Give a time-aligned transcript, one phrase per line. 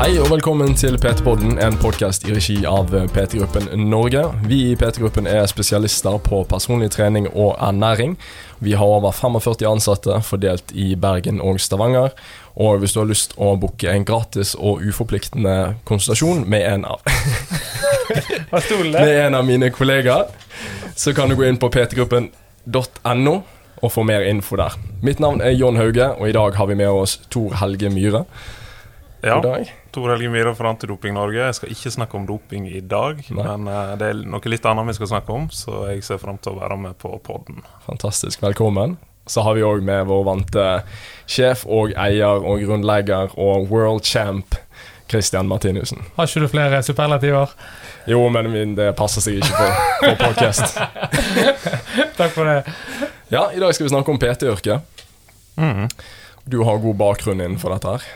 [0.00, 4.22] Hei og velkommen til PT-podden, en podkast i regi av PT-gruppen Norge.
[4.48, 8.14] Vi i PT-gruppen er spesialister på personlig trening og ernæring.
[8.64, 12.14] Vi har over 45 ansatte fordelt i Bergen og Stavanger.
[12.56, 17.04] Og hvis du har lyst å booke en gratis og uforpliktende konsultasjon med en av
[18.96, 20.32] Med en av mine kollegaer,
[20.96, 23.36] så kan du gå inn på ptgruppen.no
[23.84, 24.80] og få mer info der.
[25.04, 28.24] Mitt navn er John Hauge, og i dag har vi med oss Tor Helge Myhre.
[29.22, 29.36] Ja.
[29.44, 29.68] Dag.
[29.92, 31.42] Tor Helge Myhre fra Antidoping Norge.
[31.44, 33.44] Jeg skal ikke snakke om doping i dag, Nei.
[33.44, 36.38] men uh, det er noe litt annet vi skal snakke om, så jeg ser fram
[36.40, 37.60] til å være med på podden.
[37.84, 38.96] Fantastisk, velkommen.
[39.30, 40.64] Så har vi òg med vår vante
[41.30, 44.56] sjef og eier og grunnlegger og world champ
[45.10, 46.00] Christian Martinussen.
[46.16, 47.52] Har ikke du flere superlativer?
[48.08, 49.68] Jo, men min- det passer seg ikke på,
[50.06, 50.78] på podcast.
[52.18, 52.62] Takk for det.
[53.30, 55.04] Ja, i dag skal vi snakke om PT-yrket.
[55.60, 55.86] Mm.
[56.50, 58.08] Du har god bakgrunn innenfor dette her.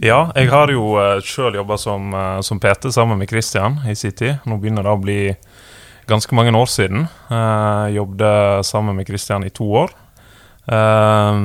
[0.00, 3.92] Ja, jeg har jo uh, sjøl jobba som, uh, som PT sammen med Christian i
[3.98, 4.38] sin tid.
[4.48, 5.18] Nå begynner det å bli
[6.08, 7.04] ganske mange år siden.
[7.28, 9.92] Uh, jobbet sammen med Christian i to år.
[10.64, 11.36] Uh,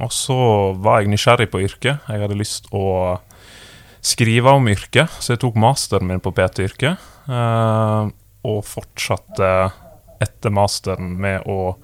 [0.00, 0.38] og så
[0.80, 2.08] var jeg nysgjerrig på yrket.
[2.08, 3.18] Jeg hadde lyst å
[4.00, 7.04] skrive om yrket, så jeg tok masteren min på PT-yrket.
[7.28, 8.08] Uh,
[8.48, 9.52] og fortsatte
[10.24, 11.76] etter masteren med å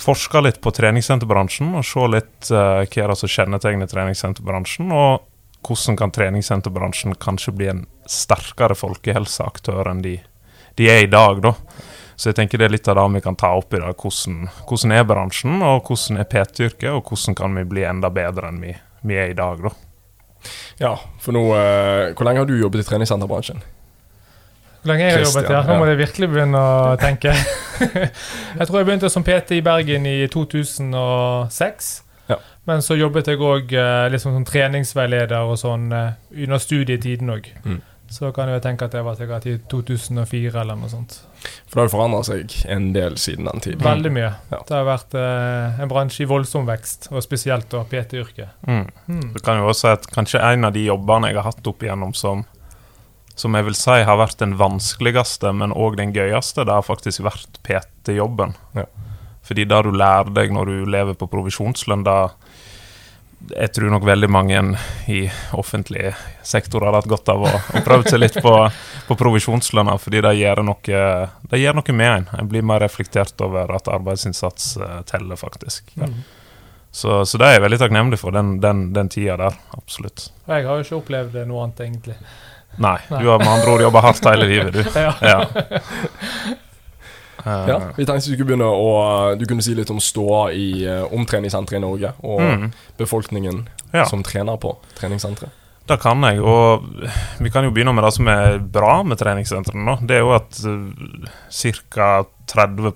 [0.00, 5.33] forske litt på treningssenterbransjen og se litt uh, hva er det som kjennetegner treningssenterbransjen, og
[5.64, 10.18] hvordan kan treningssenterbransjen kanskje bli en sterkere folkehelseaktør enn de,
[10.78, 11.54] de er i dag, da.
[12.16, 13.96] Så jeg tenker det er litt av det vi kan ta opp i dag.
[13.98, 18.52] Hvordan, hvordan er bransjen, og hvordan er PT-yrket, og hvordan kan vi bli enda bedre
[18.52, 19.74] enn vi, vi er i dag, da.
[20.76, 20.92] Ja,
[21.22, 23.62] for nå eh, Hvor lenge har du jobbet i treningssenterbransjen?
[24.82, 25.70] Hvor lenge jeg har jobbet Christian, her?
[25.72, 27.32] Nå må jeg virkelig begynne å tenke.
[28.58, 31.92] jeg tror jeg begynte som PT i Bergen i 2006.
[32.64, 33.74] Men så jobbet jeg òg
[34.12, 36.14] liksom som treningsveileder og sånn eh,
[36.46, 37.50] under studietiden òg.
[37.64, 37.82] Mm.
[38.14, 41.16] Så kan jeg tenke at det var sikkert i 2004 eller noe sånt.
[41.66, 43.78] For det har forandra seg en del siden den tid.
[43.82, 44.30] Veldig mye.
[44.52, 44.60] Ja.
[44.68, 48.54] Det har vært eh, en bransje i voldsom vekst, og spesielt da PT-yrket.
[48.68, 48.84] Mm.
[49.08, 49.30] Mm.
[49.34, 51.84] Du kan jo også si at kanskje en av de jobbene jeg har hatt opp
[51.84, 52.44] igjennom som
[53.34, 57.24] som jeg vil si har vært den vanskeligste, men òg den gøyeste, det har faktisk
[57.26, 58.54] vært PT-jobben.
[58.78, 58.86] Ja.
[59.44, 62.18] Fordi det du lærer deg når du lever på provisjonslønn, da
[63.50, 64.60] Jeg tror nok veldig mange
[65.10, 66.12] i offentlig
[66.46, 68.54] sektor har hatt godt av å, å prøve seg litt på,
[69.08, 71.02] på provisjonslønna, fordi det gjør noe,
[71.50, 72.30] det gjør noe med en.
[72.38, 75.92] En blir mer reflektert over at arbeidsinnsats eh, teller, faktisk.
[76.00, 76.22] Mm.
[76.94, 79.56] Så, så det er jeg veldig takknemlig for, den, den, den tida der.
[79.74, 80.28] Absolutt.
[80.46, 82.18] Jeg har jo ikke opplevd noe annet, egentlig.
[82.76, 83.22] Nei, Nei.
[83.22, 84.82] du har med andre ord jobba hardt hele livet, du.
[85.04, 85.14] Ja.
[85.22, 85.40] Ja.
[87.44, 91.04] Eh, Ja, vi tenkte skulle begynne å Du kunne si litt om ståa i uh,
[91.12, 95.52] omtreningssenteret i Norge, og mm, befolkningen ja, som trener på treningssenteret.
[95.84, 96.40] det kan jeg.
[96.40, 96.86] Og
[97.44, 99.98] vi kan jo begynne med det som er bra med treningssentrene.
[100.08, 100.60] Det er jo at
[101.92, 102.24] ca.
[102.44, 102.90] 30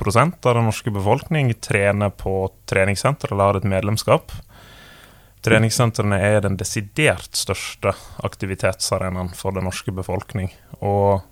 [0.45, 4.33] av den norske befolkning trener på treningssenter eller har et medlemskap.
[5.45, 7.95] Treningssentrene er den desidert største
[8.27, 10.51] aktivitetsarenaen for den norske befolkning.
[10.81, 11.23] Og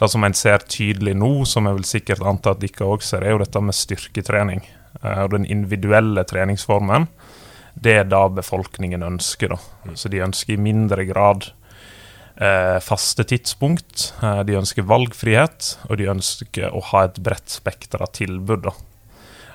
[0.00, 3.24] det som en ser tydelig nå, som jeg vil sikkert anta at dere òg ser,
[3.24, 4.62] er jo dette med styrketrening.
[5.02, 7.08] Eh, Og den individuelle treningsformen.
[7.74, 9.48] Det er det befolkningen ønsker.
[9.54, 9.58] da.
[9.94, 11.50] Så de ønsker i mindre grad
[12.40, 14.14] eh, faste tidspunkt.
[14.22, 18.62] Eh, de ønsker valgfrihet, og de ønsker å ha et bredt spekter av tilbud.
[18.62, 18.72] da.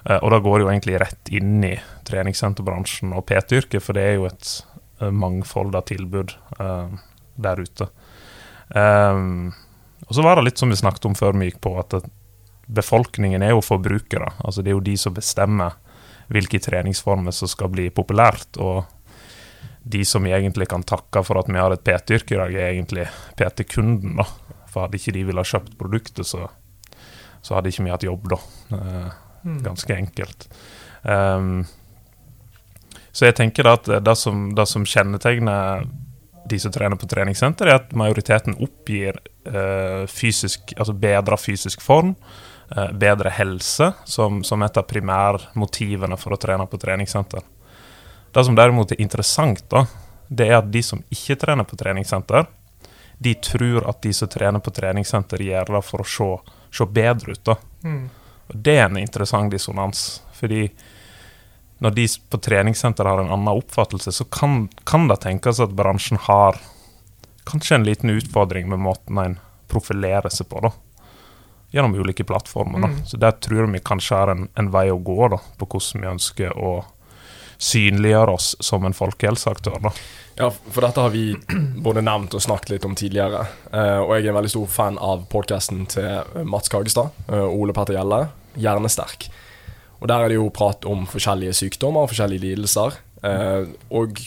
[0.06, 4.16] Eh, og da går jo egentlig rett inn i treningssenterbransjen og PT-yrket, for det er
[4.20, 4.56] jo et
[5.12, 6.90] mangfold av tilbud eh,
[7.36, 7.90] der ute.
[8.70, 9.54] Um,
[10.06, 11.98] og så var det litt som vi snakket om før vi gikk på, at
[12.66, 14.32] befolkningen er jo forbrukere.
[14.46, 15.78] Altså det er jo de som bestemmer
[16.34, 18.58] hvilke treningsformer som skal bli populært.
[18.58, 18.86] Og
[19.86, 22.72] de som vi egentlig kan takke for at vi har et PT-yrke i dag, er
[22.72, 23.06] egentlig
[23.38, 24.18] PT-kunden.
[24.22, 24.26] da.
[24.72, 26.48] For hadde ikke de ville ha kjøpt produktet, så,
[27.46, 28.42] så hadde ikke vi hatt jobb, da.
[28.78, 29.14] Eh,
[29.46, 29.64] Mm.
[29.64, 30.50] Ganske enkelt.
[31.02, 31.66] Um,
[33.12, 35.86] så jeg tenker da at det som, det som kjennetegner
[36.46, 42.14] de som trener på treningssenter, er at majoriteten oppgir eh, fysisk, altså bedre fysisk form,
[42.76, 47.42] eh, bedre helse, som, som et av primærmotivene for å trene på treningssenter.
[48.36, 49.86] Det som derimot er interessant, da,
[50.28, 52.46] det er at de som ikke trener på treningssenter,
[53.18, 56.30] de tror at de som trener på treningssenter, gjør det for å se,
[56.78, 57.44] se bedre ut.
[57.48, 57.56] da.
[57.86, 58.04] Mm.
[58.50, 60.68] Og Det er en interessant dissonans, fordi
[61.86, 66.18] når de på treningssenteret har en annen oppfattelse, så kan, kan det tenkes at bransjen
[66.26, 66.58] har
[67.46, 69.36] kanskje en liten utfordring med måten en
[69.70, 70.72] profilerer seg på, da.
[71.76, 72.82] Gjennom ulike plattformer.
[72.82, 72.90] da.
[72.90, 73.06] Mm.
[73.06, 76.12] Så der tror vi kanskje er en, en vei å gå da, på hvordan vi
[76.16, 76.74] ønsker å
[77.62, 79.78] synliggjøre oss som en folkehelseaktør.
[79.86, 79.94] da.
[80.42, 81.36] Ja, for dette har vi
[81.86, 83.46] både nevnt og snakket litt om tidligere.
[83.70, 87.60] Eh, og jeg er en veldig stor fan av podkasten til Mats Kagestad og eh,
[87.62, 88.24] Ole Petter Gjelle,
[88.58, 89.30] Hjernesterk.
[90.02, 92.98] Og der er det jo prat om forskjellige sykdommer og forskjellige lidelser.
[93.26, 94.20] Eh, og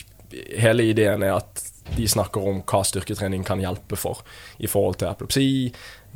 [0.59, 1.65] hele ideen er at
[1.97, 4.21] de snakker om hva styrketrening kan hjelpe for
[4.61, 5.49] i forhold til epilepsi,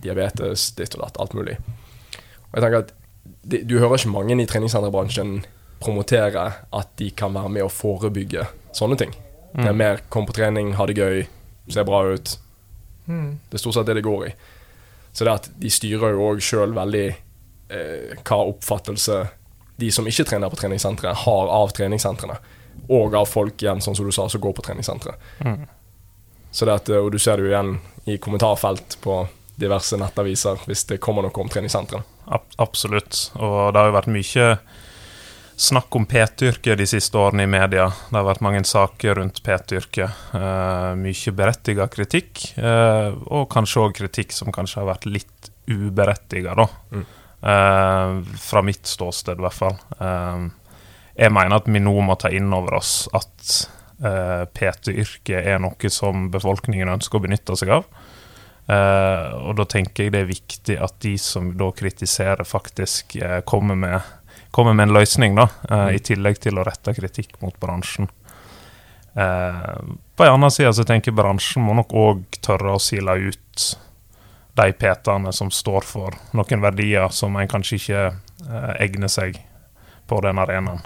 [0.02, 1.56] diabetes, ditt og datt, alt mulig.
[2.50, 2.94] Og jeg tenker at
[3.42, 5.44] det, Du hører ikke mange i treningssenterbransjen
[5.82, 8.46] promotere at de kan være med å forebygge
[8.76, 9.14] sånne ting.
[9.52, 11.26] Det er mer kom på trening, ha det gøy,
[11.68, 12.36] se bra ut.
[13.06, 13.40] Mm.
[13.50, 14.32] Det er stort sett det det går i.
[15.12, 19.18] Så det at de styrer jo òg sjøl veldig eh, hva oppfattelse
[19.82, 22.38] de som ikke trener på treningssenteret, har av treningssentrene.
[22.88, 25.30] Og av folk igjen, sånn som du sa, som går på treningssenteret.
[25.44, 25.64] Mm.
[26.52, 27.76] Så det at, eh, og du ser det jo igjen
[28.10, 29.24] i kommentarfelt på
[29.60, 32.04] diverse nettaviser hvis det kommer noe om treningssentrene.
[32.32, 33.28] Ab absolutt.
[33.36, 34.48] Og det har jo vært mye
[35.62, 37.86] snakk om PT-yrket de siste årene i media.
[38.08, 40.22] Det har vært mange saker rundt PT-yrket.
[40.34, 46.56] Uh, mye berettiget kritikk, uh, og kanskje òg kritikk som kanskje har vært litt uberettiget,
[46.58, 46.66] da.
[46.90, 47.04] Mm.
[47.42, 49.78] Eh, fra mitt ståsted, i hvert fall.
[49.98, 50.44] Eh,
[51.14, 53.54] jeg mener at vi nå må ta inn over oss at
[54.04, 57.88] eh, PT-yrket er noe som befolkningen ønsker å benytte seg av.
[58.70, 63.40] Eh, og da tenker jeg det er viktig at de som da kritiserer, faktisk eh,
[63.48, 63.98] kommer, med,
[64.54, 68.10] kommer med en løsning, da, eh, i tillegg til å rette kritikk mot bransjen.
[69.12, 73.64] På en annen side så tenker jeg bransjen må nok òg tørre å sile ut
[74.54, 79.38] de PT-ene som står for noen verdier som en kanskje ikke eh, egner seg
[80.06, 80.82] på den arenaen.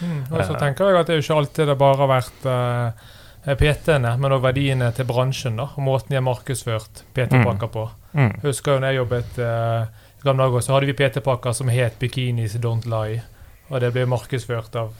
[0.00, 0.20] Mm.
[0.30, 0.58] Og så Eh.
[0.60, 4.32] tenker jeg at det er jo ikke alltid det bare har vært eh, PT-ene, men
[4.32, 7.88] også verdiene til bransjen da, og måten de har markedsført PT-pakker på.
[8.12, 8.30] Mm.
[8.36, 9.82] Jeg husker jo når jeg jobbet eh,
[10.18, 13.22] i gamle dager, så hadde vi PT-pakker som het Bikinis Don't Lie.
[13.70, 14.94] Og det ble markedsført av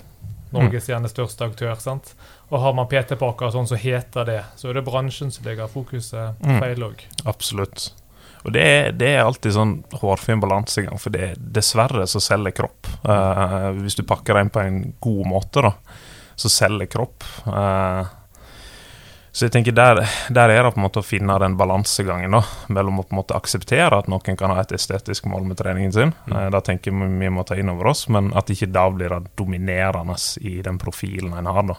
[0.52, 1.74] Norges gjerne største aktør.
[1.80, 2.14] sant?
[2.50, 6.34] Og har man PT-pakker sånn som heter det, så er det bransjen som legger fokuset
[6.40, 6.58] Mm.
[6.60, 7.04] feil òg.
[7.26, 7.92] Absolutt.
[8.48, 12.88] Og det er, det er alltid sånn hårfin balansegang, for det, dessverre så selger kropp.
[13.04, 15.74] Uh, hvis du pakker det inn på en god måte, da,
[16.38, 17.26] så selger kropp.
[17.44, 18.08] Uh,
[19.38, 20.00] så jeg tenker der,
[20.34, 22.40] der er det på en måte å finne den balansegangen da,
[22.74, 25.94] mellom å på en måte akseptere at noen kan ha et estetisk mål med treningen
[25.94, 26.14] sin.
[26.26, 29.14] Eh, da tenker vi vi må ta inn over oss, men at ikke da blir
[29.14, 31.68] det dominerende i den profilen en har.
[31.70, 31.76] da.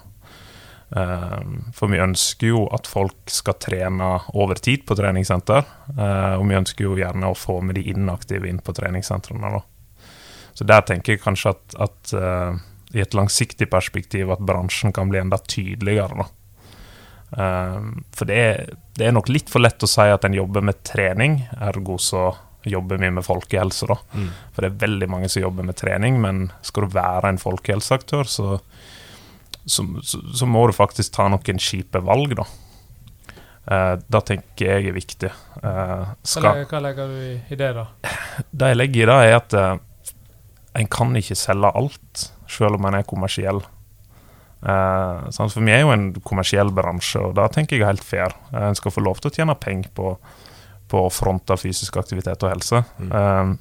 [0.96, 1.42] Eh,
[1.74, 5.66] For vi ønsker jo at folk skal trene over tid på treningssenter.
[5.98, 9.52] eh, Og vi ønsker jo gjerne å få med de inaktive inn på treningssentrene.
[9.52, 9.62] da.
[10.54, 12.58] Så der tenker jeg kanskje at, at eh,
[12.94, 16.18] i et langsiktig perspektiv at bransjen kan bli enda tydeligere.
[16.18, 16.28] da.
[17.38, 17.82] Eh,
[18.12, 20.82] For det er, det er nok litt for lett å si at en jobber med
[20.84, 23.88] trening, ergo så jobber vi med folkehelse.
[23.88, 23.96] da.
[24.14, 24.30] Mm.
[24.54, 28.28] For det er veldig mange som jobber med trening, men skal du være en folkehelseaktør,
[28.28, 28.60] så,
[29.66, 32.46] så, så, så må du faktisk ta noen kjipe valg, da.
[33.70, 35.32] Eh, det tenker jeg er viktig.
[35.60, 37.88] Eh, Hva, skal, hva legger du i, i det, da?
[38.52, 39.76] det jeg legger i det, er at eh,
[40.80, 43.62] en kan ikke selge alt, selv om en er kommersiell.
[44.60, 45.54] Eh, sant?
[45.54, 48.36] For vi er jo en kommersiell bransje, og det tenker jeg er helt fair.
[48.54, 50.16] Eh, En skal få lov til å tjene penger på,
[50.90, 52.82] på å fronte fysisk aktivitet og helse.
[53.00, 53.58] Mm.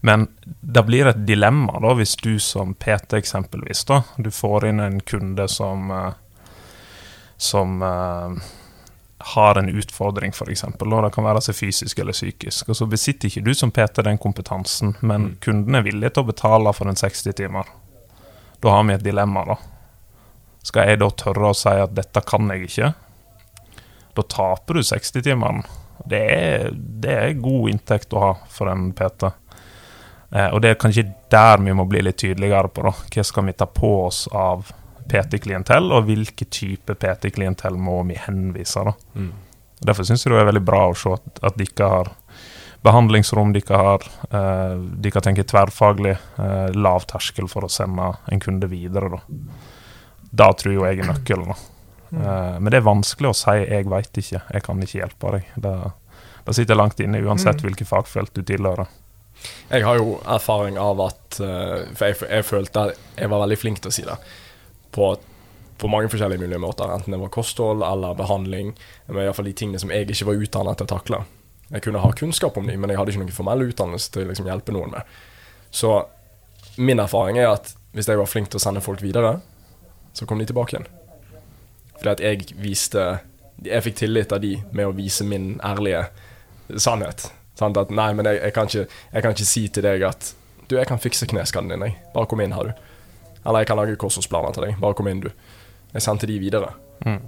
[0.00, 4.80] Men det blir et dilemma da, hvis du som PT eksempelvis da, du får inn
[4.80, 6.12] en kunde som, eh,
[7.36, 8.36] som uh,
[9.34, 10.64] har en utfordring, f.eks.
[10.78, 12.68] Det kan være seg fysisk eller psykisk.
[12.70, 15.36] Og så besitter ikke du som PT den kompetansen, men Mm.
[15.40, 17.66] kunden er villig til å betale for en 60 timer.
[18.60, 19.56] Da har vi et dilemma, da.
[20.62, 22.94] Skal jeg da tørre å si at dette kan jeg ikke?
[24.14, 25.64] Da taper du 60-timene.
[26.06, 29.30] Det, det er god inntekt å ha for en PT.
[30.32, 32.82] Eh, og det er kanskje der vi må bli litt tydeligere på.
[32.82, 32.92] da.
[33.14, 34.70] Hva skal vi ta på oss av
[35.08, 38.84] PT-klientell, og hvilke type PT-klientell må vi henvise?
[38.84, 38.92] da.
[39.14, 39.32] Mm.
[39.80, 42.10] Derfor syns jeg det er veldig bra å se at, at de ikke har
[42.82, 48.12] behandlingsrom, de ikke har eh, dere tenker tenke tverrfaglig, eh, lav terskel for å sende
[48.30, 49.10] en kunde videre.
[49.16, 49.22] Da,
[50.44, 51.54] da tror jo jeg er nøkkelen.
[51.54, 51.58] da.
[52.18, 55.44] Eh, men det er vanskelig å si 'jeg veit ikke, jeg kan ikke hjelpe deg'.
[55.56, 55.92] Det,
[56.46, 57.64] det sitter langt inne, uansett Mm.
[57.68, 58.86] hvilket fagfelt du tilhører.
[59.68, 63.58] Jeg har jo erfaring av at eh, For jeg, jeg følte at jeg var veldig
[63.60, 64.16] flink til å si det.
[64.94, 65.12] På,
[65.78, 66.90] på mange forskjellige mulige måter.
[66.92, 68.72] Enten det var kosthold eller behandling.
[69.06, 71.24] Men iallfall de tingene som jeg ikke var utdannet til å takle.
[71.68, 74.30] Jeg kunne ha kunnskap om dem, men jeg hadde ikke noen formell utdannelse til å
[74.30, 75.18] liksom, hjelpe noen med.
[75.68, 75.98] Så
[76.80, 79.36] min erfaring er at hvis jeg var flink til å sende folk videre,
[80.16, 80.88] så kom de tilbake igjen.
[81.98, 83.02] Fordi at jeg viste
[83.58, 86.04] Jeg fikk tillit av de med å vise min ærlige
[86.78, 87.24] sannhet.
[87.58, 87.76] Sant?
[87.80, 90.34] At nei, men jeg, jeg, kan ikke, jeg kan ikke si til deg at
[90.68, 91.94] Du, jeg kan fikse kneskaden din, jeg.
[92.12, 92.72] Bare kom inn, har du.
[93.46, 94.74] Eller jeg kan lage kostholdsplaner til deg.
[94.82, 95.30] Bare kom inn, du.
[95.94, 96.74] Jeg sendte de videre.
[97.06, 97.22] Mm.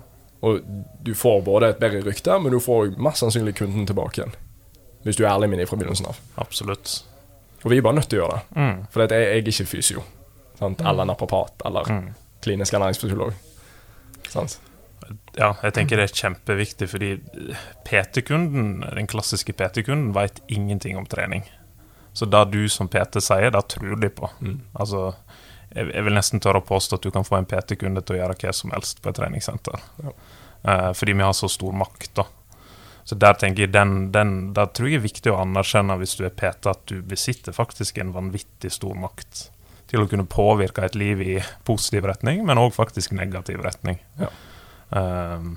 [0.44, 0.60] Og
[1.06, 4.34] du får både et bedre rykte, men du får mest sannsynlig kunden tilbake igjen.
[5.06, 6.20] Hvis du er ærlig med dem fra begynnelsen av.
[6.44, 6.98] Absolutt.
[7.64, 8.60] Og vi er bare nødt til å gjøre det.
[8.60, 8.84] Mm.
[8.92, 10.04] For jeg, jeg er ikke fysio.
[10.60, 10.84] Sant?
[10.84, 11.64] Eller naprapat.
[11.64, 12.10] Eller Mm.
[12.44, 13.32] klinisk ernæringsfysiolog.
[14.28, 14.60] Sant?
[15.38, 17.10] Ja, jeg tenker det er kjempeviktig, fordi
[17.86, 21.44] PT-kunden, den klassiske PT-kunden, veit ingenting om trening.
[22.12, 24.30] Så det du som PT sier, det tror de på.
[24.40, 24.58] Mm.
[24.82, 25.12] Altså,
[25.70, 28.20] jeg, jeg vil nesten tørre å påstå at du kan få en PT-kunde til å
[28.24, 29.86] gjøre hva som helst på et treningssenter.
[30.02, 30.14] Ja.
[30.62, 32.26] Eh, fordi vi har så stor makt, da.
[33.04, 36.26] Så der tenker jeg den, den, der tror jeg er viktig å anerkjenne hvis du
[36.26, 39.48] er PT, at du besitter faktisk en vanvittig stor makt
[39.90, 43.98] til å kunne påvirke et liv i positiv retning, men òg faktisk negativ retning.
[44.20, 44.28] Ja.
[44.90, 45.56] Ehm,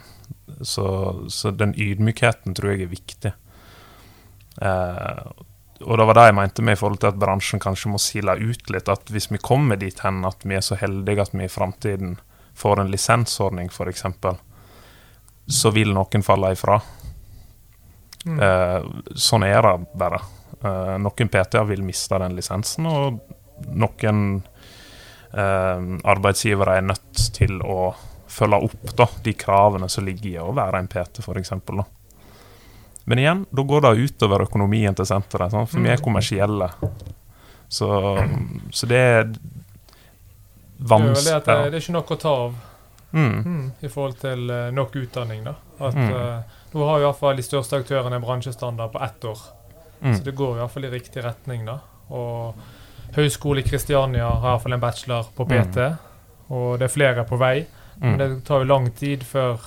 [0.61, 3.33] så, så den ydmykheten tror jeg er viktig.
[4.61, 5.23] Eh,
[5.83, 8.37] og det var det jeg mente med i forhold til at bransjen kanskje må sile
[8.39, 8.91] ut litt.
[8.91, 12.17] At hvis vi kommer dit hen at vi er så heldige at vi i framtiden
[12.57, 14.05] får en lisensordning, f.eks.,
[15.43, 16.77] så vil noen falle ifra.
[18.23, 18.37] Mm.
[18.39, 18.85] Eh,
[19.19, 20.21] sånn er det bare.
[20.61, 23.21] Eh, noen PT-er vil miste den lisensen, og
[23.73, 24.41] noen
[25.33, 27.87] arbeidsgivere er nødt til å
[28.33, 31.53] følge opp da, de kravene som ligger i å være en PT, f.eks.
[33.05, 35.69] Men igjen, da går det utover økonomien til senteret, sant?
[35.69, 36.03] for vi er Mm.
[36.05, 36.69] kommersielle.
[37.69, 37.87] Så,
[38.71, 42.55] så det er er, det, vanskelig det, det er ikke nok å ta av
[43.13, 45.43] mm, mm, i forhold til eh, nok utdanning.
[45.47, 45.55] da.
[45.79, 46.11] At Mm.
[46.13, 49.37] uh, Nå har i hvert fall de største aktørene bransjestandard på ett år.
[50.01, 51.65] mm, Så det går i hvert fall i riktig retning.
[51.65, 51.79] da.
[52.09, 52.55] Og
[53.13, 55.77] Høgskolen i Kristiania har i hvert fall en bachelor på PT,
[56.49, 57.65] og det er flere på vei.
[58.03, 58.19] Men mm.
[58.19, 59.61] det tar jo lang tid før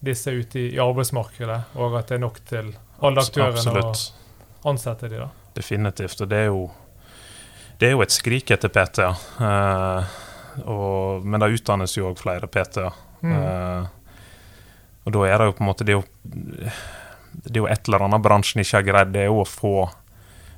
[0.00, 2.70] disse er ute i, i arbeidsmarkedet, og at det er nok til
[3.02, 5.26] alle aktørene å ansette de da.
[5.56, 6.22] Definitivt.
[6.22, 6.70] Og det er jo
[7.80, 9.20] Det er jo et skrik etter PT-er.
[9.40, 10.16] Eh,
[11.24, 12.92] men det utdannes jo òg flere PT-er.
[13.24, 13.32] Mm.
[13.36, 13.86] Eh,
[15.04, 16.04] og da er det jo på en måte Det er jo,
[17.32, 19.74] det er jo et eller annet bransjen ikke har greid, det er jo å få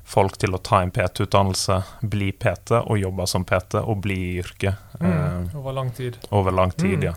[0.03, 4.39] folk til å ta en PT-utdannelse, bli PT og jobbe som PT og bli i
[4.41, 5.11] yrket Mm.
[5.49, 6.17] eh, Over lang tid.
[6.31, 6.97] over lang tid.
[6.99, 7.03] Mm.
[7.03, 7.13] ja.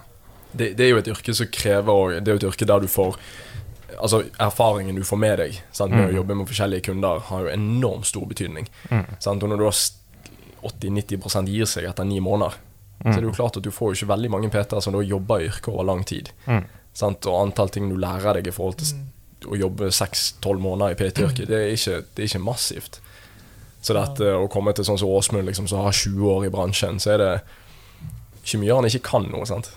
[0.52, 2.86] Det, det er jo et yrke som krever Det er jo et yrke der du
[2.88, 3.16] får
[4.00, 6.10] Altså Erfaringen du får med deg sant, med Mm.
[6.10, 8.66] å jobbe med forskjellige kunder, har jo enormt stor betydning.
[8.90, 9.04] Mm.
[9.18, 9.42] Sant?
[9.42, 9.72] Og når du har
[10.62, 12.54] 80-90% gir seg etter ni måneder,
[13.02, 15.02] så er det jo klart at du får jo ikke veldig mange PT-er som da
[15.04, 16.30] jobber i yrket over lang tid.
[16.46, 16.64] Mm.
[16.96, 17.26] Sant?
[17.26, 18.86] Og antall ting du lærer deg i forhold til
[19.46, 19.52] Mm.
[19.52, 23.00] å jobbe 6-12 måneder i PT-yrket, det, det er ikke massivt.
[23.80, 26.98] Så dette å komme til sånn som Åsmund, liksom, som har 20 år i bransjen,
[27.02, 27.32] så er det
[28.42, 29.46] ikke mye han ikke kan noe.
[29.46, 29.70] sant?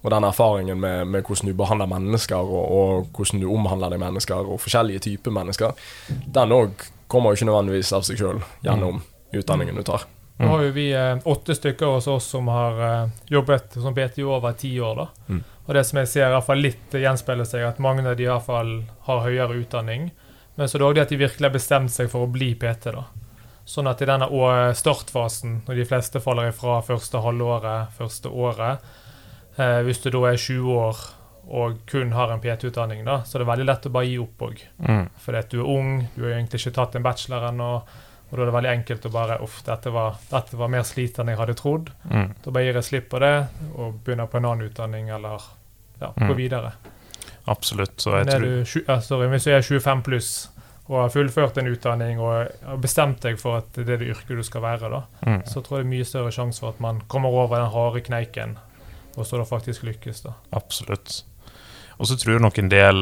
[0.00, 4.00] Og den erfaringen med, med hvordan du behandler mennesker, og, og hvordan du omhandler deg
[4.00, 5.74] mennesker, og forskjellige typer mennesker,
[6.08, 9.02] den òg kommer jo ikke nødvendigvis av seg sjøl gjennom
[9.34, 10.06] utdanningen du tar.
[10.40, 14.22] Nå har jo vi eh, åtte stykker hos oss som har eh, jobbet som PT
[14.24, 15.02] over ti år.
[15.02, 15.08] da.
[15.28, 15.42] Mm.
[15.70, 18.24] Og det som jeg ser i hvert fall litt gjenspeiler seg, at mange av de
[18.24, 18.72] i hvert fall
[19.06, 20.08] har høyere utdanning.
[20.58, 22.48] Men så er det òg det at de virkelig har bestemt seg for å bli
[22.58, 22.90] PT.
[22.90, 23.04] da.
[23.70, 24.26] Sånn at i denne
[24.74, 28.82] startfasen, når de fleste faller ifra første halvåret, første året
[29.62, 31.04] eh, Hvis du da er 20 år
[31.50, 34.42] og kun har en PT-utdanning, da, så er det veldig lett å bare gi opp
[34.46, 34.64] òg.
[34.82, 35.06] Mm.
[35.22, 37.70] Fordi at du er ung, du har egentlig ikke tatt en bachelor ennå.
[38.30, 41.18] Og da er det veldig enkelt å bare Uff, dette var, dette var mer slit
[41.18, 41.94] enn jeg hadde trodd.
[42.10, 42.28] Mm.
[42.42, 43.34] Da bare gir jeg slipp på det
[43.76, 45.46] og begynner på en annen utdanning eller
[46.00, 46.28] ja, Mm.
[46.28, 46.72] gå videre.
[47.46, 48.00] Absolutt.
[48.00, 48.64] Så jeg tror du,
[49.02, 50.48] sorry, hvis du er 25 pluss
[50.90, 54.42] og har fullført en utdanning og bestemt deg for at det er det yrket du
[54.42, 55.42] skal være, da, mm.
[55.46, 58.00] så tror jeg det er mye større sjanse for at man kommer over den harde
[58.00, 58.56] kneiken,
[59.16, 60.22] og så da faktisk lykkes.
[60.26, 60.32] da.
[60.52, 61.22] Absolutt.
[62.00, 63.00] Og så tror jeg nok en del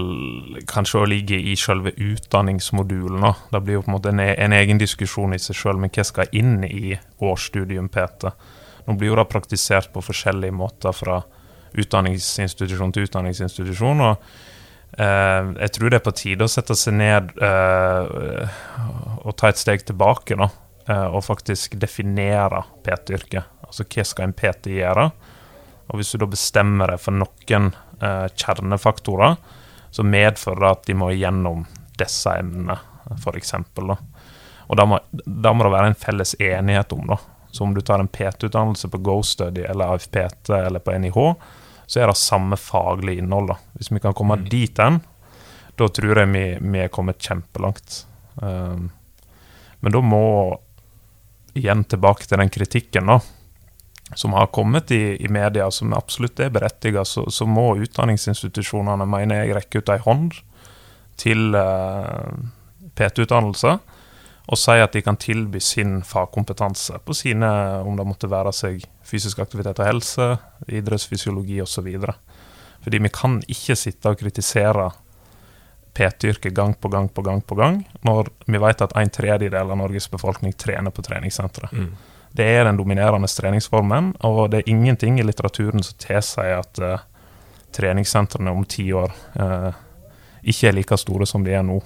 [0.67, 3.21] kanskje å ligge i selve utdanningsmodulen.
[3.21, 3.33] da.
[3.53, 5.91] Det blir jo på en måte en, e- en egen diskusjon i seg sjøl, men
[5.91, 8.33] hva skal inn i årsstudium PT?
[8.89, 11.23] Nå blir jo det praktisert på forskjellige måter fra
[11.73, 14.01] utdanningsinstitusjon til utdanningsinstitusjon.
[14.01, 14.17] og
[14.99, 18.59] eh, Jeg tror det er på tide å sette seg ned eh,
[19.25, 20.51] og ta et steg tilbake da,
[20.89, 23.57] eh, og faktisk definere PT-yrket.
[23.69, 25.11] Altså hva skal en PT gjøre?
[25.89, 27.73] Og hvis du da bestemmer deg for noen
[28.05, 29.39] eh, kjernefaktorer,
[29.91, 31.65] så medfører det at de må gjennom
[31.99, 32.77] disse emnene,
[33.17, 33.55] f.eks.
[34.69, 37.17] Og da må, da må det være en felles enighet om, da.
[37.59, 41.19] Så om du tar en PT-utdannelse på GoStudy eller AFPT eller på NIH,
[41.89, 43.51] så er det samme faglige innhold.
[43.51, 43.57] da.
[43.75, 44.45] Hvis vi kan komme Mm.
[44.53, 45.01] dit hen,
[45.77, 48.05] da tror jeg vi, vi er kommet kjempelangt.
[48.37, 48.91] Um,
[49.81, 50.61] men da må
[51.59, 53.19] igjen tilbake til den kritikken, da
[54.15, 59.43] som har kommet i, i media, som absolutt er berettiget, så, så må utdanningsinstitusjonene, mener
[59.43, 60.39] jeg, rekke ut ei hånd
[61.21, 62.31] til uh,
[62.97, 63.75] PT-utdannelse.
[64.49, 67.49] Og sier at de kan tilby sin fagkompetanse på sine,
[67.85, 70.29] om det måtte være seg fysisk aktivitet og helse,
[70.73, 71.91] idrettsfysiologi osv.
[72.85, 74.89] Fordi vi kan ikke sitte og kritisere
[75.99, 79.77] PT-yrket gang på gang på gang på gang, når vi vet at en tredjedel av
[79.77, 81.69] Norges befolkning trener på treningssentre.
[81.73, 81.93] Mm.
[82.39, 87.05] Det er den dominerende treningsformen, og det er ingenting i litteraturen som tilsier at uh,
[87.75, 89.73] treningssentrene om ti år uh,
[90.41, 91.81] ikke er like store som de er nå.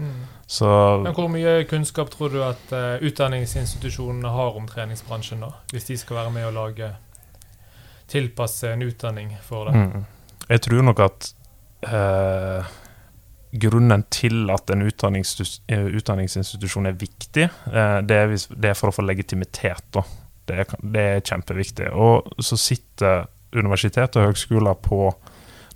[0.00, 0.14] Mm.
[0.46, 0.66] Så
[1.02, 5.52] Men hvor mye kunnskap tror du at uh, utdanningsinstitusjonene har om treningsbransjen, da?
[5.72, 6.90] Hvis de skal være med å lage
[8.12, 9.78] tilpasse en utdanning for det?
[9.78, 10.04] mm,
[10.48, 11.30] jeg tror nok at
[11.88, 12.72] uh,
[13.52, 18.96] grunnen til at en eh, utdanningsinstitusjon er viktig, uh, det, er det, er for å
[18.96, 19.84] få legitimitet.
[19.94, 20.04] Da.
[20.48, 21.92] Det, er, det er kjempeviktig.
[21.92, 25.06] Og så sitter universitet og høgskoler på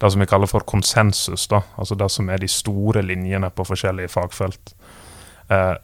[0.01, 3.65] det som vi kaller for konsensus, da, altså det som er de store linjene på
[3.65, 4.75] forskjellige fagfelt.
[5.49, 5.75] Eh,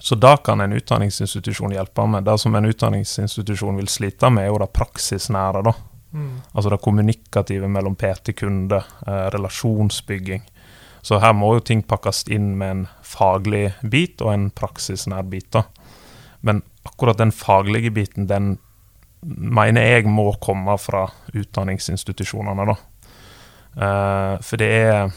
[0.00, 2.24] så da kan en utdanningsinstitusjon hjelpe med.
[2.26, 5.62] Det som en utdanningsinstitusjon vil slite med, er jo det praksisnære.
[5.62, 5.74] da.
[6.12, 6.40] Mm.
[6.52, 10.42] Altså det kommunikative mellom PT-kunde, eh, relasjonsbygging.
[11.02, 15.50] Så her må jo ting pakkes inn med en faglig bit og en praksisnær bit.
[15.52, 15.62] da.
[16.40, 18.58] Men akkurat den faglige biten, den
[19.22, 22.66] mener jeg må komme fra utdanningsinstitusjonene.
[22.66, 22.74] da.
[23.74, 25.14] Uh, for det er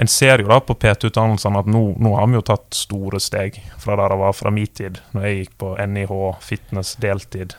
[0.00, 3.58] En ser jo da på PT-utdannelsene at nå, nå, har vi jo tatt store steg
[3.82, 7.52] fra der det var fra min tid, når jeg gikk på NIH, fitness, deltid.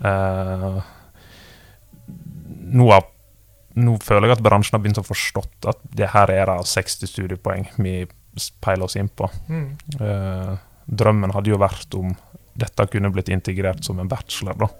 [0.00, 0.80] Uh,
[2.08, 3.04] nå, har,
[3.76, 7.12] nå, føler jeg at bransjen har begynt å forstått at det her er det 60
[7.12, 7.94] studiepoeng vi
[8.64, 9.28] peiler oss inn på.
[9.52, 9.68] Mm.
[10.00, 10.56] Uh,
[10.88, 12.14] drømmen hadde jo vært om
[12.60, 14.56] dette kunne blitt integrert som en bachelor.
[14.64, 14.72] da.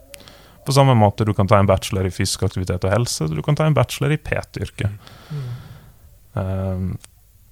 [0.70, 3.56] På samme måte du kan ta en bachelor i fysisk aktivitet og helse, du kan
[3.58, 5.08] ta en bachelor i PT-yrket.
[5.34, 5.46] Mm.
[6.38, 6.84] Um,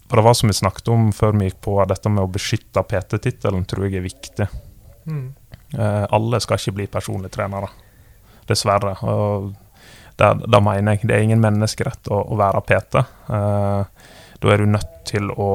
[0.06, 2.30] for det var som vi snakket om før vi gikk på, at dette med å
[2.30, 4.46] beskytte PT-tittelen tror jeg er viktig.
[5.10, 5.24] Mm.
[5.74, 7.72] Uh, alle skal ikke bli personlige trenere,
[8.46, 8.94] dessverre.
[9.02, 9.50] Og
[10.14, 11.10] det, det, mener jeg.
[11.10, 13.02] Det er ingen menneskerett å, å være PT.
[13.32, 15.50] Uh, da er du nødt til å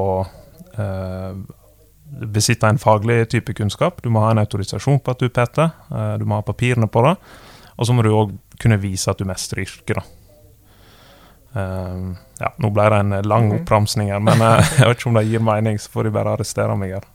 [0.75, 1.31] uh,
[2.35, 4.03] besitte en faglig type kunnskap.
[4.03, 5.71] Du må ha en autorisasjon på at du er PT.
[6.19, 7.15] Du må ha papirene på det.
[7.77, 9.97] Og så må du òg kunne vise at du mestrer yrket.
[9.97, 10.03] da.
[11.53, 13.59] Uh, ja, nå ble det en lang mhm.
[13.62, 16.38] oppramsning her, men uh, jeg vet ikke om det gir mening, så får de bare
[16.38, 17.09] arrestere meg her.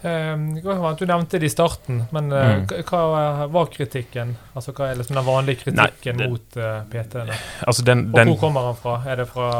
[0.00, 2.66] Uh, du nevnte det i starten, men mm.
[2.88, 4.32] hva var kritikken?
[4.56, 7.36] Altså Hva er liksom den vanlige kritikken Nei, det, mot uh, PT-ene?
[7.68, 8.94] Altså den, Og hvor kommer den fra?
[9.04, 9.50] Er det fra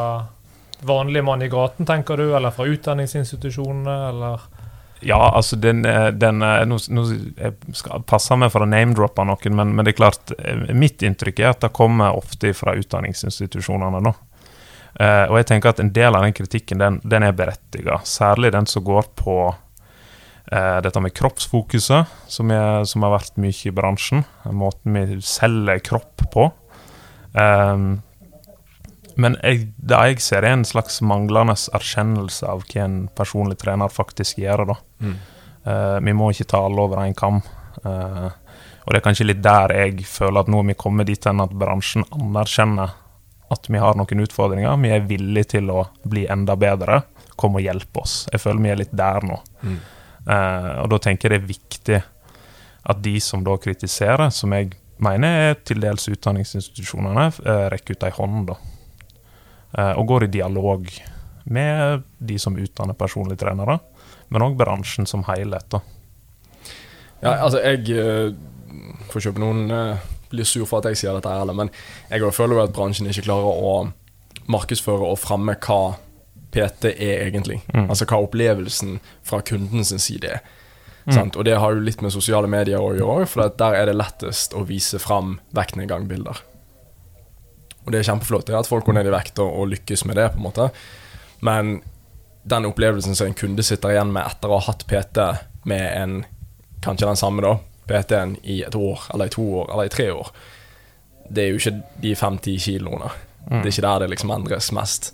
[0.81, 4.49] vanlig mann i gaten, tenker du, eller fra utdanningsinstitusjonene, eller?
[5.01, 9.25] Ja, altså den, eh, den eh, Nå, nå jeg skal passe meg for å name-droppe
[9.25, 12.75] noen, men, men, det er klart eh, mitt inntrykk er at det kommer ofte fra
[12.77, 14.03] utdanningsinstitusjonene.
[14.05, 14.13] nå.
[14.91, 18.03] Uh, og jeg tenker at En del av den kritikken den, den er berettiget.
[18.05, 23.55] Særlig den som går på uh, dette med kroppsfokuset, som, er, som, har vært mye
[23.55, 24.25] i bransjen.
[24.51, 26.49] Måten vi selger kropp på.
[27.31, 28.01] Um,
[29.15, 33.91] men jeg, det jeg ser, er en slags manglende erkjennelse av hva en personlig trener
[33.91, 34.67] faktisk gjør.
[34.73, 34.79] da.
[35.01, 35.17] Mm.
[35.65, 37.41] Uh, vi må ikke ta alle over én kam.
[37.83, 38.29] Uh,
[38.81, 41.43] og det er kanskje litt der jeg føler at nå er vi kommet dit hen
[41.43, 42.97] at bransjen anerkjenner
[43.51, 44.77] at vi har noen utfordringer.
[44.79, 47.01] Vi er villige til å bli enda bedre.
[47.35, 48.23] Kom og hjelp oss.
[48.31, 49.37] Jeg føler vi er litt der nå.
[49.61, 49.79] Mm.
[50.21, 52.01] Uh, og da tenker jeg det er viktig
[52.91, 57.27] at de som da kritiserer, som jeg mener er til dels utdanningsinstitusjonene,
[57.73, 58.47] rekker ut ei hånd.
[58.49, 58.57] da.
[59.71, 60.87] Uh, og går i dialog
[61.51, 63.77] med de som utdanner personlige trenere,
[64.31, 65.77] men òg bransjen som helhet.
[67.21, 68.31] Ja, altså, jeg uh,
[69.11, 71.73] får kjøpe noen uh, blir sur for at jeg sier dette, ærlig, men
[72.09, 73.75] jeg føler jo at bransjen ikke klarer å
[74.51, 75.81] markedsføre og fremme hva
[76.51, 77.61] PT er egentlig.
[77.71, 77.87] Mm.
[77.87, 80.41] Altså hva opplevelsen fra kundens side er.
[81.05, 81.31] Mm.
[81.33, 84.53] Og det har jo litt med sosiale medier å gjøre, for der er det lettest
[84.57, 86.43] å vise fram vektnedgangbilder.
[87.81, 90.19] Og det er kjempeflott det at folk går ned i vekt og, og, lykkes med
[90.19, 90.67] det, på en måte.
[91.41, 91.79] Men
[92.43, 95.19] den opplevelsen som en kunde sitter igjen med etter å ha hatt PT
[95.69, 96.15] med en
[96.81, 97.57] kanskje den samme da,
[97.89, 100.31] PT-en i et år, eller i to år, eller i tre år,
[101.29, 103.11] det er jo ikke de fem-ti kiloene.
[103.45, 103.61] Mm.
[103.61, 105.11] Det er ikke der det liksom endres mest.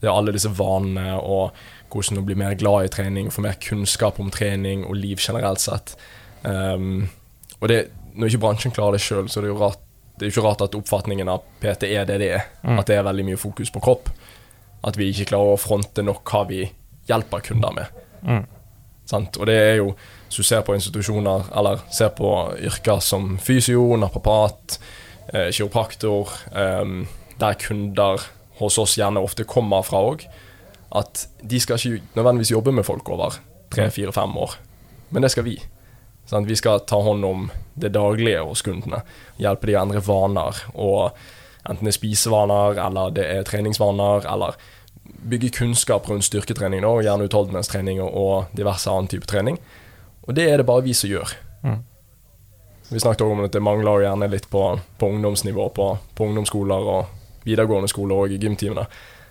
[0.00, 1.54] Det er alle disse vanene og
[1.94, 5.62] hvordan å bli mer glad i trening, få mer kunnskap om trening og liv generelt
[5.62, 5.94] sett.
[6.42, 7.06] Um,
[7.60, 7.78] og det,
[8.18, 9.80] når ikke bransjen klarer det sjøl, så er det jo rart
[10.14, 12.44] det er ikke rart at oppfatningen av PT er det det er.
[12.62, 12.76] Mm.
[12.78, 14.12] At det er veldig mye fokus på kropp.
[14.84, 16.64] At vi ikke klarer å fronte nok hva vi
[17.08, 18.02] hjelper kunder med.
[18.24, 18.44] Mm.
[19.14, 19.90] Og det er jo,
[20.28, 22.30] hvis du ser på institusjoner, eller ser på
[22.64, 24.78] yrker som fysio, naprapat,
[25.32, 27.06] eh, kiropraktor, eh,
[27.40, 28.22] der kunder
[28.58, 30.24] hos oss gjerne ofte kommer fra òg,
[30.94, 33.38] at de skal ikke nødvendigvis jobbe med folk over
[33.70, 34.56] tre, fire, fem år.
[35.10, 35.58] Men det skal vi.
[36.26, 36.48] Sant?
[36.48, 39.02] Vi skal ta hånd om det daglige hos kundene.
[39.40, 40.62] Hjelpe de å endre vaner.
[40.74, 41.10] Og
[41.68, 44.56] enten det er spisevaner, eller det er treningsvaner, eller
[45.04, 49.58] bygge kunnskap rundt styrketrening, da, og gjerne utholdenhetstrening og diverse annen type trening.
[50.24, 51.34] Og det er det bare vi som gjør.
[51.64, 51.82] Mm.
[52.88, 54.62] Vi snakket også om at det mangler gjerne litt på,
[54.98, 58.86] på ungdomsnivå, på, på, ungdomsskoler og videregående skoler og i gymtimene.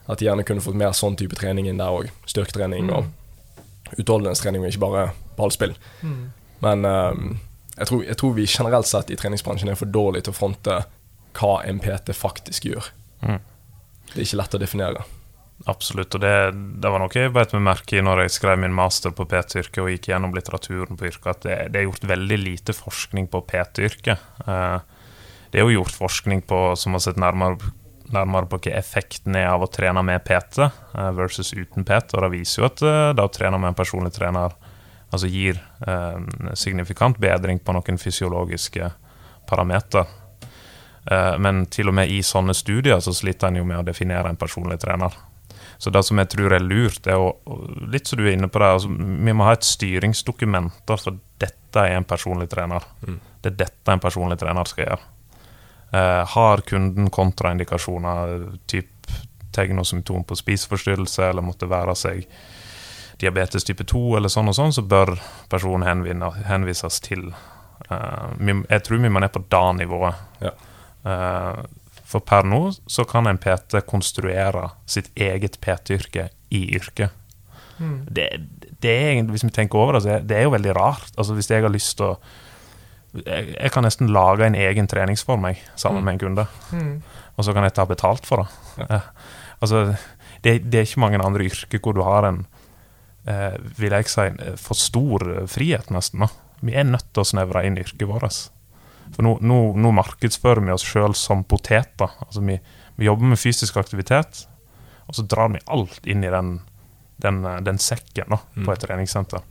[0.09, 2.09] At de gjerne kunne fått mer sånn type trening inn der òg.
[2.29, 2.93] Styrketrening mm.
[2.97, 5.05] og utholdenhetstrening, og ikke bare
[5.38, 5.75] ballspill.
[6.01, 6.19] Mm.
[6.65, 7.39] Men um,
[7.77, 10.79] jeg, tror, jeg, tror, vi generelt sett i treningsbransjen er for dårlige til å fronte
[11.38, 12.89] hva en PT faktisk gjør.
[13.23, 13.39] Mm.
[14.12, 15.05] Det er ikke lett å definere.
[15.65, 16.32] Absolutt, og det,
[16.84, 19.80] det var noe jeg beit meg merke i når jeg skrev min master på PT-yrket
[19.80, 23.39] og gikk gjennom litteraturen på yrket, at det, det, er gjort veldig lite forskning på
[23.47, 24.26] PT-yrket.
[24.43, 25.08] Eh,
[25.54, 27.71] det er jo gjort forskning på, som har sett nærmere,
[28.12, 32.26] nærmere på hva effekten er av å trene med PT eh, versus uten PT, og
[32.26, 34.60] det viser jo at eh, det å trene med en personlig trener
[35.13, 35.60] altså gir
[36.58, 38.88] signifikant bedring på noen fysiologiske
[39.45, 40.08] parametere.
[41.38, 44.39] Men til og med i sånne studier så sliter en jo med å definere en
[44.41, 45.13] personlig trener.
[45.84, 47.34] Så det som jeg tror er lurt, er å
[47.91, 51.82] Litt som du er inne på det, altså, vi må ha et styringsdokument for dette
[51.82, 52.86] er en personlig trener.
[53.04, 53.17] Mm.
[53.43, 55.10] Det er dette en personlig trener skal gjøre.
[55.93, 59.12] Eh, har kunden kontraindikasjoner, typ
[59.54, 62.24] tegn og symptom på spiseforstyrrelse, eller måtte være seg
[63.22, 65.13] diabetes type 2 eller sånn og sånn, så bør
[65.52, 66.08] personen
[66.48, 67.28] henvises til
[67.89, 70.24] eh, Jeg tror vi må ned på det nivået.
[70.48, 70.56] Ja.
[71.04, 71.65] Uh,
[72.13, 77.12] for per nå så kan en PT konstruere sitt eget PT-yrke i yrket.
[77.80, 77.99] Mm.
[78.06, 78.28] Det,
[78.80, 81.12] det, er Hvis vi tenker over det, det er jo veldig rart.
[81.17, 82.17] Altså Hvis jeg har lyst til å
[83.13, 86.06] jeg, jeg, kan nesten lage en egen treningsform jeg, sammen mm.
[86.06, 86.45] med en kunde.
[86.73, 86.93] Mm.
[87.38, 88.88] Og så kan jeg ta betalt for det.
[88.89, 88.99] Ja.
[89.62, 89.84] altså,
[90.41, 92.39] det, det, er ikke mange andre yrker hvor du har en
[93.30, 94.26] eh, vil jeg si,
[94.58, 96.26] for stor frihet, nesten.
[96.26, 96.58] Da.
[96.65, 98.41] Vi er nødt til å snevre inn yrket vårt.
[99.13, 102.11] For nå, nå, nå markedsfører vi oss sjøl som poteter.
[102.25, 102.57] Altså vi,
[102.95, 104.45] vi, jobber med fysisk aktivitet,
[105.05, 106.55] og så drar vi alt inn i den,
[107.21, 108.85] den, den sekken da, på et mm.
[108.87, 109.43] treningssenter.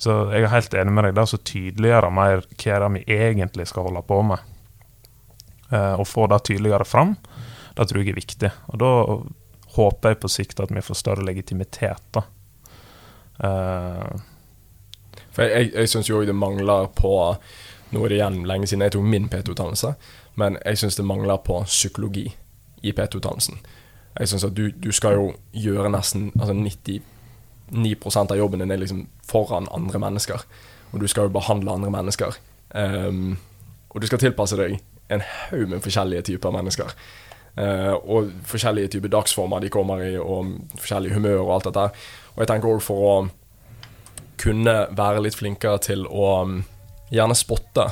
[0.00, 1.16] Så jeg er helt enig med deg.
[1.16, 4.46] Det å tydeliggjøre mer hva vi egentlig skal holde på med,
[5.68, 7.14] eh, og få det tydeligere fram,
[7.76, 8.50] det tror jeg er viktig.
[8.72, 8.92] Og da
[9.76, 12.02] håper jeg på sikt at vi får større legitimitet.
[12.16, 12.24] da.
[13.44, 14.16] Eh.
[15.30, 17.12] For jeg, jeg, jeg syns jo det mangler på
[17.90, 19.94] nå er det igjen lenge siden jeg tok min PT-utdannelse,
[20.38, 22.28] men jeg syns det mangler på psykologi
[22.82, 23.58] i PT-utdannelsen.
[24.18, 28.82] Jeg synes at du, du, skal jo gjøre nesten altså 99% av jobben din er
[28.82, 30.44] liksom foran andre mennesker.
[30.92, 32.38] Og du skal jo behandle andre mennesker.
[32.74, 33.38] Um,
[33.90, 34.78] og du skal tilpasse deg
[35.10, 36.94] en haug med forskjellige typer mennesker.
[37.58, 41.86] Uh, og forskjellige typer dagsformer de kommer i, og forskjellige humør og alt dette.
[42.34, 43.14] Og jeg tenker òg for å
[44.40, 46.28] kunne være litt flinkere til å
[47.10, 47.86] gjerne spotte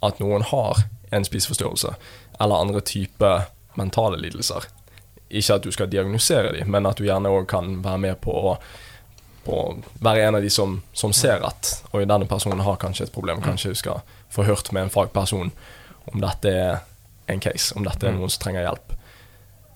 [0.00, 1.94] at noen har en spiseforstyrrelse
[2.40, 4.64] eller andre typer mentale lidelser.
[5.28, 8.34] Ikke at du skal diagnosere dem, men at du gjerne òg kan være med på
[8.34, 8.54] å,
[9.44, 9.58] på
[10.02, 13.42] være en av de som, som, ser at Oi, denne personen har kanskje et problem.
[13.44, 15.52] Kanskje du skal få hørt med en fagperson
[16.10, 16.80] om dette er
[17.30, 18.18] en case, om dette er mm.
[18.18, 18.96] noen som trenger hjelp.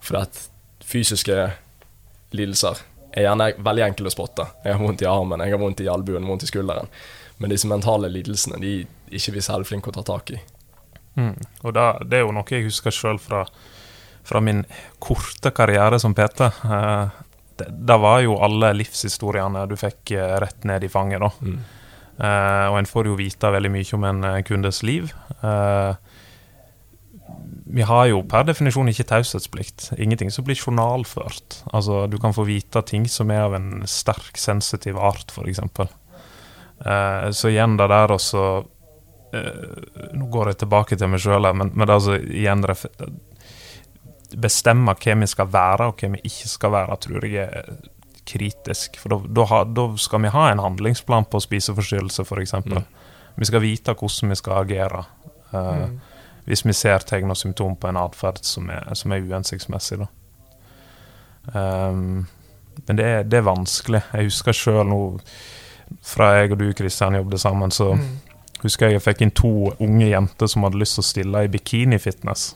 [0.03, 0.41] For at
[0.85, 1.37] fysiske
[2.35, 2.81] lidelser
[3.15, 4.49] er gjerne veldig enkle å spotte.
[4.65, 6.91] Jeg har vondt i armen, jeg har vondt i albuen, vondt i skulderen.
[7.39, 8.75] Men disse mentale lidelsene de
[9.15, 10.41] ikke vi særlig flinke å ta tak i.
[11.19, 11.35] Mm.
[11.63, 13.45] Og da, Det er jo noe jeg husker sjøl fra,
[14.27, 14.65] fra, min
[14.99, 16.49] korte karriere som PT.
[16.49, 17.23] Eh,
[17.59, 21.23] det, det, var jo alle livshistoriene du fikk eh, rett ned i fanget.
[21.23, 21.31] da.
[21.41, 21.59] Mm.
[22.15, 25.11] Eh, og en får jo vite veldig mye om en eh, kundes liv.
[25.43, 25.95] Eh,
[27.75, 29.89] vi har jo per definisjon ikke taushetsplikt.
[29.99, 31.63] Ingenting som blir journalført.
[31.73, 35.63] Altså, Du kan få vite ting som er av en sterk sensitiv art, f.eks.
[36.81, 41.71] Uh, så igjen det der også uh, Nå går jeg tilbake til meg sjøl, men,
[41.73, 42.65] men det altså igjen
[44.35, 47.69] Bestemme hva vi skal være og hva vi ikke skal være, tror jeg er
[48.27, 48.99] kritisk.
[48.99, 52.55] For da skal vi ha en handlingsplan på spiseforstyrrelse, f.eks.
[52.65, 52.83] Mm.
[53.37, 55.05] Vi skal vite hvordan vi skal agere.
[55.53, 55.99] Uh, mm.
[56.49, 60.03] Hvis vi ser tegn og symptom på en atferd som, som, er uhensiktsmessig.
[61.55, 62.27] Um,
[62.89, 64.03] men det er, det er vanskelig.
[64.13, 65.01] Jeg husker sjøl nå
[66.05, 68.05] fra jeg og du Kristian jobbet sammen, så mm.
[68.65, 71.51] husker jeg jeg fikk inn to unge jenter som hadde lyst til å stille i
[71.53, 72.53] bikinifitness.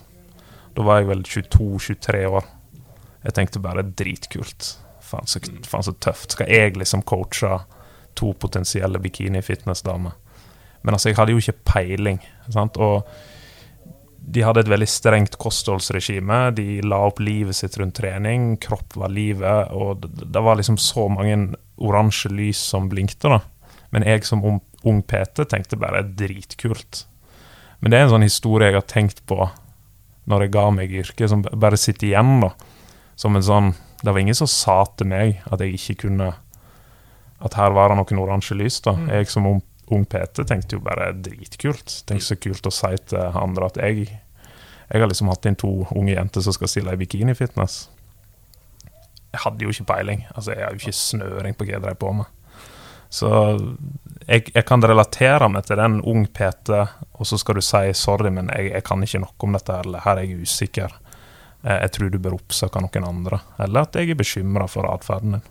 [0.77, 2.45] Da var jeg vel 22-23 år.
[3.25, 4.75] Jeg tenkte bare dritkult.
[5.03, 6.35] Faen så, faen så, tøft.
[6.35, 7.57] Skal jeg liksom coache
[8.19, 10.15] to potensielle bikini-fitness-damer?
[10.81, 12.21] Men altså, jeg hadde jo ikke peiling.
[12.53, 12.77] Sant?
[12.79, 13.07] Og
[14.29, 16.39] de hadde et veldig strengt kostholdsregime.
[16.55, 18.53] De la opp livet sitt rundt trening.
[18.61, 19.73] Kropp var livet.
[19.75, 21.39] Og det, det var liksom så mange
[21.79, 23.41] oransje lys som blinkte, da.
[23.89, 27.05] Men jeg som ung, ung PT tenkte bare dritkult.
[27.79, 29.47] Men det er en sånn historie jeg har tenkt på
[30.29, 32.53] når jeg ga meg yrket, som bare sitter igjen, da.
[33.19, 36.29] Som en sånn Det var ingen som sa til meg at jeg ikke kunne
[37.43, 38.93] At her var det noen oransje lys, da.
[38.95, 39.09] Mm.
[39.11, 39.61] Jeg som ung,
[39.91, 42.03] ung PT tenkte jo bare dritkult.
[42.07, 44.07] Tenkte så kult å si til andre at jeg
[44.89, 47.89] Jeg har liksom hatt inn to unge jenter som skal stille i bikinifitness.
[49.33, 50.25] Jeg hadde jo ikke peiling.
[50.35, 52.25] Altså, jeg har jo ikke snøring på hva jeg drev på med.
[53.09, 53.29] Så
[54.29, 56.69] jeg, jeg kan relatere meg til den ung PT,
[57.17, 59.99] og så skal du si 'sorry, men jeg, jeg kan ikke noe om dette', eller
[60.05, 60.93] 'her er jeg usikker'.
[61.63, 63.39] Eh, Jeg tror du bør oppsøke noen andre.
[63.59, 65.41] Eller at jeg er bekymra for atferden din.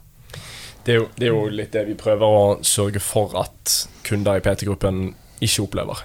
[0.84, 4.38] Det er, jo, det er jo litt det vi prøver å sørge for at kunder
[4.38, 5.14] i PT-gruppen
[5.44, 6.04] ikke opplever.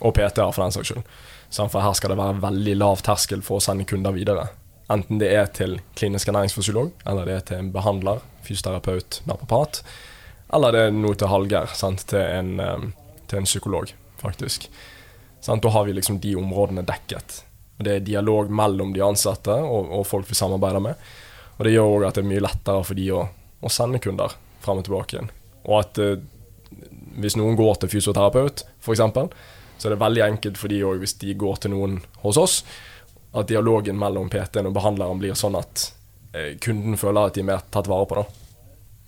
[0.00, 1.02] Og PT-er, for den saks skyld.
[1.50, 4.48] Sant, For her skal det være veldig lav terskel for å sende kunder videre.
[4.90, 9.82] Enten det er til klinisk ernæringsfysiolog, eller det er til en behandler, fysioterapeut, naprapat,
[10.52, 12.92] eller det er noe til Hallgeir, til en,
[13.30, 14.66] til en psykolog, faktisk.
[15.42, 17.40] Sant, da har vi liksom de områdene dekket.
[17.78, 21.08] Og Det er dialog mellom de ansatte og, og folk vi samarbeider med.
[21.56, 23.24] Og det gjør òg at det er mye lettere for de å,
[23.58, 25.32] å sende kunder frem og tilbake igjen.
[25.66, 26.22] Og at eh,
[27.22, 29.02] hvis noen går til fysioterapeut, f.eks.,
[29.78, 32.60] så er det veldig enkelt for de òg, hvis de går til noen hos oss,
[33.32, 35.88] at dialogen mellom PT-en og behandleren blir sånn at
[36.36, 38.20] eh, kunden føler at de er mer tatt vare på.
[38.20, 38.42] da.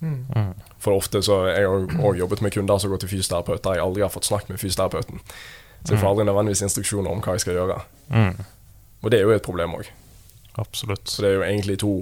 [0.05, 0.53] Mm.
[0.81, 1.69] For ofte så har jeg
[2.01, 4.61] òg jobbet med kunder som går til fysioterapeut, der jeg aldri har fått snakket med
[4.61, 5.21] fysioterapeuten.
[5.85, 7.77] Så jeg får aldri nødvendigvis instruksjoner om hva jeg skal gjøre.
[8.09, 8.43] Mm.
[9.05, 9.89] Og det er jo et problem òg.
[10.61, 11.05] Absolutt.
[11.09, 11.93] Så det er jo egentlig to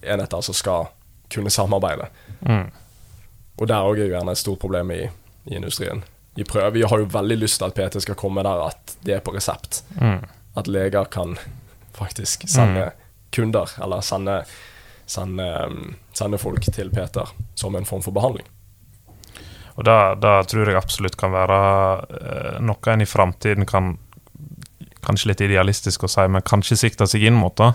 [0.00, 0.88] enheter som skal
[1.32, 2.08] kunne samarbeide.
[2.40, 2.70] Mm.
[3.56, 5.02] Og der òg er jo gjerne et stort problem i,
[5.50, 6.04] i industrien.
[6.36, 9.16] Vi, prøver, vi har jo veldig lyst til at PT skal komme der at det
[9.16, 9.82] er på resept.
[10.00, 10.24] Mm.
[10.56, 11.36] At leger kan
[11.96, 12.90] faktisk sende
[13.34, 14.40] kunder, eller sende,
[15.06, 15.48] sanne,
[16.16, 18.46] sanne, folk til PT-er som en form for behandling.
[19.76, 21.60] Og det, det tror jeg absolutt kan være
[22.16, 23.96] eh, noe en i framtiden kan
[25.06, 27.54] Kanskje litt idealistisk å si, men kanskje sikte seg inn mot.
[27.54, 27.68] da.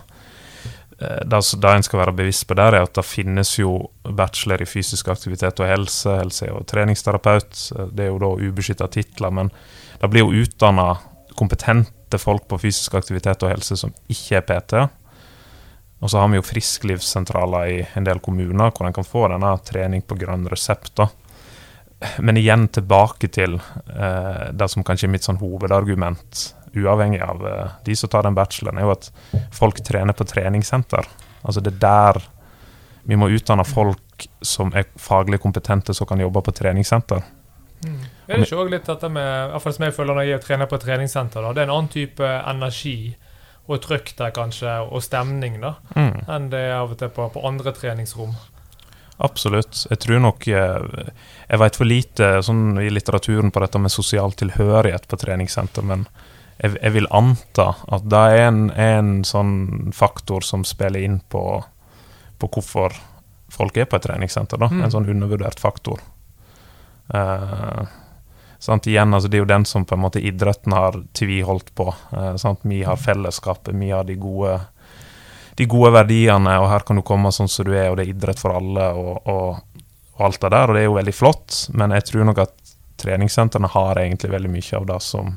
[0.99, 4.59] Eh, Det, det en skal være bevisst på der, er at det finnes jo bachelor
[4.59, 7.53] i fysisk aktivitet og helse, helse og treningsterapeut.
[7.95, 9.53] Det er jo da ubeskytta titler, men
[10.01, 10.89] det blir jo utdanna
[11.37, 14.81] kompetente folk på fysisk aktivitet og helse som ikke er PT.
[16.01, 19.51] Og så har vi jo frisklivssentraler i en del kommuner hvor en kan få denne
[19.67, 20.95] trening på grønn resept.
[20.97, 21.07] da.
[22.17, 27.75] Men igjen tilbake til eh, det som kanskje er mitt sånn hovedargument, uavhengig av eh,
[27.85, 29.11] de som tar den bacheloren, er jo at
[29.53, 31.09] folk trener på treningssenter.
[31.45, 32.23] Altså det er der
[33.03, 37.23] vi må utdanne folk som er faglig kompetente, som kan jobbe på treningssenter.
[37.85, 38.01] Mm.
[38.31, 40.41] Er det ikke også litt dette med i hvert fall som jeg føler når jeg
[40.45, 42.95] trener på et treningssenter, da, det er en annen type energi
[43.71, 46.23] og trøkk der kanskje, og stemning, da, Mm.
[46.27, 48.33] enn det er av og til på, på andre treningsrom.
[49.21, 49.83] Absolutt.
[49.89, 51.11] Jeg tror nok eh,
[51.49, 56.07] Jeg vet for lite sånn, i litteraturen på dette med sosial tilhørighet på treningssenter, men
[56.57, 61.63] jeg, jeg vil anta at det er en, en sånn faktor som spiller inn på,
[62.41, 62.97] på hvorfor
[63.51, 64.57] folk er på et treningssenter.
[64.57, 64.81] Mm.
[64.87, 66.01] En sånn undervurdert faktor.
[67.13, 67.81] Eh,
[68.61, 71.89] sant, igjen, altså Det er jo den som på en måte idretten har tviholdt på.
[72.13, 72.61] Eh, sant?
[72.63, 74.59] Vi har fellesskapet, vi har de gode
[75.55, 78.13] de gode verdiene, og her kan du komme sånn som du er, og det er
[78.13, 79.83] idrett for alle, og, og,
[80.15, 82.71] og alt det der, og det er jo veldig flott, men jeg tror nok at
[83.01, 85.35] treningssentrene har egentlig veldig mye av det som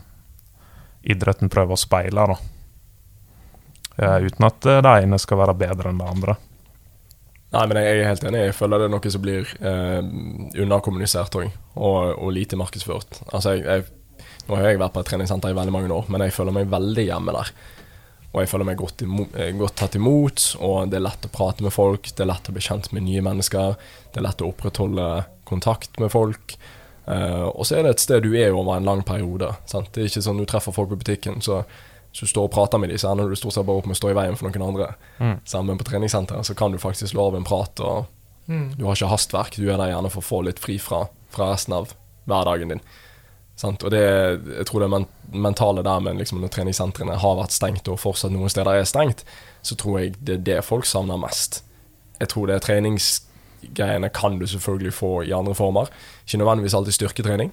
[1.03, 2.39] idretten prøver å speile, da.
[3.95, 6.39] Uh, uten at det ene skal være bedre enn det andre.
[7.55, 8.41] Nei, men jeg er helt enig.
[8.49, 10.01] Jeg føler det er noe som blir eh,
[10.65, 13.21] underkommunisert og, og lite markedsført.
[13.31, 16.27] Altså, jeg, jeg, nå har jeg vært på et treningssenter i veldig mange år, men
[16.27, 17.53] jeg føler meg veldig hjemme der.
[18.35, 21.33] Og jeg føler meg godt, imo, eh, godt tatt imot, og det er lett å
[21.37, 23.77] prate med folk, det er lett å bli kjent med nye mennesker,
[24.11, 25.09] det er lett å opprettholde
[25.47, 26.57] kontakt med folk.
[27.07, 29.53] Eh, og så er det et sted du er over en lang periode.
[29.71, 29.93] Sant?
[29.95, 31.63] Det er ikke sånn du treffer folk på butikken, så
[32.15, 33.97] hvis du står og prater med dem, så ender du stort sett bare opp med
[33.97, 34.93] å stå i veien for noen andre.
[35.19, 35.41] Mm.
[35.51, 38.07] Sammen på treningssenteret så kan du faktisk slå av en prat, og
[38.47, 38.75] Mm.
[38.77, 39.55] du har ikke hastverk.
[39.57, 41.95] Du er der gjerne for å få litt fri fra, fra resten av
[42.29, 42.81] hverdagen din.
[43.57, 43.83] Sant?
[43.83, 44.03] Og det,
[44.59, 48.31] jeg tror det men mentale der med liksom, når treningssentrene har vært stengt, og fortsatt
[48.35, 49.25] noen steder er stengt,
[49.63, 51.63] så tror jeg det er det folk savner mest.
[52.21, 55.89] Jeg tror det er treningsgreiene kan du selvfølgelig få i andre former.
[56.27, 57.53] Ikke nødvendigvis alltid styrketrening,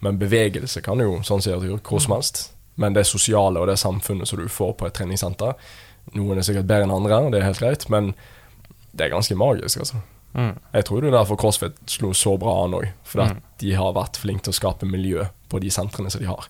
[0.00, 2.46] men bevegelse kan du jo sånn sett gjøre hvor som helst.
[2.82, 5.54] Men det sosiale og det samfunnet som du får på et treningssenter
[6.18, 8.08] Noen er sikkert bedre enn andre, og det er helt greit, men
[8.90, 10.00] det er ganske magisk, altså.
[10.34, 10.56] Mm.
[10.74, 12.88] Jeg tror det er derfor CrossFit slo så bra an òg.
[13.06, 13.38] For Mm.
[13.62, 16.48] de har vært flinke til å skape miljø på de sentrene som de har.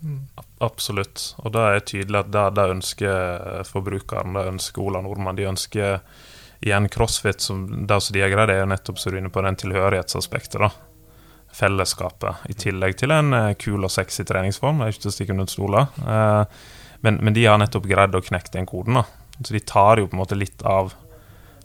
[0.00, 0.22] Mm.
[0.64, 1.34] Absolutt.
[1.44, 5.36] Og det er tydelig at det, det ønsker forbrukeren, det ønsker Ola Nordmann.
[5.36, 6.00] De ønsker
[6.64, 9.44] igjen crossfit, som, det som de er greid, er nettopp så du er inne på
[9.44, 10.56] den tilhørighetsaspektet.
[10.60, 10.70] da
[11.56, 14.80] Fellesskapet, i tillegg til en uh, kul og sexy treningsform.
[14.80, 15.88] Det er ikke til å stikke under stoler.
[16.02, 16.44] Uh,
[17.04, 19.00] men, men, de har nettopp greid å knekke den koden.
[19.00, 19.06] da
[19.40, 20.92] Så de tar jo på en måte litt av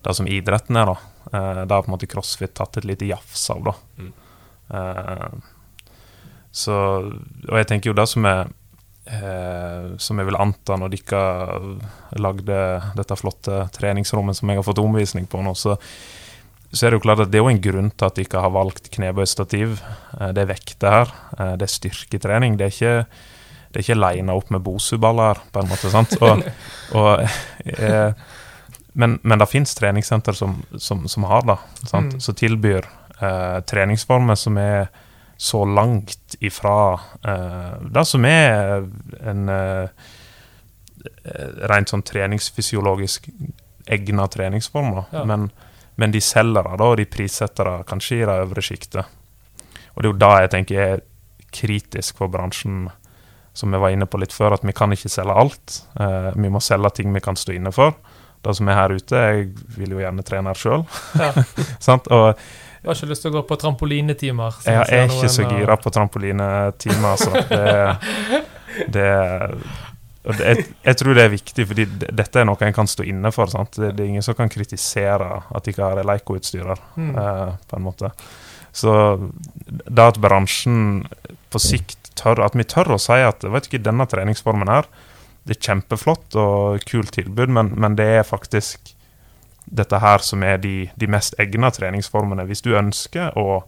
[0.01, 0.93] det som idretten er.
[0.93, 0.97] da
[1.33, 3.67] uh, Det har på en måte crossfit tatt et lite jafs av.
[3.67, 4.11] da mm.
[6.51, 6.75] så,
[7.49, 8.47] Og jeg tenker jo det som er
[9.01, 11.21] Eh, som jeg vil anta når dere
[12.21, 12.57] lagde
[12.93, 15.73] dette flotte treningsrommet som jeg har fått omvisning på nå, så,
[16.71, 18.41] så er det jo klart at det er jo en grunn til at de ikke
[18.43, 19.75] har valgt knebøystativ.
[20.17, 22.55] Eh, det er vekter her, eh, det er styrketrening.
[22.59, 22.93] Det er ikke,
[23.71, 25.91] det er ikke lina opp med bosuballer, på en måte.
[25.91, 26.15] sant?
[26.21, 26.45] Og,
[26.99, 27.27] og,
[27.65, 28.13] eh,
[28.93, 32.15] men, men, det fins treningssenter som, som, som, har det, sant?
[32.15, 32.23] Mm.
[32.23, 32.87] som tilbyr
[33.19, 34.91] eh, treningsformer som er
[35.41, 38.83] så langt ifra eh, det som er
[39.25, 40.09] en eh,
[41.71, 43.27] rent sånn treningsfysiologisk
[43.89, 44.99] egna treningsform.
[45.09, 45.23] Ja.
[45.25, 45.49] Men,
[46.01, 49.19] men, de selger det, og de prissetter det kanskje i det øvre sjiktet.
[49.93, 51.05] Og det er jo da jeg tenker er
[51.51, 52.87] kritisk for bransjen,
[53.53, 55.81] som vi var inne på litt før, at vi kan ikke selge alt.
[55.99, 57.97] Uh, vi må selge ting vi kan stå inne for.
[58.41, 60.85] Det som er her ute, jeg vil jo gjerne trene her sjøl.
[61.19, 61.31] Ja.
[62.17, 62.39] og
[62.81, 64.55] du har ikke lyst til å gå på trampolinetimer?
[64.65, 67.43] Jeg er ikke så gira på trampolinetimer, altså.
[67.51, 68.39] Det,
[68.95, 69.11] det
[70.23, 73.49] jeg, jeg, tror det er viktig, fordi dette er noe en kan stå inne for.
[73.49, 73.77] Sant?
[73.77, 77.11] Det, det er ingen som kan kritisere at de ikke har Leico-utstyr mm.
[77.17, 78.11] eh, på en måte.
[78.71, 78.93] Så
[79.65, 81.07] det at bransjen
[81.51, 84.87] på sikt tør At vi tør å si at vet ikke, denne treningsformen her,
[85.47, 88.93] det er kjempeflott og kult tilbud, men, men det er faktisk
[89.65, 92.45] dette her som er de, de mest egna treningsformene.
[92.49, 93.63] Hvis du ønsker å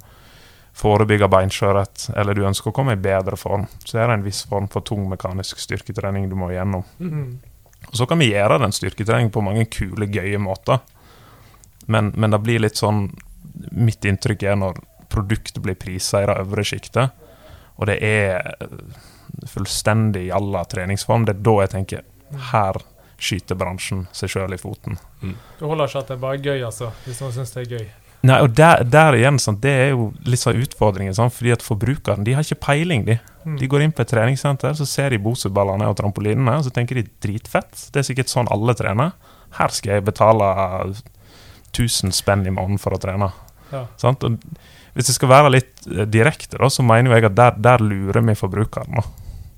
[0.73, 4.41] forebygge beinskjørhet, eller du ønsker å komme i bedre form, så er det en viss
[4.49, 6.85] form for tung mekanisk styrketrening du må igjennom.
[6.99, 7.27] Mm.
[7.89, 10.81] Og Så kan vi gjøre den styrketreningen på mange kule, gøye måter.
[11.85, 13.09] Men, men det blir litt sånn
[13.75, 14.79] Mitt inntrykk er når
[15.13, 17.11] produktet blir prisa i det øvre sjiktet,
[17.77, 18.55] og det er
[19.45, 22.01] fullstendig jalla treningsform, det er da jeg tenker
[22.49, 22.79] her
[23.21, 24.97] skyter bransjen seg sjøl i foten.
[25.21, 25.35] Mm.
[25.59, 27.85] Det holder ikke at det er bare gøy, altså, hvis noen syns det er gøy.
[28.23, 31.15] Nei, og der, der igjen, sånn, Det er jo litt sånn utfordringen.
[31.15, 33.03] Sånn, fordi at Forbrukeren de har ikke peiling.
[33.09, 33.57] De mm.
[33.59, 37.01] De går inn på et treningssenter, så ser de Bosuballene og trampolinene, og så tenker
[37.01, 37.89] de dritfett.
[37.91, 39.11] Det er sikkert sånn alle trener.
[39.57, 40.47] Her skal jeg betale
[41.73, 43.27] 1000 spenn i måneden for å trene.
[43.73, 43.83] Ja.
[43.89, 44.39] Og
[44.93, 48.23] hvis jeg skal være litt eh, direkte, da, så mener jeg at der, der lurer
[48.23, 49.03] vi forbrukeren.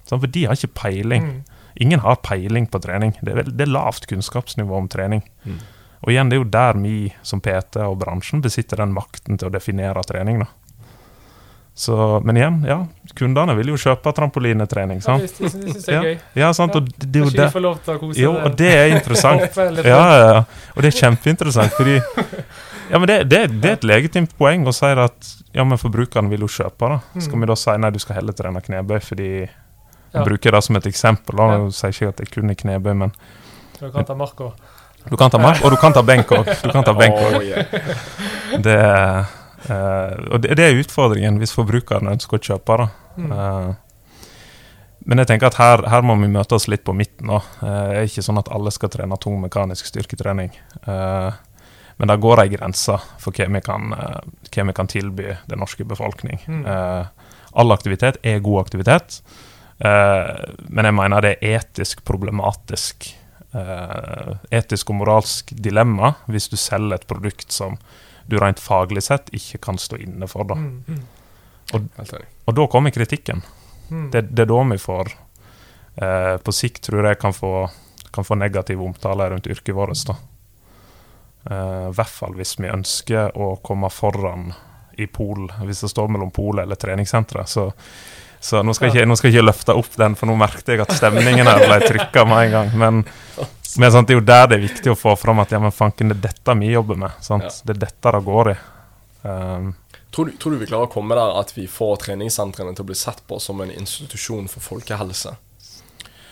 [0.07, 1.29] Sånn, for de har ikke peiling.
[1.29, 1.61] Mm.
[1.85, 3.13] Ingen har peiling på trening.
[3.21, 5.21] Det er, det er lavt kunnskapsnivå om trening.
[5.45, 5.59] Mm.
[6.05, 9.49] Og igjen, det er jo der vi som PT og bransjen besitter den makten til
[9.49, 10.43] å definere trening.
[10.43, 10.51] da.
[11.77, 12.77] Så, men igjen, ja,
[13.19, 15.01] kundene vil jo kjøpe trampolinetrening.
[15.03, 15.25] sant?
[15.25, 16.13] Ja, de syns det er gøy.
[16.39, 18.69] Ja, sant, og det, det, Kanskje de får lov til å kose Jo, og det
[18.71, 19.57] er interessant.
[19.83, 20.37] ja, ja,
[20.71, 24.73] og det er kjempeinteressant, fordi ja, men det, det, det, er et legitimt poeng å
[24.75, 26.93] si at ja, men forbrukeren vil jo kjøpe.
[26.93, 27.01] da.
[27.17, 27.43] Skal mm.
[27.43, 30.23] vi da si nei, du skal heller trene knebøy fordi ja.
[30.23, 31.41] bruker det som et eksempel.
[31.41, 31.49] Da.
[31.57, 31.67] Ja.
[31.75, 33.15] sier ikke at jeg kun er knebøy, men
[33.81, 34.55] Du kan ta mark òg.
[35.09, 36.29] Du kan ta mark, og du kan ta benk.
[36.29, 37.15] Du kan ta benk.
[37.15, 37.65] Oh, yeah.
[38.65, 38.77] Det,
[39.69, 42.77] uh, og det, det, er utfordringen hvis forbrukeren ønsker å kjøpe.
[42.81, 42.87] da.
[43.17, 43.33] Mm.
[43.33, 44.21] Uh,
[45.05, 47.29] men jeg tenker at her, her, må vi møte oss litt på midten.
[47.29, 50.53] Uh, det er ikke sånn at alle skal trene tung mekanisk styrketrening.
[51.95, 55.85] men det går ei grense for hva vi, kan, hva vi kan tilby den norske
[55.87, 56.41] befolkning.
[56.47, 56.65] Mm.
[57.53, 59.21] all aktivitet er god aktivitet.
[59.79, 63.07] Men jeg mener det er etisk problematisk.
[63.55, 67.77] Uh, etisk og moralsk dilemma hvis du selger et produkt som
[68.27, 70.43] du rent faglig sett ikke kan stå inne for.
[70.49, 70.57] Da.
[70.59, 71.03] Mm, mm.
[71.77, 71.85] Og,
[72.43, 73.43] og, da kommer kritikken.
[73.87, 74.09] Mm.
[74.11, 75.11] Det, det, er da vi får
[76.01, 77.51] eh, På sikt tror jeg kan få,
[78.11, 80.03] kan få negativ omtale rundt yrket vårt.
[80.09, 80.17] da.
[81.45, 84.49] I hvert fall hvis vi ønsker å komme foran
[84.97, 87.49] i pol, hvis det står mellom polet eller treningssenteret.
[87.49, 87.67] Så
[88.45, 90.83] så nå skal, ikke, nå skal jeg ikke løfte opp den, for nå merket jeg
[90.83, 92.67] at stemningen her ble trykka med en gang.
[92.77, 92.99] Men,
[93.81, 95.73] men sant, det er jo der det er viktig å få fram at ja, men
[95.73, 97.15] fanken, det er dette vi jobber med.
[97.25, 97.39] Ja.
[97.49, 98.55] Det er dette det går i.
[99.25, 99.71] Um,
[100.13, 102.89] tror, du, tror, du, vi klarer å komme der at vi får treningssentrene til å
[102.91, 105.33] bli sett på som en institusjon for folkehelse?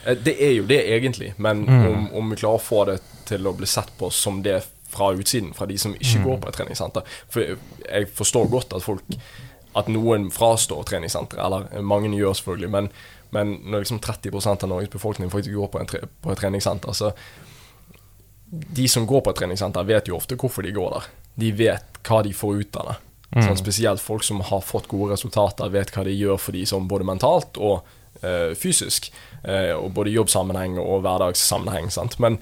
[0.05, 1.87] Eh, det er jo det egentlig, men mm.
[1.87, 4.59] om, om, vi klarer å få det til å bli sett på som det
[4.93, 6.27] fra utsiden, fra de som ikke mm.
[6.27, 7.55] går på et treningssenter For
[7.87, 9.17] jeg forstår godt at folk
[9.77, 12.89] at noen frastår treningssenteret, eller mange gjør selvfølgelig, men,
[13.33, 17.13] men når liksom 30% av Norges befolkning faktisk går på, tre, på et treningssenter, så
[18.53, 21.05] De som går på et treningssenter, vet jo ofte hvorfor de går der.
[21.41, 22.97] De vet hva de får ut av det.
[23.33, 23.47] Mm.
[23.47, 26.85] Sånn, spesielt folk som har fått gode resultater, vet hva de gjør for de som
[26.85, 27.81] både mentalt og
[28.21, 29.09] uh, fysisk.
[29.41, 31.89] Uh, og både jobbsammenheng og hverdagssammenheng.
[31.89, 32.19] Sant?
[32.21, 32.37] Men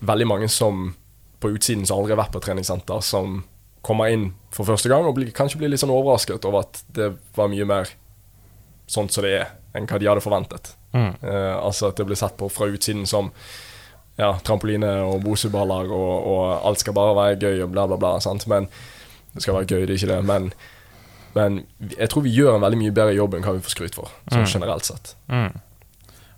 [0.00, 0.94] veldig mange som
[1.44, 3.42] på utsiden som aldri har vært på treningssenter, som
[3.84, 7.12] kommer inn for første gang og bli, kanskje blir litt sånn overrasket over at det
[7.36, 7.90] var mye mer
[8.88, 10.72] sånn som det er, enn hva de hadde forventet.
[10.96, 11.10] Mm.
[11.20, 13.28] Uh, altså at det blir sett på fra utsiden som
[14.18, 18.16] ja, trampoline og boseballer, og, og, alt skal bare være gøy og bla, bla, bla.
[18.24, 18.48] Sant?
[18.50, 18.66] Men
[19.34, 20.22] det skal være gøy, det er ikke det.
[20.26, 20.48] Men,
[21.36, 21.60] men
[21.92, 24.14] jeg tror vi gjør en veldig mye bedre jobb enn hva vi får skryt for,
[24.32, 24.52] sånn Mm.
[24.56, 25.12] generelt sett.
[25.30, 25.52] Mm.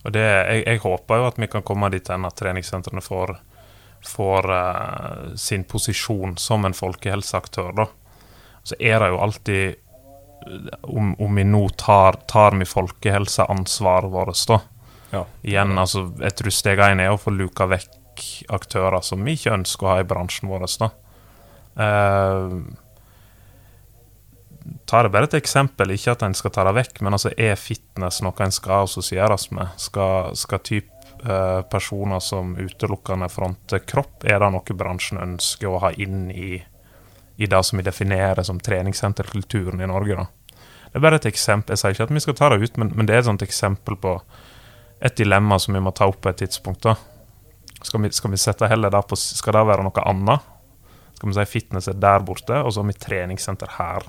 [0.01, 3.35] Og det, jeg, jeg håper jo at vi kan komme dit hen at treningssentrene får,
[4.09, 7.73] får uh, sin posisjon som en folkehelseaktør.
[7.77, 7.89] da.
[8.63, 9.87] Så er det jo alltid
[10.83, 14.61] Om, om vi nå tar, tar vi folkehelseansvaret vårt, da.
[15.11, 15.25] Ja.
[15.43, 19.53] Igjen, altså, jeg tror steg én er å få luka vekk aktører som vi ikke
[19.59, 20.65] ønsker å ha i bransjen vår.
[20.81, 20.89] da.
[21.77, 22.73] Uh,
[24.91, 27.59] tar det bare et eksempel, ikke at en skal ta det vekk, men altså er
[27.59, 29.71] fitness noe en skal assosieres med?
[29.81, 30.91] Skal, skal typ
[31.25, 36.61] eh, personer som utelukkende fronter kropp, er det noe bransjen ønsker å ha inn i,
[37.41, 40.17] i det som vi definerer som treningssenterkulturen i Norge?
[40.17, 40.27] da?
[40.91, 41.73] Det er bare et eksempel.
[41.73, 43.43] Jeg sier ikke at vi skal ta det ut, men, men det er et sånt
[43.47, 44.17] eksempel på
[45.01, 46.83] et dilemma som vi må ta opp på et tidspunkt.
[46.85, 46.97] da.
[47.83, 50.49] Skal vi, skal vi sette heller det på Skal det være noe annet?
[51.17, 54.05] Skal vi si fitness er der borte, og så har vi treningssenter her.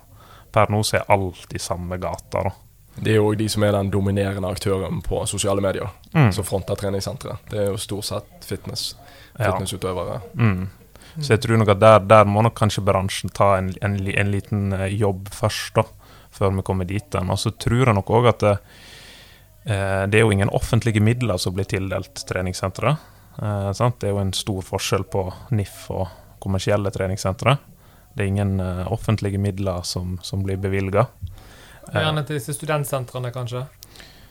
[0.51, 2.43] Per nå så er alt i samme gata.
[2.49, 2.51] da.
[2.97, 6.31] Det er jo de som er den dominerende aktøren på sosiale medier, Mm.
[6.33, 7.37] som fronter treningssenteret.
[7.49, 8.95] Det er jo stort sett fitness,
[9.39, 9.51] Ja.
[9.51, 10.21] fitnessutøvere.
[11.15, 11.23] Mm.
[11.23, 14.31] Så jeg tror nok at der, der må nok kanskje bransjen ta en, en, en
[14.31, 15.85] liten eh, jobb først, da,
[16.31, 17.19] før vi kommer dit.
[17.21, 18.55] Og så tror jeg nok òg at det,
[19.65, 23.09] eh, det er jo ingen offentlige midler som blir tildelt treningssenteret.
[23.41, 23.69] Eh.
[23.73, 26.07] Det er jo en stor forskjell på NIF og
[26.41, 27.57] kommersielle treningssentre.
[28.13, 31.07] Det er ingen eh, offentlige midler som, som blir bevilga.
[31.91, 33.65] Gjerne til disse studentsentrene, kanskje.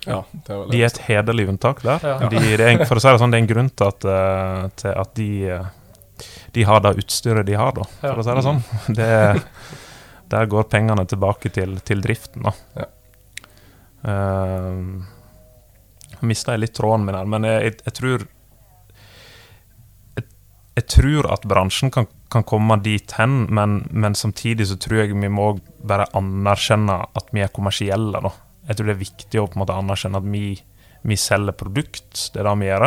[0.07, 2.01] Ja, det er De er et hederlig unntak der.
[2.05, 2.29] Ja.
[2.33, 4.63] De, det er, for å si det sånn, det er en grunn til at, eh,
[4.81, 5.69] til at de, eh,
[6.57, 8.17] de har det utstyret de har, da, for Ja.
[8.19, 8.63] å si det sånn.
[8.97, 9.09] Det,
[10.31, 12.53] der går pengene tilbake til, til driften, da.
[12.81, 12.89] Ja.
[14.01, 15.03] Uh,
[16.25, 18.25] Mista jeg litt tråden min her, men jeg, jeg, jeg tror
[20.19, 20.25] jeg,
[20.77, 25.17] jeg tror at bransjen kan, kan komme dit hen, men, men samtidig så tror jeg
[25.17, 28.21] vi må bare anerkjenne at vi er kommersielle.
[28.21, 28.33] da.
[28.69, 30.45] Jeg tror det er viktig å på en måte anerkjenne at vi,
[31.09, 32.87] vi selger produkt, det er det vi gjør.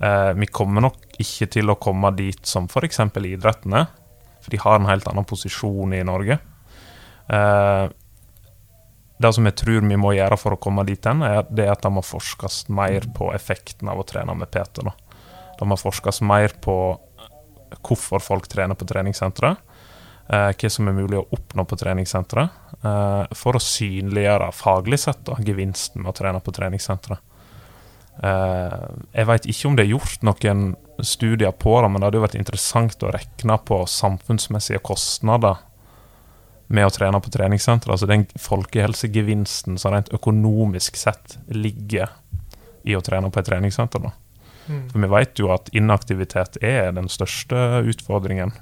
[0.00, 3.00] Eh, vi kommer nok ikke til å komme dit som f.eks.
[3.16, 3.86] idretten er,
[4.42, 6.38] for de har en helt annen posisjon i Norge.
[7.32, 7.86] Eh,
[9.16, 11.86] det som jeg tror vi må gjøre for å komme dit hen, er det at
[11.86, 14.84] det må forskes mer på effekten av å trene med PT.
[14.84, 14.92] Da.
[15.56, 16.76] Det må forskes mer på
[17.86, 19.62] hvorfor folk trener på treningssenteret.
[20.26, 22.62] Eh, hva som er mulig å oppnå på treningssenteret.
[22.82, 27.22] Eh, for å synliggjøre faglig sett da, gevinsten med å trene på treningssenteret.
[28.24, 30.66] Eh, jeg vet ikke om det er gjort noen
[31.04, 35.60] studier på det, men det hadde jo vært interessant å regne på samfunnsmessige kostnader
[36.72, 37.92] med å trene på treningssenter.
[37.92, 42.10] Altså den folkehelsegevinsten som rent økonomisk sett ligger
[42.86, 44.08] i å trene på et treningssenter.
[44.08, 44.14] da.
[44.66, 44.88] Mm.
[44.90, 48.54] For vi vet jo at inaktivitet er den største utfordringen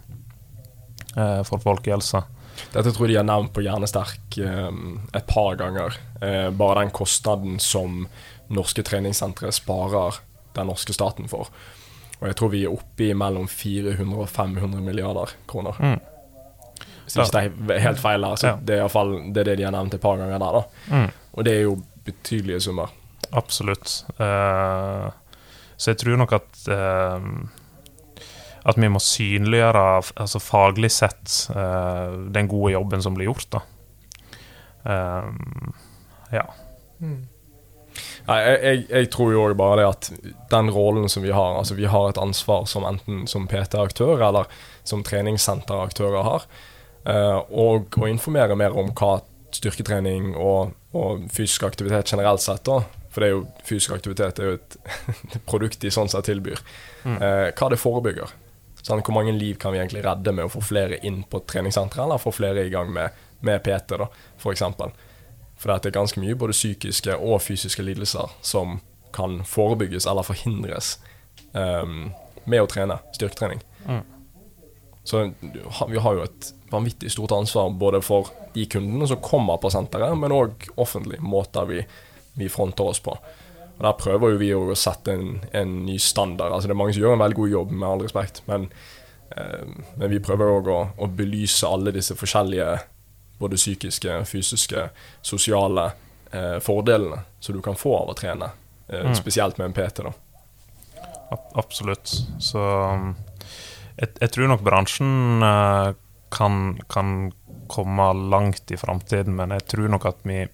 [1.16, 2.26] eh, for folkehelsa.
[2.74, 4.70] Dette tror jeg de har nevnt på Hjernesterk eh,
[5.16, 5.96] et par ganger.
[6.20, 8.04] Eh, bare den kostnaden som
[8.48, 10.20] norske treningssentre sparer
[10.54, 11.48] den norske staten for.
[12.20, 15.80] Og jeg tror vi er oppe i mellom 400 og 500 milliarder kroner.
[15.80, 15.98] Mm.
[17.04, 18.56] Hvis ikke det er helt feil, her, så Ja.
[18.56, 20.52] det er i fall det, er det de har nevnt et par ganger der.
[20.52, 20.62] da.
[20.96, 21.10] Mm.
[21.34, 22.88] Og det er jo betydelige summer.
[23.32, 24.04] Absolutt.
[24.18, 25.10] Uh,
[25.76, 27.20] så jeg tror nok at uh,
[28.64, 29.80] at vi må synliggjøre
[30.16, 33.50] altså faglig sett eh, den gode jobben som blir gjort.
[33.52, 33.60] da.
[36.32, 36.46] Ja.
[37.00, 37.26] Mm.
[38.24, 40.06] Nei, jeg, jeg, tror jo bare det at
[40.52, 44.48] den rollen som vi har Altså vi har et ansvar som enten som PT-aktør eller
[44.84, 46.46] som treningssenteraktører har.
[47.04, 49.18] eh, og å informere mer om hva
[49.54, 52.80] styrketrening og, og fysisk aktivitet generelt sett da,
[53.12, 54.78] For det er jo fysisk aktivitet er jo et
[55.46, 56.64] produkt de sånn sett tilbyr.
[57.04, 57.18] Mm.
[57.20, 58.32] eh, hva det forebygger.
[58.84, 62.04] Sånn, hvor mange liv kan vi egentlig redde med å få flere inn på treningssenteret,
[62.04, 64.08] eller få flere i gang med, med PT, da,
[64.40, 64.64] f.eks.
[65.64, 68.82] For det er ganske mye både psykiske og fysiske lidelser som
[69.16, 70.98] kan forebygges eller forhindres
[71.56, 72.10] um,
[72.44, 73.62] med å trene styrketrening.
[73.88, 74.02] Mm.
[75.08, 75.22] Så
[75.88, 80.12] vi har jo et vanvittig stort ansvar både for de kundene som kommer på senteret,
[80.20, 81.80] men òg offentlig måter vi,
[82.36, 83.16] vi fronter oss på.
[83.74, 86.52] Og Der prøver jo vi å sette en, en ny standard.
[86.52, 88.68] Altså Det er mange som gjør en veldig god jobb, med all respekt, men,
[89.32, 89.64] eh,
[89.96, 92.74] men vi prøver òg å, å belyse alle disse forskjellige
[93.38, 94.88] både psykiske, fysiske,
[95.22, 95.90] sosiale
[96.32, 98.50] eh, fordelene som du kan få av å trene.
[98.88, 99.14] Eh, Mm.
[99.16, 100.12] Spesielt med en PT, da.
[101.54, 102.10] Absolutt.
[102.38, 103.14] Så um,
[103.96, 105.94] jeg, jeg tror nok bransjen eh,
[106.34, 106.60] kan,
[106.92, 107.32] kan
[107.70, 110.44] komme langt i framtiden, men jeg tror nok at vi,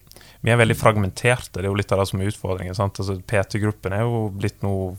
[0.41, 1.59] vi er veldig fragmenterte.
[1.59, 2.77] Det er jo litt av det som er utfordringen.
[2.77, 4.95] Altså, PT-gruppen er jo blitt noe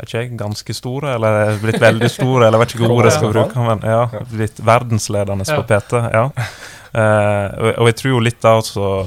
[0.00, 3.16] ikke jeg, ganske store, eller blitt veldig store, eller jeg vet ikke hvilke ord jeg
[3.18, 3.66] skal bruke.
[3.66, 5.98] men ja, Blitt verdensledende på PT.
[6.12, 6.28] ja.
[6.92, 8.58] Uh, og, jeg tror jo litt av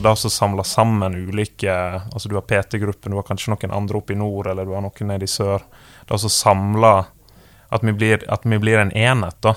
[0.01, 4.15] det å samle sammen ulike altså Du har PT-gruppen, du har kanskje noen andre oppe
[4.15, 5.61] i nord, eller du har noen nede i sør.
[6.09, 6.95] Det å samle
[7.69, 9.53] at vi, blir, at vi blir en enhet, da.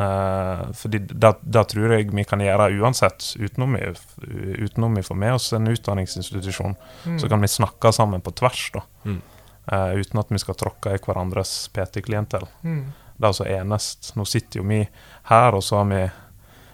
[0.00, 3.90] Uh, fordi det tror jeg vi kan gjøre uansett, utenom vi,
[4.64, 6.76] utenom vi får med oss en utdanningsinstitusjon.
[7.04, 7.18] Mm.
[7.20, 8.84] Så kan vi snakke sammen på tvers, da.
[9.08, 9.20] Mm.
[9.70, 12.48] Uh, uten at vi skal tråkke i hverandres PT-klientell.
[12.66, 12.82] Mm.
[13.14, 14.12] Det er altså enest.
[14.18, 14.80] Nå sitter jo vi
[15.30, 16.00] her, og så har vi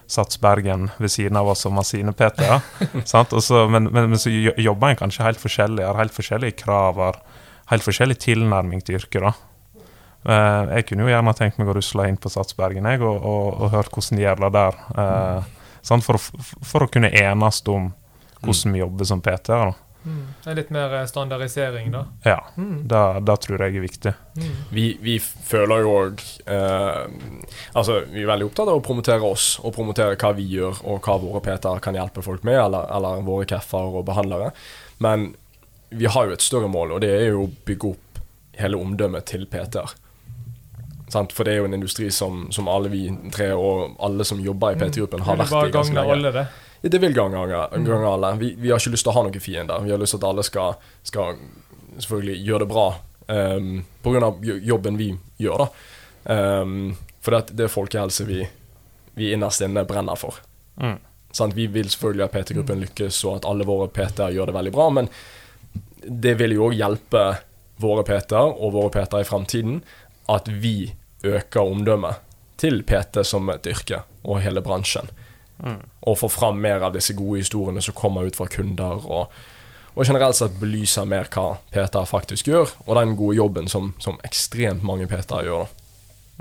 [0.07, 2.63] Sats Bergen ved siden av oss som har sine PT-er.
[3.69, 7.19] men, men, men, så jobber en kanskje helt forskjellig, har helt forskjellige krav, har
[7.73, 9.27] helt forskjellig tilnærming til yrket.
[9.27, 9.33] da.
[10.27, 13.61] Uh, jeg kunne jo gjerne tenkt meg å rusle inn på Satsbergen jeg, og, og,
[13.61, 14.79] og hørt hvordan de gjør det der.
[14.97, 15.53] Uh,
[16.03, 17.91] for, å, for, å, kunne enes om
[18.41, 19.75] hvordan vi jobber som PT-er.
[20.07, 20.27] Mm.
[20.43, 22.03] Det er litt mer eh, standardisering, da?
[22.23, 22.87] Ja, mm.
[22.87, 24.13] det, det, tror jeg er viktig.
[24.37, 24.53] Mm.
[24.71, 27.01] Vi, vi, føler jo òg eh,
[27.75, 31.03] Altså, vi er veldig opptatt av å promotere oss, og promotere hva vi gjør, og
[31.03, 34.53] hva våre PT-er kan hjelpe folk med, eller, eller våre KEF-er og behandlere.
[35.03, 35.33] Men
[35.89, 38.21] vi har jo et større mål, og det er jo å bygge opp
[38.57, 39.95] hele omdømmet til PT-er.
[41.11, 41.31] Sant?
[41.35, 44.75] For det er jo en industri som, som, alle vi tre og alle som jobber
[44.75, 44.81] i mm.
[44.83, 46.15] PT-gruppen, har vært i ganske lenge.
[46.17, 46.47] Alle det?
[46.81, 48.05] Det vil gange, mm.
[48.05, 48.35] alle.
[48.37, 49.81] Vi, vi, har ikke lyst til å ha noen fiender.
[49.83, 51.39] Vi har lyst til at alle skal, skal
[51.97, 52.87] selvfølgelig gjøre det bra
[53.27, 53.71] um,
[54.05, 54.31] pga.
[54.61, 55.11] jobben vi
[55.41, 55.65] gjør.
[55.65, 58.43] da um, For det, det er folkehelse vi,
[59.17, 60.39] vi innerst inne brenner for.
[60.81, 60.99] Mm.
[61.53, 64.87] Vi vil selvfølgelig at PT-gruppen lykkes, og at alle våre PT-er gjør det veldig bra.
[64.93, 65.09] Men
[66.07, 67.25] det vil jo òg hjelpe
[67.81, 69.81] våre PT-er og våre PT-er i framtiden
[70.33, 70.93] at vi
[71.25, 72.23] øker omdømmet
[72.57, 75.09] til PT som et yrke, og hele bransjen.
[75.63, 75.81] Mm.
[76.09, 79.33] Og få fram mer av disse gode historiene som kommer ut fra kunder, og,
[79.95, 84.19] og generelt sett belyser mer hva Peter faktisk gjør, og den gode jobben som, som
[84.27, 85.69] ekstremt mange Peter gjør.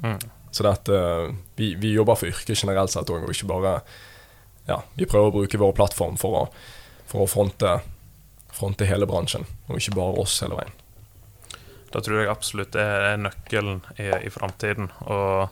[0.04, 0.18] Mm.
[0.50, 1.00] Så dette,
[1.56, 3.78] vi, vi, jobber for yrket generelt sett òg, og ikke bare
[4.66, 6.40] ja, Vi prøver å bruke vår plattform for å,
[7.06, 7.76] for å fronte,
[8.50, 10.74] fronte hele bransjen, og ikke bare oss hele veien.
[11.92, 14.90] Da tror jeg absolutt det er nøkkelen i, i framtiden.
[15.06, 15.46] Og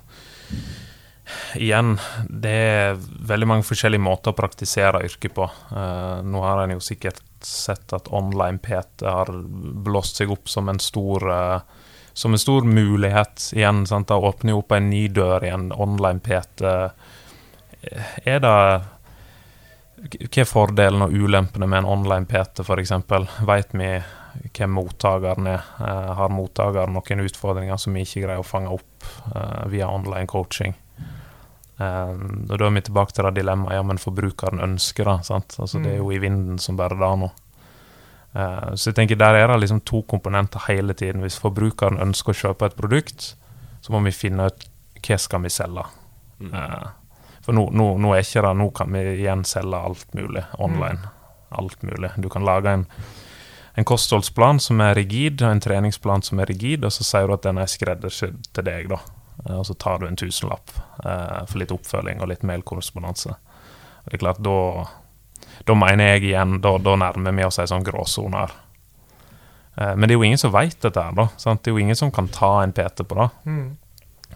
[1.57, 1.97] igjen,
[2.29, 2.99] det er
[3.29, 5.49] veldig mange forskjellige måter å praktisere yrket på.
[5.73, 9.31] Uh, nå har en jo sikkert sett at online PT har
[9.85, 11.59] blåst seg opp som en stor uh,
[12.15, 13.87] som en stor mulighet igjen.
[13.87, 14.09] Sant?
[14.09, 16.63] Det åpner jo opp en ny dør i en online PT.
[18.25, 18.59] Er det
[20.05, 22.93] Hva er fordelen og ulempene med en online PT, f.eks.?
[23.49, 23.91] Vet vi
[24.55, 25.67] hvem mottakeren er.
[25.81, 30.31] Uh, har mottakeren noen utfordringer som vi ikke greier å fange opp uh, via online
[30.31, 30.79] coaching?
[31.75, 35.17] Um, og Da er vi tilbake til det dilemmaet ja, men forbrukeren ønsker det.
[35.27, 35.57] sant?
[35.59, 35.83] Altså, mm.
[35.85, 37.31] Det er jo i vinden som bare det nå.
[38.35, 41.23] Uh, så jeg tenker Der er det liksom to komponenter hele tiden.
[41.23, 43.35] Hvis forbrukeren ønsker å kjøpe et produkt,
[43.81, 44.69] så må vi finne ut
[45.05, 45.85] hva skal vi selge.
[46.41, 46.51] Mm.
[47.45, 50.99] for nå, nå, nå, er ikke det, nå kan vi igjen selge alt mulig online.
[50.99, 51.37] Mm.
[51.61, 52.11] Alt mulig.
[52.19, 52.87] Du kan lage en
[53.75, 57.35] en kostholdsplan som er rigid, og en treningsplan som er rigid, og så sier du
[57.35, 59.01] at den er skreddersydd til deg, da.
[59.43, 60.75] Eh, og så tar du en tusenlapp
[61.05, 63.37] eh, for litt oppfølging og litt mailkorrespondanse.
[64.05, 64.85] Det er klart, da,
[65.65, 68.59] da mener jeg igjen, da, da nærmer vi oss ei sånn gråsone her.
[69.77, 71.31] Eh, men det er jo ingen som veit dette her, da.
[71.41, 71.65] Sant?
[71.65, 73.31] Det er jo ingen som kan ta en PT på det.
[73.49, 73.65] Mm.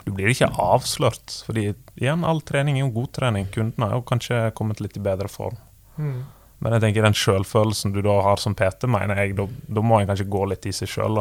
[0.04, 3.48] Du blir ikke avslørt, fordi igjen, all trening er jo god trening.
[3.52, 5.58] Kundene har jo kanskje kommet litt i bedre form.
[5.98, 6.22] Mm.
[6.58, 10.08] Men jeg tenker den selvfølelsen du da har som PT, mener jeg, da, må en
[10.08, 11.20] kanskje gå litt i seg sjøl.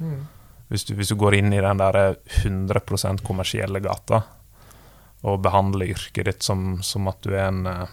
[0.00, 0.22] Mm.
[0.68, 4.22] Hvis, hvis, du går inn i den der 100% kommersielle gata
[5.24, 7.86] og behandler yrket ditt som, som at du er en eh,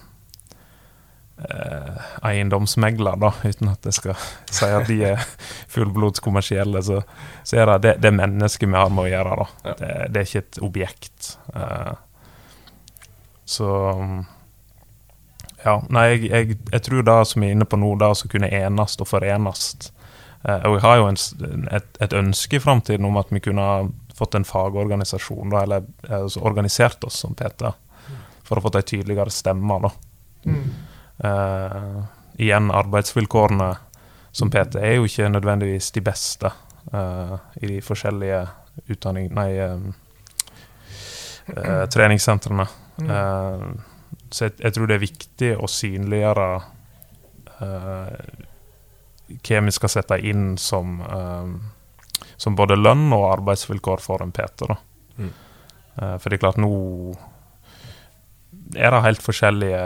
[2.28, 4.15] eiendomsmegler, da, uten at jeg skal
[4.57, 5.24] si at de er
[5.72, 7.01] fullblods kommersielle, så,
[7.43, 9.39] så er det, det det mennesket vi har med å gjøre.
[9.43, 9.47] da.
[9.63, 9.76] Ja.
[9.80, 11.34] Det, det, er ikke et objekt.
[11.55, 11.93] Eh,
[13.51, 13.69] så
[15.61, 18.30] ja, nei, jeg, jeg, jeg, tror det som vi er inne på nå, det å
[18.32, 20.01] kunne enes og forenes eh,
[20.42, 21.18] Og jeg har jo en,
[21.70, 23.66] et, et, ønske i framtiden om at vi kunne
[24.18, 27.70] fått en fagorganisasjon, da, eller altså, organisert oss som PT,
[28.48, 29.78] for å få ei tydeligere stemme.
[29.86, 29.92] da.
[30.50, 30.64] Mm.
[31.22, 32.02] Uh,
[32.42, 33.70] igjen, arbeidsvilkårene
[34.32, 36.52] som PT er jo ikke nødvendigvis de beste
[36.94, 38.46] uh, i de forskjellige
[38.89, 39.30] utdanning...
[39.36, 39.89] Nei, eh,
[41.52, 42.66] eh treningssentrene.
[43.02, 43.82] Mm.
[44.32, 46.48] Så jeg, jeg, tror det er viktig å synliggjøre
[49.39, 54.67] hva vi skal sette inn som, eh, som både lønn og arbeidsvilkår for en PT.
[54.67, 54.77] da.
[55.17, 55.32] Mm.
[56.01, 56.71] Eh, for det er klart, nå
[58.75, 59.79] er det helt forskjellige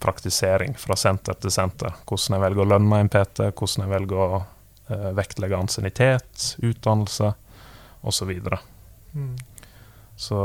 [0.00, 1.94] praktisering fra senter til senter.
[2.06, 4.40] Hvordan jeg velger å lønne en PT, hvordan jeg velger å
[4.90, 7.32] eh, vektlegge ansiennitet, utdannelse
[8.02, 8.30] osv.
[9.14, 9.36] Mm.
[10.16, 10.40] så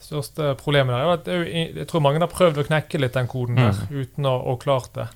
[0.00, 3.56] største problemet der er at jeg tror mange har prøvd å knekke litt den koden
[3.58, 4.02] der, Mm.
[4.02, 5.08] uten å, å klart det.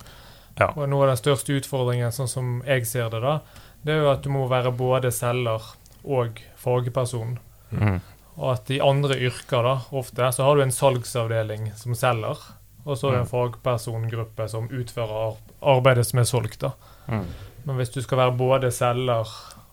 [0.60, 0.70] Ja.
[0.76, 3.38] Og noe av den største utfordringen, sånn som jeg ser det, da,
[3.82, 5.64] det er jo at du må være både selger
[6.04, 7.38] og fagperson.
[7.70, 8.00] mm,
[8.36, 12.38] Og at i andre yrker, da, ofte, så har du en salgsavdeling som selger,
[12.84, 16.70] og så er det en fagpersongruppe som utfører arbeidet som er solgt, da.
[17.08, 17.26] mm,
[17.64, 19.28] Men hvis du skal være både selger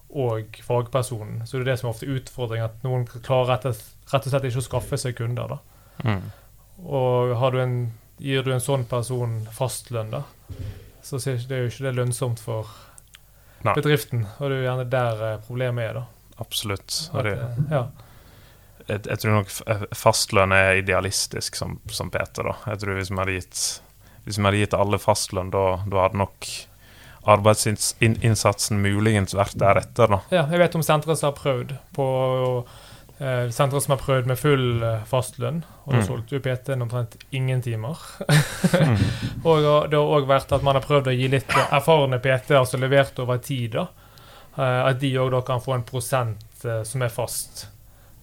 [0.10, 4.32] og fagperson, så er det det som er ofte utfordringen, at noen klarer rett og
[4.32, 5.60] slett ikke å skaffe seg kunder, da.
[6.04, 6.28] mm.
[6.88, 7.78] Og har du en,
[8.18, 10.24] gir du en sånn person fastlønn, da,
[11.06, 12.70] så er det er jo ikke det lønnsomt for
[13.66, 13.76] Nei.
[13.78, 14.26] bedriften.
[14.38, 16.06] Og det er jo gjerne der eh, problemet er, da.
[16.44, 17.00] Absolutt.
[17.14, 17.84] At, det, eh, ja.
[18.88, 19.54] jeg, jeg tror nok
[19.98, 22.52] fastlønn er idealistisk som, som Peter.
[22.52, 22.58] da.
[22.74, 23.62] Jeg tror Hvis vi hadde gitt,
[24.26, 26.50] hvis vi hadde gitt alle fastlønn, da, da hadde nok
[27.28, 30.08] arbeidsinnsatsen muligens vært deretter.
[30.14, 30.22] da.
[30.32, 32.06] ja, jeg vet om senteret som har prøvd på
[33.20, 36.08] eh, Sentre som har prøvd med full eh, fastlønn, og da Mm.
[36.08, 37.98] solgte jo PT-en omtrent ingen timer.
[38.74, 38.98] Mm.
[39.48, 42.82] Og det har òg vært at man har prøvd å gi litt erfarne PT-er som
[42.82, 43.88] levert over tid, da.
[44.58, 47.68] Eh, At de òg kan få en prosent eh, som er fast.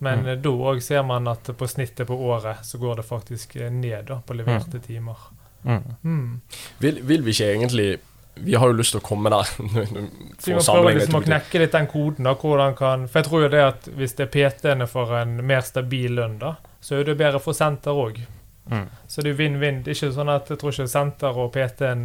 [0.01, 0.43] Men Mm.
[0.43, 4.21] da òg ser man at på snittet på året så går det faktisk ned da,
[4.27, 5.17] på leverte timer.
[5.65, 5.83] Mm.
[6.05, 6.41] Mm.
[6.81, 7.99] Vil, vil vi ikke egentlig
[8.35, 9.45] Vi har jo lyst til å komme der.
[9.47, 12.27] Så vi må prøve liksom å knekke litt den koden.
[12.27, 15.37] da, hvordan kan, For jeg tror jo det at hvis det er PT-ene får en
[15.47, 18.19] mer stabil lønn, da, så er det bedre for senter òg.
[18.71, 18.87] Mm.
[19.07, 19.83] Så det er vinn-vinn.
[19.85, 22.05] Det er ikke sånn at jeg tror ikke senter og PT-en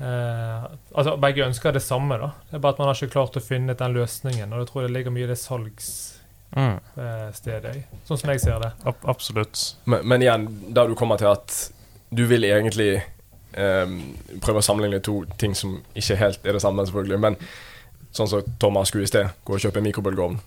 [0.00, 0.64] eh,
[0.96, 2.32] Altså begge ønsker det samme, da.
[2.48, 4.52] Det er bare at man har ikke klart å finne den løsningen.
[4.52, 6.18] Og jeg tror det ligger mye i det salgsstedet
[6.52, 7.78] Mm.
[7.78, 7.84] i.
[8.04, 8.72] Sånn som jeg ser det.
[8.84, 9.76] Ab absolutt.
[9.86, 11.54] Men, men igjen, der du kommer til at
[12.12, 13.02] du vil egentlig
[13.54, 13.98] ehm,
[14.40, 17.18] prøve å sammenligne to ting som ikke helt er det samme, selvfølgelig.
[17.20, 17.36] Men
[18.12, 20.40] sånn som Thomas skulle i sted, gå og kjøpe en mikrobølgeovn.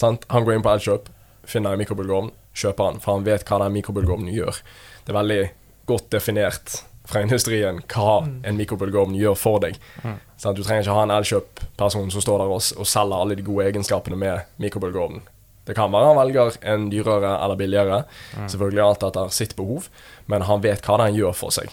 [0.00, 0.24] Sant?
[0.30, 1.08] Han går inn på Elkjøp,
[1.50, 4.60] finner en mikrobølgeovn, kjøper han, for han vet hva den mikrobølgeovnen gjør.
[5.06, 5.40] Det er veldig
[5.86, 8.40] godt definert fra industrien hva Mm.
[8.44, 9.76] en mikrobølgeovn gjør for deg.
[10.04, 10.20] Mm.
[10.38, 10.56] Sant?
[10.56, 13.66] Du trenger ikke ha en Elkjøp-person som står der og, og selger alle de gode
[13.66, 15.22] egenskapene med mikrobølgeovnen.
[15.66, 18.04] Det kan være han velger en dyrere eller billigere,
[18.36, 18.48] Mm.
[18.48, 19.88] selvfølgelig alt etter sitt behov,
[20.26, 21.68] men han vet hva den gjør for seg.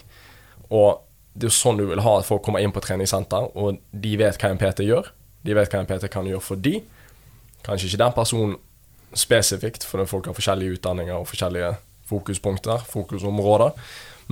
[0.74, 1.02] Og
[1.34, 4.14] det er jo sånn du vil ha at folk kommer inn på treningssenter, og de
[4.20, 5.10] vet hva en PT gjør.
[5.46, 6.80] De vet hva en PT kan gjøre for de.
[7.66, 8.56] Kanskje ikke den personen
[9.16, 11.76] spesifikt, for folk har forskjellige utdanninger og forskjellige
[12.08, 13.76] fokuspunkter, fokusområder,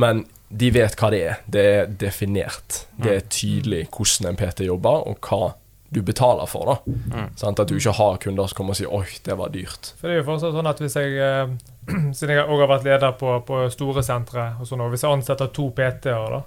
[0.00, 1.38] men de vet hva det er.
[1.50, 2.82] Det er definert.
[3.00, 5.54] Det er tydelig hvordan en PT jobber, og hva
[5.94, 6.66] du betaler for.
[6.66, 6.76] da.
[6.86, 7.30] Mm.
[7.38, 9.94] Sånn, At du ikke har kunder som kommer og sier 'oi, det var dyrt'.
[9.96, 11.46] For det er jo fortsatt sånn at hvis jeg eh,
[12.16, 15.12] Siden jeg òg har vært leder på, på store sentre, og sånn, og hvis jeg
[15.18, 16.40] ansetter to PT-er da,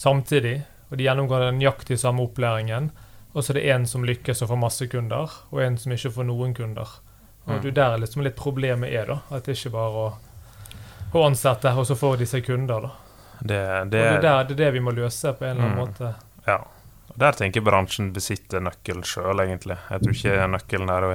[0.00, 0.56] samtidig,
[0.90, 2.90] og de gjennomgår den nøyaktig samme opplæringen,
[3.32, 6.10] og så er det én som lykkes og får masse kunder, og en som ikke
[6.16, 6.96] får noen kunder.
[7.46, 9.20] Og du, det er der liksom litt problemet er, da.
[9.34, 10.08] At det ikke bare å,
[11.14, 12.90] å ansette, og så får de seg kunder, da.
[13.40, 15.70] Det, Og det, det er der, det er det vi må løse på en eller
[15.70, 15.86] annen Mm.
[15.86, 16.10] måte.
[16.50, 16.58] Ja.
[17.20, 19.76] Der tenker bransjen besitter nøkkelen sjøl, egentlig.
[19.90, 21.10] Jeg tror ikke nøkkelen er å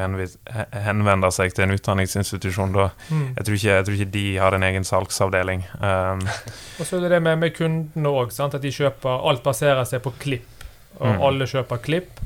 [0.86, 2.76] henvende seg til en utdanningsinstitusjon.
[2.76, 2.90] Da.
[3.10, 3.24] Mm.
[3.40, 5.64] Jeg, tror ikke, jeg tror ikke de har en egen salgsavdeling.
[5.80, 6.22] Um,
[6.80, 10.04] Og så er det det med, med kundene òg, at de kjøper Alt baserer seg
[10.06, 10.52] på klipp,
[11.00, 11.22] og Mm.
[11.28, 12.22] alle kjøper klipp.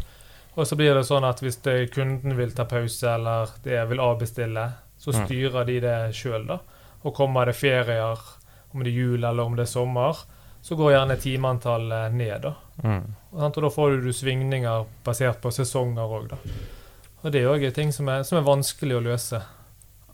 [0.59, 3.99] Og så blir det sånn at hvis det, kunden vil ta pause eller det vil
[4.03, 4.65] avbestille,
[4.99, 5.25] så Mm.
[5.25, 6.59] styrer de det sjøl, da.
[7.05, 8.19] Og kommer det ferier,
[8.73, 10.19] om det er jul eller om det er sommer,
[10.61, 12.53] så går gjerne timeantallet ned, da.
[12.83, 13.05] mm.
[13.31, 16.33] Og, da får du svingninger basert på sesonger òg.
[17.21, 19.41] Og det er òg ting som er, som er vanskelig å løse.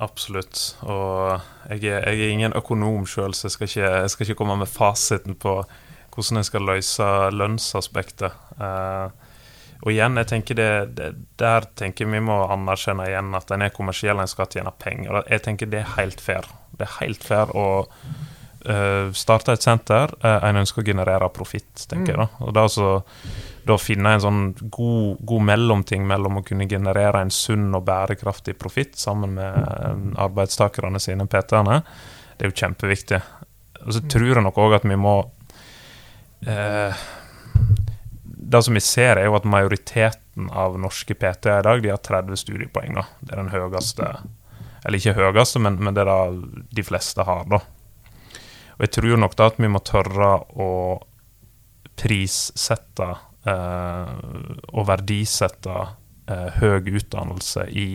[0.03, 0.75] Absolutt.
[0.83, 1.39] Og
[1.71, 4.57] jeg er, jeg er ingen økonom sjøl, så jeg skal, ikke, jeg skal ikke komme
[4.59, 5.61] med fasiten på
[6.15, 8.35] hvordan jeg skal løse lønnsaspektet.
[8.59, 9.11] Uh,
[9.83, 13.73] og igjen, jeg tenker det, det, der tenker vi må anerkjenne igjen at en er
[13.75, 15.21] kommersiell, en skal tjene penger.
[15.29, 16.47] Jeg tenker det er helt fair.
[16.75, 17.67] Det er helt fair å
[18.69, 20.11] eh, starte et senter.
[20.23, 22.17] uh, en ønsker å generere profitt, tenker jeg.
[22.17, 22.27] da.
[22.45, 22.89] Og da så
[23.65, 28.53] da finne en sånn god, god mellomting mellom å kunne generere en sunn og bærekraftig
[28.61, 31.79] profitt sammen med eh, arbeidstakerne sine, PT-ene,
[32.37, 33.21] det er jo kjempeviktig.
[33.85, 34.09] Og så Mm.
[34.09, 35.15] tror jeg nok òg at vi må
[36.47, 36.93] eh,
[38.25, 41.97] Det som vi ser, er jo at majoriteten av norske PT-er i dag de har
[41.97, 42.93] 30 studiepoeng.
[42.93, 43.03] da.
[43.21, 44.09] Det er den høyeste
[44.85, 47.59] Eller ikke høyeste, men, men det er det de fleste har, da.
[48.75, 50.71] Og jeg tror nok da at vi må tørre å
[51.95, 53.07] prissette
[53.47, 54.11] eh,
[54.73, 55.77] og verdisette
[56.27, 57.87] eh, høy utdannelse i,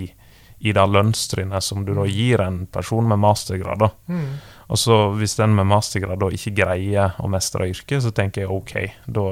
[0.59, 3.85] i det lønnstrinnet som du da gir en person med mastergrad.
[3.85, 3.91] da.
[4.09, 4.35] Mm.
[4.71, 8.53] Og så hvis den med mastergrad da ikke greier å mestre yrket, så tenker jeg
[8.55, 8.77] OK.
[9.07, 9.27] Da,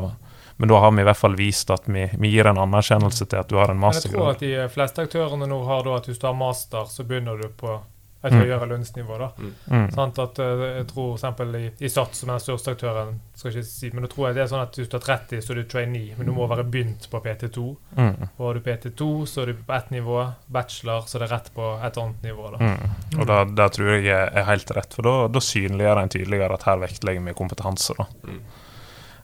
[0.59, 3.41] men da har vi i hvert fall vist at vi, vi gir en anerkjennelse til
[3.41, 6.11] at du har en Men jeg tror at de fleste aktørene nå har da at
[6.11, 7.79] hvis du har master, så begynner du på
[8.25, 8.41] et Mm.
[8.41, 9.17] høyere lønnsnivå.
[9.19, 9.29] da.
[9.71, 9.91] Mm.
[9.95, 13.53] Sånn At, eh, jeg tror eksempel i, i SATS, som er den største aktøren, skal
[13.53, 15.39] jeg ikke si, men da tror jeg det er sånn at hvis du er 30,
[15.41, 17.77] så er du trainee, men du må være begynt på PT2.
[17.97, 18.29] Mm.
[18.39, 20.35] Og har du PT2, så er du på ett nivå.
[20.51, 22.51] Bachelor, så er det rett på et annet nivå.
[22.51, 22.59] da.
[22.59, 23.21] Mm.
[23.21, 26.55] Og da, da tror jeg er er helt rett, for da, da synliggjør en tydeligere
[26.55, 27.95] at her vektlegger vi kompetanse.
[27.97, 28.07] da.
[28.25, 28.41] Mm.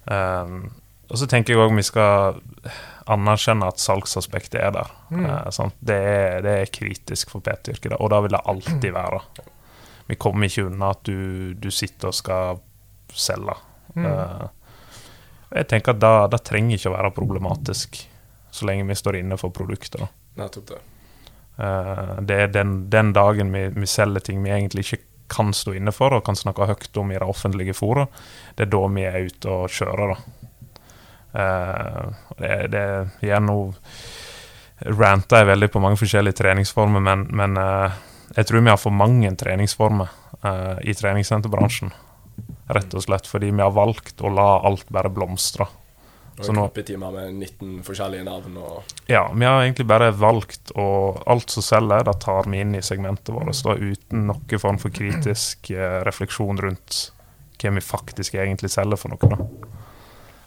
[0.06, 0.72] Um,
[1.10, 2.40] og så tenker jeg òg vi skal
[3.10, 4.92] anerkjenne at salgsaspektet er der.
[5.10, 5.26] Mm.
[5.26, 5.76] Eh, sant?
[5.80, 9.20] Det, er, det er kritisk for PT-yrket, og det vil det alltid være.
[10.08, 12.60] Vi kommer ikke unna at du, du sitter og skal
[13.14, 13.56] selge.
[13.94, 14.08] Mm.
[14.08, 14.48] Eh,
[15.60, 18.00] jeg tenker at det, det trenger ikke å være problematisk,
[18.54, 20.00] så lenge vi står inne for produktet.
[20.00, 20.10] da.
[20.42, 20.82] Nettopp det.
[21.56, 25.72] Eh, det er den, den dagen vi, vi selger ting vi egentlig ikke kan stå
[25.78, 28.04] inne for og kan snakke høyt om i det offentlige fora,
[28.56, 30.14] det er da vi er ute og kjører.
[30.14, 30.43] da.
[31.34, 32.04] Eh,
[32.38, 32.86] det, det
[33.26, 33.58] igjen nå
[34.84, 37.94] ranta jeg veldig på mange forskjellige treningsformer, men, men uh,
[38.34, 40.10] jeg tror vi har for mange treningsformer
[40.42, 41.94] uh, i treningssenterbransjen.
[42.74, 45.66] Rett og slett fordi vi har valgt å la alt bare blomstre.
[46.34, 51.54] Og knoppetimer med 19 forskjellige navn og Ja, vi har egentlig bare valgt å Alt
[51.54, 55.70] som selger, det tar vi inn i segmentet vårt, da, uten noen form for kritisk
[56.08, 56.98] refleksjon rundt
[57.62, 59.30] hva vi faktisk egentlig selger for noe.
[59.30, 59.83] da.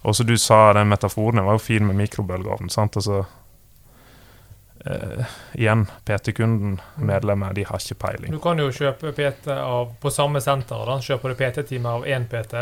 [0.07, 2.69] Og som du sa, den metaforen var jo fin med mikrobølgeovn.
[2.71, 2.95] sant?
[2.95, 3.25] Altså,
[4.85, 8.31] eh, igjen, PT-kunden, medlemmer, de har ikke peiling.
[8.31, 10.85] Du kan jo kjøpe PT av, på samme senter.
[10.87, 10.95] da.
[11.03, 12.55] Kjøper du PT-time av én PT,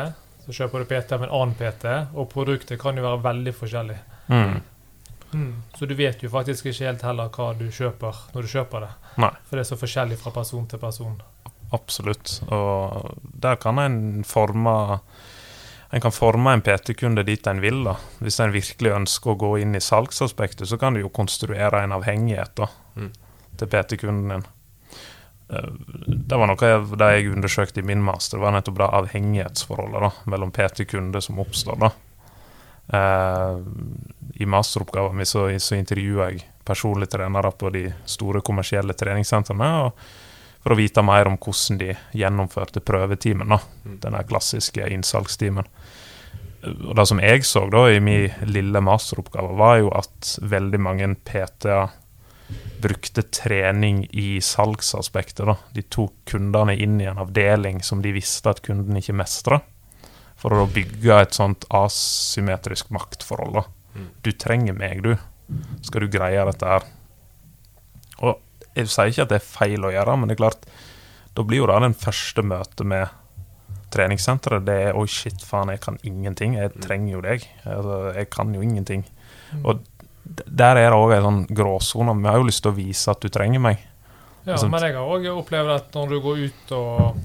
[0.46, 1.86] så kjøper du PT av en annen PT,
[2.16, 4.00] og produktet kan jo være veldig forskjellig.
[4.34, 4.58] Mm.
[5.78, 8.92] Så du vet jo faktisk ikke helt heller hva du kjøper når du kjøper det.
[9.22, 9.32] Nei.
[9.46, 11.22] For det er så forskjellig fra person til person.
[11.76, 12.40] Absolutt.
[12.50, 14.76] Og der kan en forme
[15.96, 17.78] En kan forme en PT-kunde dit en vil.
[17.88, 17.94] da.
[18.20, 21.96] Hvis en virkelig ønsker å gå inn i salgsaspektet, så kan du jo konstruere en
[21.96, 22.68] avhengighet da,
[22.98, 23.12] Mm.
[23.58, 24.44] til PT-kunden din.
[25.50, 25.70] Eh,
[26.28, 30.12] Det var noe av det jeg undersøkte i min master, var nettopp det avhengighetsforholdet da,
[30.26, 31.80] mellom PT-kunde som oppstår.
[31.80, 31.92] da.
[32.94, 33.58] Eh,
[34.42, 39.86] I masteroppgaven min så, så intervjua jeg personlige trenere på de store kommersielle treningssentrene.
[39.86, 39.94] og
[40.66, 43.48] for å vite mer om hvordan de gjennomførte prøvetimen.
[43.50, 44.00] da, Mm.
[44.00, 45.66] Den klassiske innsalgstimen.
[46.66, 51.12] Og Det som jeg så da i min lille masteroppgave, var jo at veldig mange
[51.28, 51.94] PT-er
[52.82, 55.46] brukte trening i salgsaspektet.
[55.46, 55.56] da.
[55.74, 59.62] De tok kundene inn i en avdeling som de visste at kunden ikke mestra,
[60.36, 63.54] for å bygge et sånt asymmetrisk maktforhold.
[63.54, 63.66] da.
[63.96, 64.10] Mm.
[64.22, 65.16] Du trenger meg, du.
[65.82, 66.86] Skal du greie dette her.
[68.22, 68.40] Og
[68.76, 70.66] jeg sier ikke at det er feil å gjøre, men det er klart,
[71.36, 73.08] da blir jo det den første møtet med
[73.96, 74.66] treningssenteret.
[74.68, 76.56] Det er 'oi, shit, faen, jeg kan ingenting'.
[76.60, 77.48] Jeg trenger jo deg.
[77.66, 79.06] Altså, jeg kan jo ingenting.
[79.64, 79.80] Og
[80.26, 82.16] der er det òg en sånn gråsone.
[82.22, 83.78] Vi har jo lyst til å vise at du trenger meg.
[84.46, 87.16] Ja, Altså- men jeg har òg opplevd at når du går ut og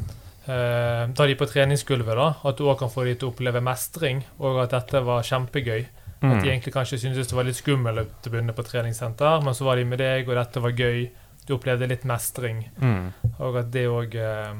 [0.48, 3.60] eh, tar de på treningsgulvet, da, at du òg kan få de til å oppleve
[3.62, 5.86] mestring, og at dette var kjempegøy.
[6.22, 6.60] At de Mm.
[6.60, 9.84] egentlig kanskje syntes det var litt skummelt å begynne på treningssenter, men så var de
[9.84, 11.08] med deg, og dette var gøy.
[11.46, 13.12] Du opplevde litt mestring, Mm.
[13.38, 14.52] og at det òg eh,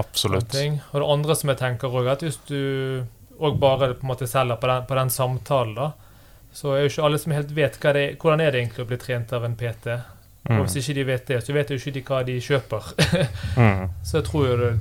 [0.00, 0.54] Absolutt.
[0.54, 3.04] Og det andre som jeg tenker òg, at hvis du
[3.38, 5.90] òg bare på en måte selger på den, på den samtalen, da,
[6.54, 8.90] så er jo ikke alle som helt vet hva det, hvordan er det egentlig å
[8.90, 9.90] bli trent av en PT.
[10.44, 10.58] Mm.
[10.58, 12.90] Og hvis ikke de vet det, så vet jo ikke de hva de kjøper.
[13.54, 13.86] Mm.
[14.02, 14.72] Så jeg tror jo det,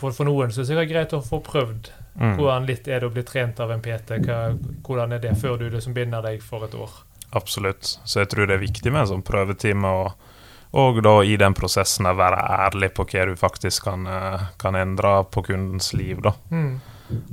[0.00, 2.36] for, for noen så er det sikkert greit å få prøvd Mm.
[2.38, 4.20] hvordan litt er det å bli trent av en PT.
[4.24, 4.38] Hva,
[4.86, 6.94] hvordan er det før du liksom binder deg for et år.
[7.36, 7.98] Absolutt.
[8.08, 10.30] Så jeg tror det er viktig med en sånn prøvetime, og,
[10.76, 15.18] og da i den prosessen være ærlig på hva du faktisk kan, eh, kan endre
[15.32, 16.34] på kundens liv, da.
[16.50, 16.72] Mm.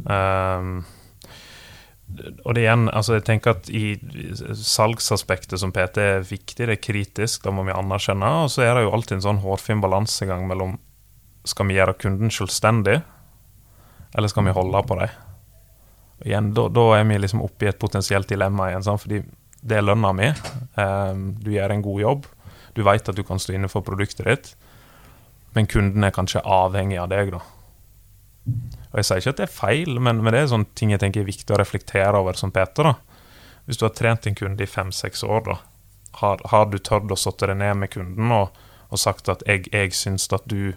[0.06, 0.86] Um,
[2.46, 3.96] og det igjen, altså jeg tenker at i
[4.54, 8.30] salgsaspektet som PT er viktig, det er kritisk, da må vi anerkjenne.
[8.46, 10.78] Og så er det jo alltid en sånn hårfin balansegang mellom
[11.48, 13.02] skal vi gjøre kunden selvstendig,
[14.14, 15.16] eller skal vi holde på dem?
[16.22, 19.04] Og igjen, da er vi liksom oppe i et potensielt dilemma igjen, sant?
[19.04, 19.24] fordi
[19.64, 20.30] det er lønna mi.
[20.78, 22.30] um, du gjør en god jobb.
[22.74, 24.54] Du vet at du kan stå inne for produktet ditt,
[25.54, 27.44] men kunden er kanskje avhengig av deg, da.
[28.94, 31.02] Og Jeg sier ikke at det er feil, men, men det er sånne ting jeg
[31.02, 32.90] tenker er viktig å reflektere over som Peter.
[32.90, 32.96] da.
[33.66, 35.58] Hvis du har trent en kunde i fem-seks år, da,
[36.20, 38.58] har, har du tørt å sette deg ned med kunden og,
[38.90, 40.74] og sagt at jeg, jeg syns at du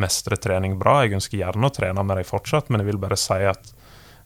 [0.00, 3.18] mestrer trening bra, jeg ønsker gjerne å trene med deg fortsatt, men jeg vil bare
[3.20, 3.70] si at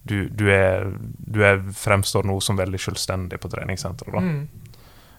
[0.08, 4.14] du, du, er, du er, fremstår nå som veldig selvstendig på treningssenteret.
[4.14, 4.22] da.
[4.24, 4.67] Mm.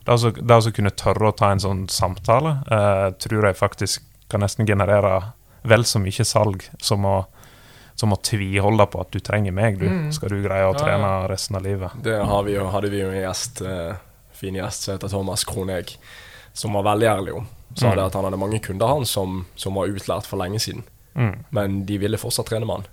[0.09, 4.01] Det altså, det altså kunne tørre å ta en sånn samtale, eh, tror jeg faktisk
[4.31, 5.33] kan nesten generere
[5.69, 7.15] vel så mye salg som å,
[7.99, 9.85] som å tviholde på at du trenger meg, du.
[9.89, 10.07] Mm.
[10.15, 11.91] Skal du greie å Ja, trene resten av livet.
[12.01, 13.95] Det har vi jo, hadde vi jo en gjest, eh,
[14.33, 15.97] fin gjest som heter Thomas Kroneg,
[16.53, 17.47] som var veldig ærlig om.
[17.75, 17.95] Sa Mm.
[17.97, 20.83] det at han hadde mange kunder han som, som var utlært for lenge siden,
[21.15, 21.43] Mm.
[21.51, 22.85] men de ville fortsatt trene med han.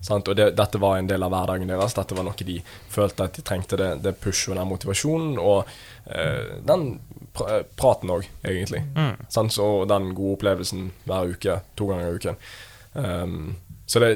[0.00, 0.28] Sant?
[0.32, 1.92] Og det, dette var en del av hverdagen deres.
[1.96, 2.56] Dette var noe de
[2.88, 5.34] følte at de trengte, det, det push og den motivasjonen.
[5.38, 5.68] Og
[6.06, 6.86] eh, den
[7.36, 8.80] pra eh, praten òg, egentlig.
[8.96, 9.26] Mm.
[9.28, 9.52] Sant?
[9.52, 12.40] Så den gode opplevelsen hver uke, to ganger i uken.
[12.94, 13.36] Um,
[13.86, 14.10] så det,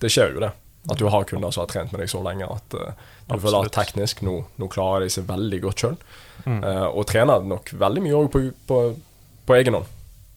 [0.00, 0.52] det skjer jo det.
[0.88, 2.94] At du har kunder som har trent med deg så lenge at uh,
[3.28, 3.66] du føler Absolutt.
[3.74, 5.98] at teknisk nå, nå klarer de seg veldig godt sjøl.
[6.46, 6.62] Mm.
[6.94, 8.40] og trener nok veldig mye òg på,
[8.70, 8.76] på,
[9.44, 9.88] på egen hånd.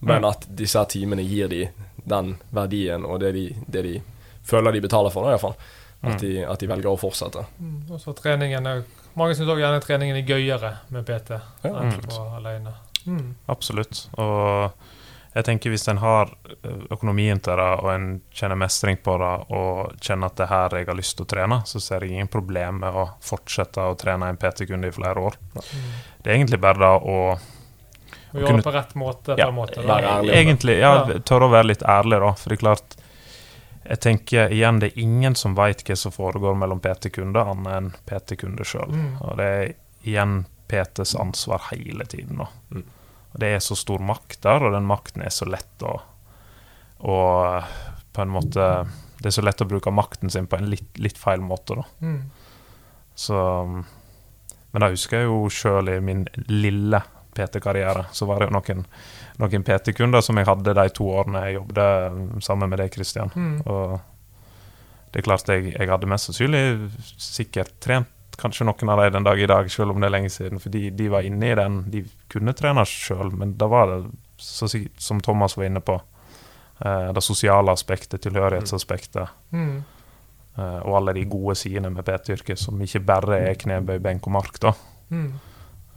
[0.01, 0.29] Men Mm.
[0.32, 1.59] at disse timene gir de
[2.09, 3.93] den verdien og det de, det de
[4.52, 5.56] føler de betaler for, i hvert fall.
[6.02, 6.18] At, Mm.
[6.22, 7.43] de, at de velger å fortsette.
[7.62, 7.74] Mm.
[7.93, 8.80] Og så treningen er,
[9.16, 12.08] Mange syns også gjerne treningen er gøyere med PT Ja, enn absolutt.
[12.16, 12.72] på alene.
[13.06, 13.36] Mm.
[13.52, 13.99] Absolutt.
[14.18, 14.72] Og
[15.36, 16.32] jeg tenker hvis en har
[16.64, 20.54] eh, økonomien til det, og en kjenner mestring på det, og kjenner at det er
[20.56, 23.84] her jeg har lyst til å trene, så ser jeg ingen problem med å fortsette
[23.84, 25.38] å trene en PT-kunde i flere år.
[25.54, 25.91] Mm.
[26.24, 27.20] Det er egentlig bare da å
[28.34, 29.36] gjøre det på rett måte.
[29.38, 29.88] Ja, på en måte da.
[29.93, 30.34] være ærlig.
[30.39, 31.20] Egentlig, ja, Ja.
[31.20, 32.32] tørre å være litt ærlig, da.
[32.34, 32.95] For det er klart
[33.84, 37.91] Jeg tenker igjen, det er ingen som veit hva som foregår mellom PT-kunder, annet enn
[38.09, 38.93] PT-kunder sjøl.
[38.93, 39.11] Mm.
[39.25, 39.73] Og det er
[40.05, 40.36] igjen
[40.71, 42.43] PTs ansvar hele tiden.
[42.69, 42.86] Mm.
[43.32, 45.97] Og det er så stor makt der, og den makten er så lett å
[47.01, 47.17] å
[48.13, 48.65] på en måte
[49.21, 51.86] Det er så lett å bruke makten sin på en litt, litt feil måte, da.
[52.01, 52.21] Mm.
[53.15, 53.38] Så
[54.71, 57.01] Men da husker jeg jo sjøl i min lille
[57.36, 58.86] PT-karriere, så var det jo noen,
[59.39, 63.32] noen PT-kunder som jeg hadde de to årene jeg jobbet sammen med deg, Kristian.
[63.36, 63.61] Mm.
[63.65, 63.99] Og
[65.11, 66.63] det er klart jeg, jeg hadde mest sannsynlig
[67.19, 68.09] sikkert trent
[68.41, 70.59] kanskje noen av dem den dag i dag, selv om det er lenge siden.
[70.63, 71.82] For de, de var inne i den.
[71.93, 71.99] De
[72.32, 73.97] kunne trene sjøl, men da var det,
[74.41, 75.97] så, som Thomas var inne på,
[76.82, 79.84] eh, det sosiale aspektet, tilhørighetsaspektet, Mm.
[80.57, 84.34] eh, og alle de gode sidene med PT-yrket, som ikke bare er knebøy, benk og
[84.39, 84.73] mark, da.
[85.11, 85.34] Mm.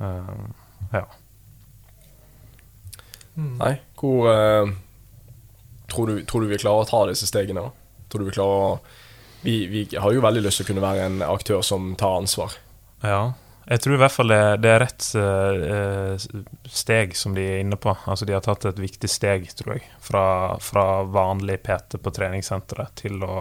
[0.00, 1.04] Eh,
[3.34, 3.54] Mm.
[3.58, 4.74] Nei, hvor eh,
[5.90, 7.64] tror, du, tror du vi klarer å ta disse stegene?
[7.66, 8.04] da?
[8.12, 9.00] Tror du vi klarer å
[9.44, 12.54] vi, vi har jo veldig lyst til å kunne være en aktør som tar ansvar.
[13.04, 13.34] Ja.
[13.64, 17.76] Jeg tror i hvert fall det, det er rett uh, steg som de er inne
[17.80, 17.92] på.
[18.08, 20.24] Altså De har tatt et viktig steg, tror jeg, fra,
[20.64, 23.36] fra vanlig PT på treningssenteret til å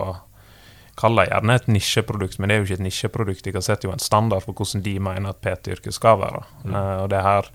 [1.00, 3.44] kalle det gjerne et nisjeprodukt, men det er jo ikke et nisjeprodukt.
[3.48, 6.44] De har sett jo en standard for hvordan de mener at PT-yrket skal være.
[6.64, 6.76] Mm.
[6.76, 7.52] Uh, og det her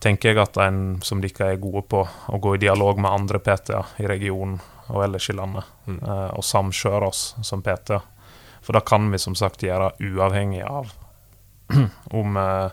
[0.00, 3.40] tenker jeg at en som dere er gode på, å gå i dialog med andre
[3.44, 4.58] PT-er i regionen
[4.90, 6.00] og ellers i landet, Mm.
[6.02, 8.00] eh, og samkjøre oss som PT-er.
[8.62, 10.90] For da kan vi som sagt gjøre uavhengig av
[12.20, 12.70] om eh,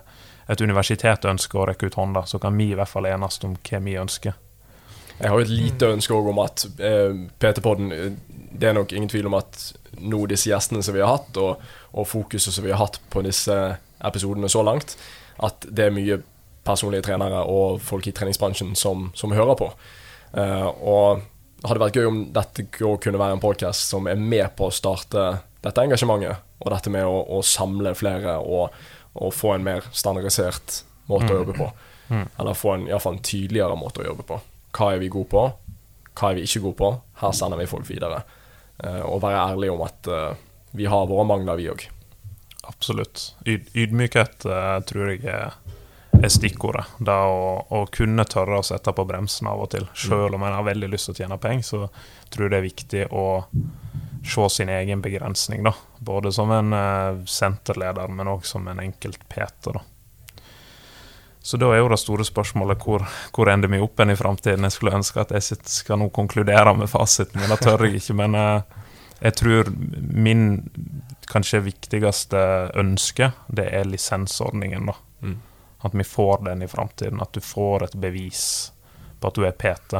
[0.48, 3.56] et universitet ønsker å rekke ut hånda, så kan vi i hvert fall enes om
[3.56, 4.32] hva vi ønsker.
[5.18, 8.12] Jeg har jo et lite ønske også om at eh, PT-podden eh,
[8.58, 9.58] Det er nok ingen tvil om at
[9.98, 11.60] nå disse gjestene som vi har hatt, og,
[11.92, 13.54] og fokuset som vi har hatt på disse
[14.04, 14.96] episodene så langt,
[15.42, 16.20] at det er mye
[16.68, 19.72] personlige trenere og folk i treningsbransjen som, som hører på.
[20.36, 21.24] Uh, og
[21.58, 24.74] det hadde vært gøy om dette kunne være en podkast som er med på å
[24.74, 25.24] starte
[25.64, 28.76] dette engasjementet, og dette med å, å samle flere og,
[29.18, 31.66] og få en mer standardisert måte å jobbe på.
[32.12, 32.26] Mm.
[32.38, 34.38] Eller få en, iallfall en tydeligere måte å jobbe på.
[34.78, 35.44] Hva er vi gode på?
[36.14, 36.92] Hva er vi ikke gode på?
[37.22, 38.22] Her sender vi folk videre.
[38.78, 40.30] Uh, og være ærlig om at uh,
[40.78, 41.88] vi har våre mangler, vi òg.
[42.68, 43.32] Absolutt.
[43.48, 44.44] Yd, ydmykhet
[44.86, 45.56] tror jeg er,
[46.22, 46.84] er stikkordet.
[46.98, 49.86] Det å, å kunne tørre å sette på bremsen av og til.
[49.96, 51.84] Selv om en har veldig lyst til å tjene penger, så
[52.32, 53.26] tror jeg det er viktig å
[54.28, 55.62] se sin egen begrensning.
[55.66, 55.74] da.
[55.98, 59.78] Både som en eh, senterleder, men òg som en enkelt Peter.
[59.78, 59.84] da.
[61.40, 64.66] Så da er jo det store spørsmålet hvor, hvor ender vi opp hen i framtiden?
[64.66, 68.18] Jeg skulle ønske at jeg skal nå konkludere med fasiten, men det tør jeg ikke.
[68.18, 68.78] Men eh,
[69.22, 70.42] jeg tror min
[71.28, 72.40] kanskje viktigste
[72.78, 74.90] ønske, det er lisensordningen.
[74.90, 74.96] da.
[75.78, 75.86] Mm.
[75.86, 77.20] At vi får den i framtiden.
[77.22, 78.72] At du får et bevis
[79.20, 79.94] på at du er PT.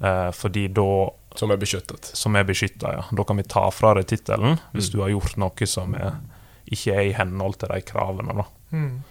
[0.00, 2.04] Eh, fordi da Som er beskyttet.
[2.16, 3.04] Som er beskytta, ja.
[3.12, 4.92] Da kan vi ta fra deg tittelen hvis Mm.
[4.92, 6.14] du har gjort noe som er,
[6.72, 8.34] ikke er i henhold til de kravene.
[8.36, 8.44] da.
[8.72, 9.02] Mm.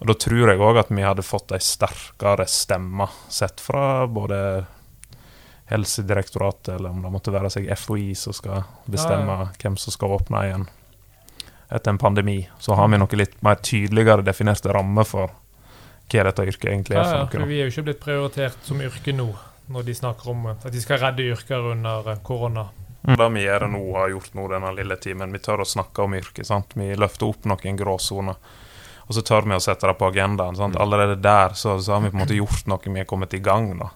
[0.00, 4.66] Og Da tror jeg òg at vi hadde fått ei sterkere stemme, sett fra både
[5.66, 10.42] Helsedirektoratet, eller om det måtte være seg FHI som skal bestemme hvem som skal åpne
[10.46, 10.66] igjen
[11.68, 12.48] etter en pandemi.
[12.58, 15.34] Så har vi noe litt mer tydeligere definerte rammer for
[16.06, 17.50] hva dette yrket egentlig er ja, ja, for noe.
[17.50, 19.26] vi er jo ikke blitt prioritert som yrke nå,
[19.74, 22.68] når de snakker om at de skal redde yrker under eh, korona.
[22.68, 23.16] da.
[23.16, 26.14] Det vi gjør nå, har gjort nå denne lille timen, vi tør å snakke om
[26.18, 26.46] yrket.
[26.46, 26.74] sant?
[26.78, 28.38] Vi løfter opp noen gråsoner.
[29.06, 30.56] Og så tør vi å sette det på agendaen.
[30.58, 30.78] Sant?
[30.82, 33.42] Allerede der så, så har vi på en måte gjort noe, vi er kommet i
[33.42, 33.72] gang.
[33.78, 33.92] da.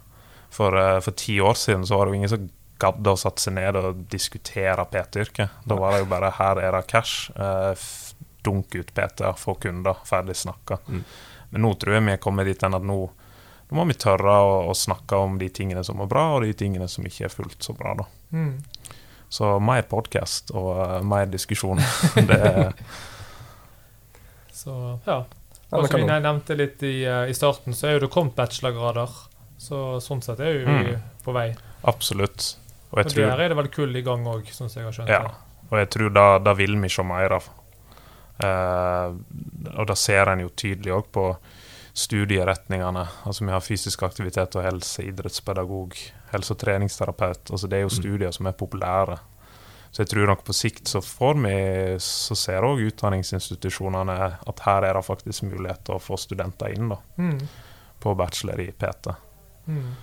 [0.51, 2.51] For, eh, for ti år siden så var det jo ingen som
[2.81, 5.61] gadd å sette seg ned og diskutere PT-yrket.
[5.69, 7.75] Da var det jo bare 'her er det cash', uh,
[8.43, 10.79] dunk ut PT, få kunder, ferdig snakka.
[10.89, 11.05] Mm.
[11.51, 12.99] Men nå tror jeg vi er kommet dit hen at nå,
[13.71, 16.53] nå må vi tørre å, å snakke om de tingene som er bra, og de
[16.55, 17.95] tingene som ikke er fullt så bra.
[17.95, 18.05] da.
[18.33, 18.63] Mm.
[19.29, 21.79] Så mer podkast og uh, mer diskusjon.
[22.31, 22.73] det er
[24.53, 25.25] Så ja.
[25.71, 28.35] Ja, Og som jeg nevnte litt i, uh, i starten, så er jo det kommet
[28.35, 29.13] bachelorgrader.
[29.61, 31.03] Så sånn sett er jo vi Mm.
[31.23, 31.55] på vei.
[31.85, 32.57] absolutt.
[32.93, 34.85] Og jeg Og tror der er det vel kull i gang òg, sånn som jeg
[34.89, 35.35] har skjønt Ja, det.
[35.71, 37.49] og jeg tror da, da vil vi se mer av.
[38.43, 39.13] Uh,
[39.79, 41.37] og da ser en jo tydelig òg på
[41.95, 43.07] studieretningene.
[43.27, 45.95] Altså Vi har fysisk aktivitet og helse, idrettspedagog,
[46.33, 47.51] helse- og treningsterapeut.
[47.51, 47.99] Altså Det er jo Mm.
[48.03, 49.19] studier som er populære.
[49.93, 54.85] Så jeg tror nok på sikt så får vi Så ser òg utdanningsinstitusjonene at her
[54.85, 57.49] er det faktisk mulighet til å få studenter inn da Mm.
[58.01, 59.15] på bachelor i PT.
[59.69, 59.97] Mm.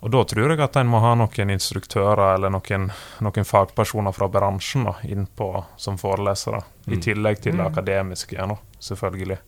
[0.00, 2.84] Og da tror jeg at en må ha noen instruktører eller noen,
[3.20, 6.60] noen fagpersoner fra bransjen da, innpå som forelesere.
[6.86, 7.00] I Mm.
[7.02, 7.72] tillegg til det Mm.
[7.72, 9.38] akademiske, nå, selvfølgelig.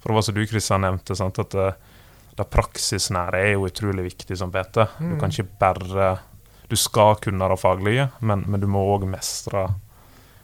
[0.00, 1.74] For det var som du Kristian nevnte, sant, at det,
[2.36, 4.74] det praksisnære er jo utrolig viktig som PT.
[4.98, 5.20] Du Mm.
[5.20, 6.18] kan ikke bare
[6.68, 9.74] Du skal kunne det faglige, men, men du må òg mestre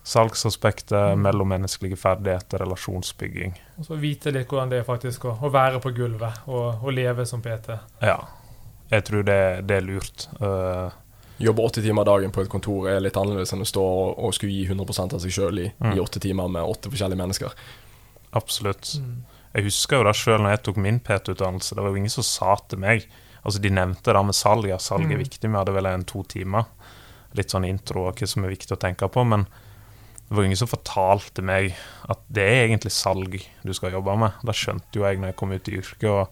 [0.03, 1.21] salgsaspektet, Mm.
[1.23, 3.55] mellommenneskelige ferdigheter, relasjonsbygging.
[3.79, 6.93] Og så vite litt hvordan det er faktisk å, å være på gulvet og, og
[6.93, 7.79] leve som PT.
[8.03, 8.17] Ja.
[8.91, 10.29] Jeg tror det, det er lurt.
[10.41, 10.91] Uh,
[11.43, 14.33] Jobbe åtte timer dagen på et kontor er litt annerledes enn å stå og, og
[14.37, 15.99] skulle gi 100% av seg sjøl i, Mm.
[16.21, 17.53] timer med åtte forskjellige mennesker.
[18.33, 18.95] absolutt.
[19.01, 19.25] Mm.
[19.55, 22.23] Jeg husker jo da sjøl når jeg tok min PT-utdannelse, det var jo ingen som
[22.27, 23.07] sa til meg
[23.47, 25.23] Altså, de nevnte det med salg, ja, salg er Mm.
[25.23, 26.65] viktig, vi hadde vel en to timer.
[27.37, 30.57] Litt sånn intro og hva som er viktig å tenke på, men det var ingen
[30.57, 31.73] som fortalte meg
[32.11, 34.33] at det er egentlig salg du skal jobbe med.
[34.45, 36.29] Da skjønte jo jeg når jeg kom ut i yrket, og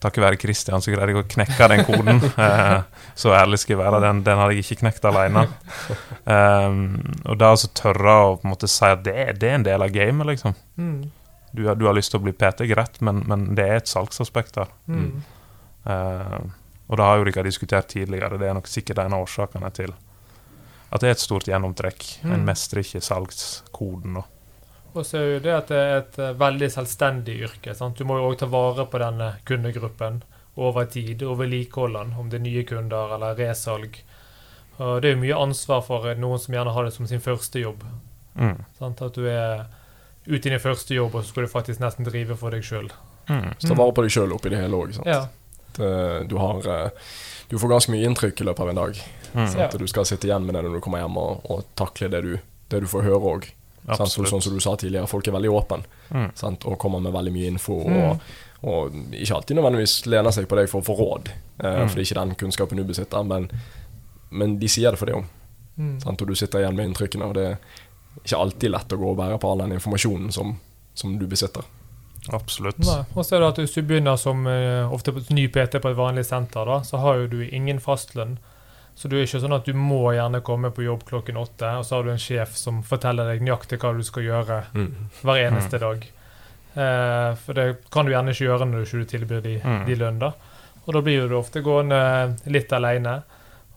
[0.00, 2.20] takket være Kristian så greide jeg å knekke den koden.
[2.38, 2.80] Eh,
[3.18, 5.46] så ærlig skal jeg være, den, den hadde jeg ikke knekt alene.
[6.28, 6.82] Um,
[7.26, 9.82] og da altså tørre å på en måte si at det, det er en del
[9.82, 10.54] av gamet, liksom.
[10.78, 10.98] Mm.
[11.52, 13.90] Du, har- du har lyst til å bli PT, greit, men, men det er et
[13.90, 14.70] salgsaspekt der.
[14.86, 15.10] Mm.
[15.88, 16.40] Uh,
[16.88, 19.90] og det har jo dere diskutert tidligere, det er nok sikkert en av årsakene til
[20.88, 22.04] at det er et stort gjennomtrekk.
[22.24, 22.46] En Mm.
[22.48, 24.14] mestrer ikke salgskoden.
[24.16, 24.22] Da.
[24.96, 27.74] Og så er jo det at det er et eh, veldig selvstendig yrke.
[27.76, 27.98] Sant?
[27.98, 30.22] Du må jo òg ta vare på denne kundegruppen
[30.58, 34.00] over tid, og vedlikeholde den, om det er nye kunder eller resalg.
[34.78, 37.22] Og det er jo mye ansvar for eh, noen som gjerne har det som sin
[37.22, 37.84] første jobb.
[38.38, 38.62] Mm.
[38.78, 39.02] Sant?
[39.04, 39.66] At du er
[40.28, 42.90] ute i din første jobb, og så skal du faktisk nesten drive for deg sjøl.
[43.28, 43.52] Mm.
[43.58, 44.96] Så ta vare på deg sjøl oppi det hele òg.
[45.06, 45.26] Ja.
[45.78, 47.12] Du, har, eh,
[47.52, 49.04] du får ganske mye inntrykk i løpet av en dag.
[49.34, 49.44] Mm.
[49.44, 49.60] Sant?
[49.60, 49.70] Ja.
[49.78, 52.34] Du skal sitte igjen med det når du kommer hjem, og, og takle det du,
[52.72, 53.50] det du får høre òg.
[53.88, 54.30] Absolutt.
[54.30, 56.30] Sånn som du sa tidligere, folk er veldig åpne Mm.
[56.34, 56.64] sant?
[56.66, 57.78] og kommer med veldig mye info.
[57.88, 57.96] Mm.
[58.02, 58.20] Og,
[58.64, 61.28] og ikke alltid nødvendigvis lener seg på deg for å få råd,
[61.62, 61.88] eh, Mm.
[61.88, 63.50] for det er ikke den kunnskapen du besitter, men,
[64.30, 65.24] men de sier det for det òg.
[65.78, 65.98] Mm.
[66.06, 67.58] Og du sitter igjen med inntrykkene, og det er
[68.24, 70.58] ikke alltid lett å gå og bære på all den informasjonen som,
[70.94, 71.62] som du besitter.
[72.32, 72.78] Absolutt.
[72.84, 73.04] Nei.
[73.14, 75.88] Og så er det at hvis du begynner som eh, ofte på ny PT på
[75.92, 78.38] et vanlig senter, da, så har jo du ingen fastlønn.
[78.98, 81.84] Så du er ikke sånn at du må gjerne komme på jobb klokken åtte, og
[81.86, 84.56] så har du en sjef som forteller deg nøyaktig hva du skal gjøre
[85.22, 86.02] hver eneste dag.
[86.74, 89.84] Eh, for det kan du gjerne ikke gjøre når du ikke tilbyr de, Mm.
[89.86, 90.32] de lønn, da.
[90.86, 92.00] Og da blir du ofte gående
[92.46, 93.22] litt alene,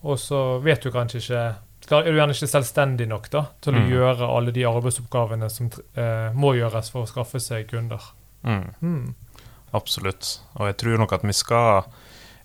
[0.04, 1.44] og så vet du kanskje ikke
[1.92, 3.90] er du gjerne ikke selvstendig nok da, til å Mm.
[3.92, 8.02] gjøre alle de arbeidsoppgavene som eh, må gjøres for å skaffe seg kunder.
[8.44, 8.74] Mm.
[8.82, 9.16] Mm.
[9.74, 10.40] Absolutt.
[10.58, 11.84] Og jeg tror nok at vi skal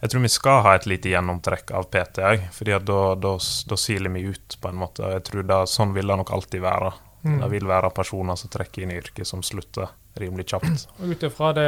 [0.07, 3.33] Jeg tror vi skal ha et lite gjennomtrekk av PT òg, fordi da, da,
[3.67, 5.03] da siler vi ut, på en måte.
[5.17, 6.93] Jeg tror da, Sånn vil det nok alltid være.
[7.27, 7.41] Mm.
[7.41, 9.91] Det vil være personer som trekker inn i yrket, som slutter
[10.23, 10.85] rimelig kjapt.
[11.11, 11.67] Ut ifra det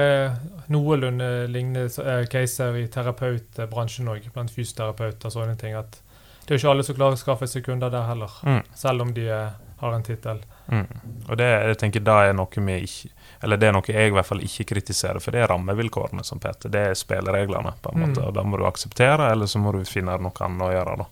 [0.70, 1.89] noenlunde lignende
[2.30, 5.99] caser i terapeutbransjen òg, blant fysioterapeuter og sånne ting, at
[6.47, 8.62] det er jo ikke alle som klarer å skaffe seg kunder der heller, Mm.
[8.78, 10.39] selv om de eh, har en tittel.
[10.70, 10.86] Mm.
[11.26, 13.11] Og det, jeg tenker da er noe vi ikke
[13.43, 16.41] Eller det er noe jeg i hvert fall ikke kritiserer, for det er rammevilkårene som
[16.43, 16.68] PT.
[16.74, 18.09] Det er spillereglene, på en Mm.
[18.09, 18.26] måte.
[18.26, 21.07] Og da må du akseptere, eller så må du finne noe annet å gjøre, da.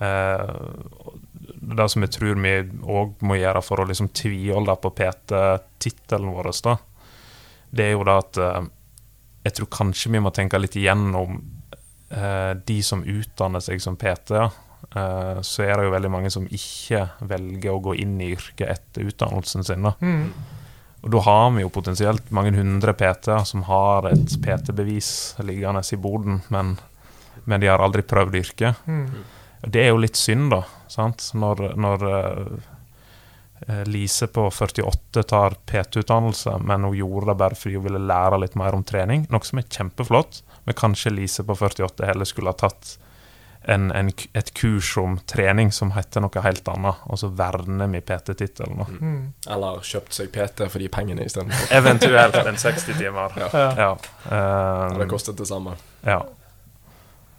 [0.00, 0.54] Eh,
[1.60, 2.52] det som jeg tror vi
[2.86, 6.76] òg må gjøre for å liksom tviholde på PT-tittelen vår, da,
[7.70, 8.60] det er jo da at eh,
[9.48, 11.40] jeg tror kanskje vi må tenke litt igjennom
[12.10, 14.30] eh, de som utdanner seg som PT.
[14.38, 14.50] ja.
[14.94, 18.68] Eh, så er det jo veldig mange som ikke velger å gå inn i yrket
[18.70, 19.82] etter utdannelsen sin.
[19.82, 19.92] da.
[20.00, 20.30] Mm.
[21.02, 25.10] Og da har vi jo potensielt mange hundre PT-er som har et PT-bevis
[25.46, 26.74] liggende i boden, men,
[27.44, 28.82] men de har aldri prøvd yrket.
[28.90, 29.06] Mm.
[29.62, 30.64] Det er jo litt synd, da.
[30.90, 31.30] sant?
[31.38, 37.86] Når, når uh, Lise på 48 tar PT-utdannelse, men hun gjorde det bare fordi hun
[37.88, 39.26] ville lære litt mer om trening.
[39.30, 42.96] Noe som er kjempeflott, men kanskje Lise på 48 heller skulle ha tatt
[43.68, 48.00] en, en, et kurs om trening som heter noe helt annet, og så verner vi
[48.00, 48.80] PT-tittelen.
[49.00, 49.18] Mm.
[49.52, 51.68] Eller kjøpt seg PT for de pengene istedenfor.
[51.78, 53.36] Eventuelt en 60 timer.
[53.36, 53.48] Ja.
[53.52, 53.68] Ja.
[53.76, 53.90] Ja.
[54.32, 55.76] eh, Det kostet det samme.
[56.06, 56.22] ja.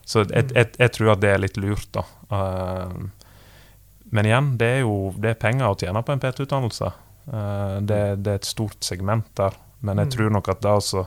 [0.10, 2.02] Så jeg, jeg, jeg tror at det er litt lurt, da.
[2.34, 3.12] Um,
[4.10, 6.88] men igjen, det er jo det er penger å tjene på en PT-utdannelse.
[7.30, 9.54] Uh, det, det er et stort segment der.
[9.86, 10.14] Men jeg Mm.
[10.16, 11.04] tror nok at det å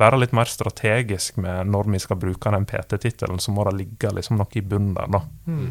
[0.00, 4.12] være litt mer strategisk med når vi skal bruke den PT-tittelen, så må det ligge
[4.12, 5.22] liksom noe i bunnen der, da.
[5.46, 5.70] Mm.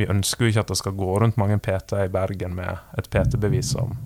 [0.00, 3.10] Vi ønsker jo ikke at det skal gå rundt mange PT-er i Bergen med et
[3.12, 3.96] PT-bevis som,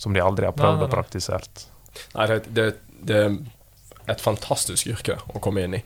[0.00, 1.66] som de aldri har Nei, prøvd nei, og praktisert.
[2.14, 2.66] Nei, det, det,
[3.04, 3.36] det er
[4.14, 5.82] et fantastisk yrke å komme inn i.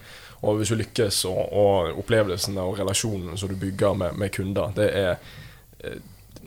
[0.47, 4.71] Og hvis du lykkes, og, og opplevelsene og relasjonen som du bygger med, med kunder,
[4.77, 5.11] det er
[5.85, 5.99] eh,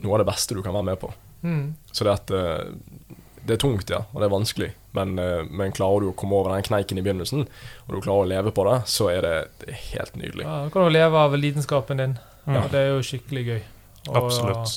[0.02, 1.12] noe av det beste du kan være med på.
[1.44, 1.66] Mm.
[1.92, 5.72] Så det, at, eh, det er tungt, ja, og det er vanskelig, men, eh, men
[5.74, 7.44] klarer du å komme over den kneiken i begynnelsen,
[7.86, 10.44] og du klarer å leve på det, så er det, det er helt nydelig.
[10.46, 12.16] Ja, Du kan jo leve av lidenskapen din.
[12.46, 12.56] Mm.
[12.62, 13.60] Og det er jo skikkelig gøy.
[14.08, 14.74] Og Absolutt.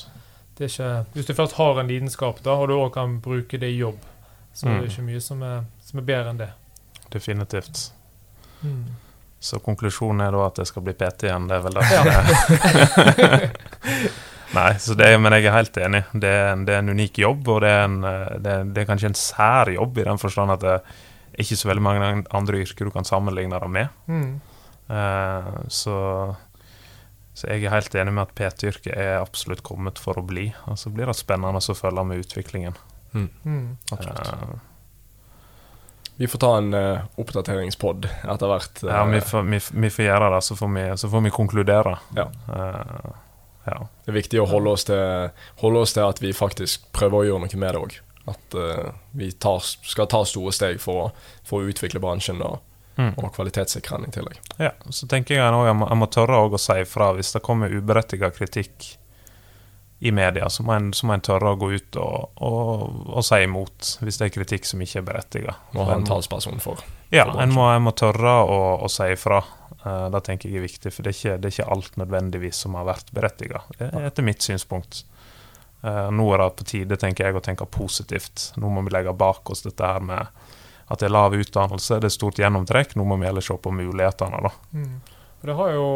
[0.57, 3.59] Det er ikke, hvis du først har en lidenskap, da, og du òg kan bruke
[3.61, 3.99] det i jobb,
[4.53, 4.91] så er det Mm.
[4.91, 6.49] ikke mye som er, som er bedre enn det.
[7.13, 7.91] Definitivt.
[8.63, 8.85] Mm.
[9.39, 11.47] Så konklusjonen er da at jeg skal bli PT igjen.
[11.47, 11.85] Det er vel det.
[11.93, 13.49] Ja.
[14.55, 16.03] Nei, så det, men jeg er helt enig.
[16.13, 18.69] Det er en, det er en unik jobb, og det er, en, eh, det, er,
[18.71, 21.83] det er kanskje en sær jobb i den forstand at det er ikke så veldig
[21.85, 23.97] mange andre yrker du kan sammenligne det med.
[24.07, 24.29] Mm.
[24.87, 25.97] Uh, så,
[27.35, 30.47] så jeg er helt enig med at PT-yrket er absolutt kommet for å bli.
[30.71, 32.79] Og så blir det spennende å følge med utviklingen.
[33.13, 33.77] Mm.
[33.91, 34.31] Absolutt.
[34.33, 34.57] Eh,
[36.17, 38.81] Vi får ta en uh, oppdateringspod etter hvert.
[38.81, 41.35] Uh, ja, vi får, vi, vi får gjøre det, så får vi, så får vi
[41.35, 41.97] konkludere.
[42.17, 42.25] Ja.
[42.55, 43.09] Eh,
[43.67, 43.79] ja.
[44.05, 47.27] Det er viktig å holde oss til, holde oss til at vi faktisk prøver å
[47.27, 47.97] gjøre noe med det òg.
[48.27, 51.13] At uh, vi tar, skal ta store steg for
[51.47, 52.59] for å utvikle bransjen og,
[52.97, 53.11] Mm.
[53.21, 54.37] og kvalitetssikre den i tillegg.
[54.57, 57.43] Ja, så tenker jeg nå jeg må, jeg må tørre å si ifra hvis det
[57.45, 58.87] kommer uberettiget kritikk
[59.99, 63.25] i media, så må en, så må en tørre å gå ut og, og, og
[63.25, 65.61] si imot hvis det er kritikk som ikke er berettiget.
[65.77, 66.81] Må ha En talsperson for.
[67.13, 69.43] Ja, for en må, må tørre å, å si ifra.
[69.87, 72.63] Eh, det tenker jeg er viktig, for det er ikke, det er ikke alt nødvendigvis
[72.65, 75.03] som har vært berettiget, etter mitt synspunkt.
[75.85, 78.51] Eh, nå er det på tide, tenker jeg, å tenke positivt.
[78.57, 80.25] Nå må vi legge bak oss dette her med
[80.87, 82.95] at det er lav utdannelse, det er stort gjennomtrekk.
[82.95, 84.53] Nå må vi heller se på mulighetene, da.
[84.71, 84.95] Mm.
[85.43, 85.89] Det har jo,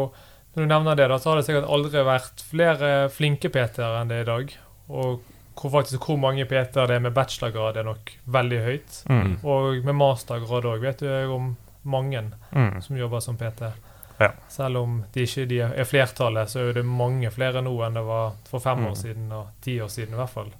[0.52, 4.10] Når du nevner det, da, så har det sikkert aldri vært flere flinke PT-er enn
[4.10, 4.50] det er i dag.
[4.92, 5.22] Og
[5.56, 8.98] hvor faktisk hvor mange PT-er det er med bachelorgrad, er nok veldig høyt.
[9.08, 9.32] Mm.
[9.48, 11.54] Og med mastergrad òg, vet du om
[11.84, 12.22] mange
[12.52, 12.80] Mm.
[12.82, 13.72] som jobber som PT.
[14.20, 14.30] Ja.
[14.48, 18.04] Selv om de ikke de er flertallet, så er det mange flere nå enn det
[18.06, 19.00] var for fem år Mm.
[19.02, 20.52] siden og ti år siden i hvert fall.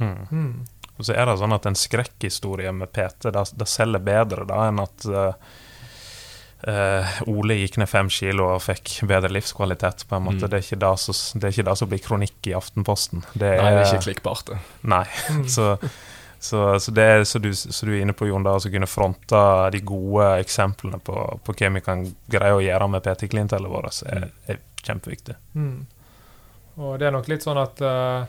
[0.00, 0.26] Mm.
[0.30, 0.64] Mm.
[0.98, 4.68] Og så er det sånn at en skrekkhistorie med PT, det, det selger bedre da
[4.68, 5.32] enn at uh,
[6.66, 10.06] Uh, Ole gikk ned fem kilo og fikk bedre livskvalitet.
[10.08, 10.46] på en måte.
[10.46, 10.50] Mm.
[10.50, 13.22] Det, er ikke det, som, det er ikke det som blir kronikk i Aftenposten.
[13.34, 14.56] Det er, Nei, det er ikke klikkbart, det.
[14.82, 15.04] Nei.
[15.30, 15.44] Mm.
[15.54, 15.66] Så,
[16.38, 19.40] så, så det så du, så du er inne på, Jon, der, å kunne fronte
[19.72, 24.28] de gode eksemplene på, på hva vi kan greie å gjøre med PT-klientellet vårt, er,
[24.46, 25.34] er kjempeviktig.
[25.54, 25.86] Mm.
[26.76, 28.26] Og det er nok litt sånn at uh,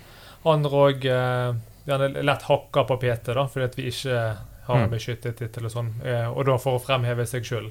[0.47, 1.03] andre òg
[1.87, 4.21] gjerne lett hakker på PT, da, fordi at vi ikke
[4.67, 4.89] har Mm.
[4.91, 7.69] beskyttet og sånn, uh, og da for å fremheve seg sjøl.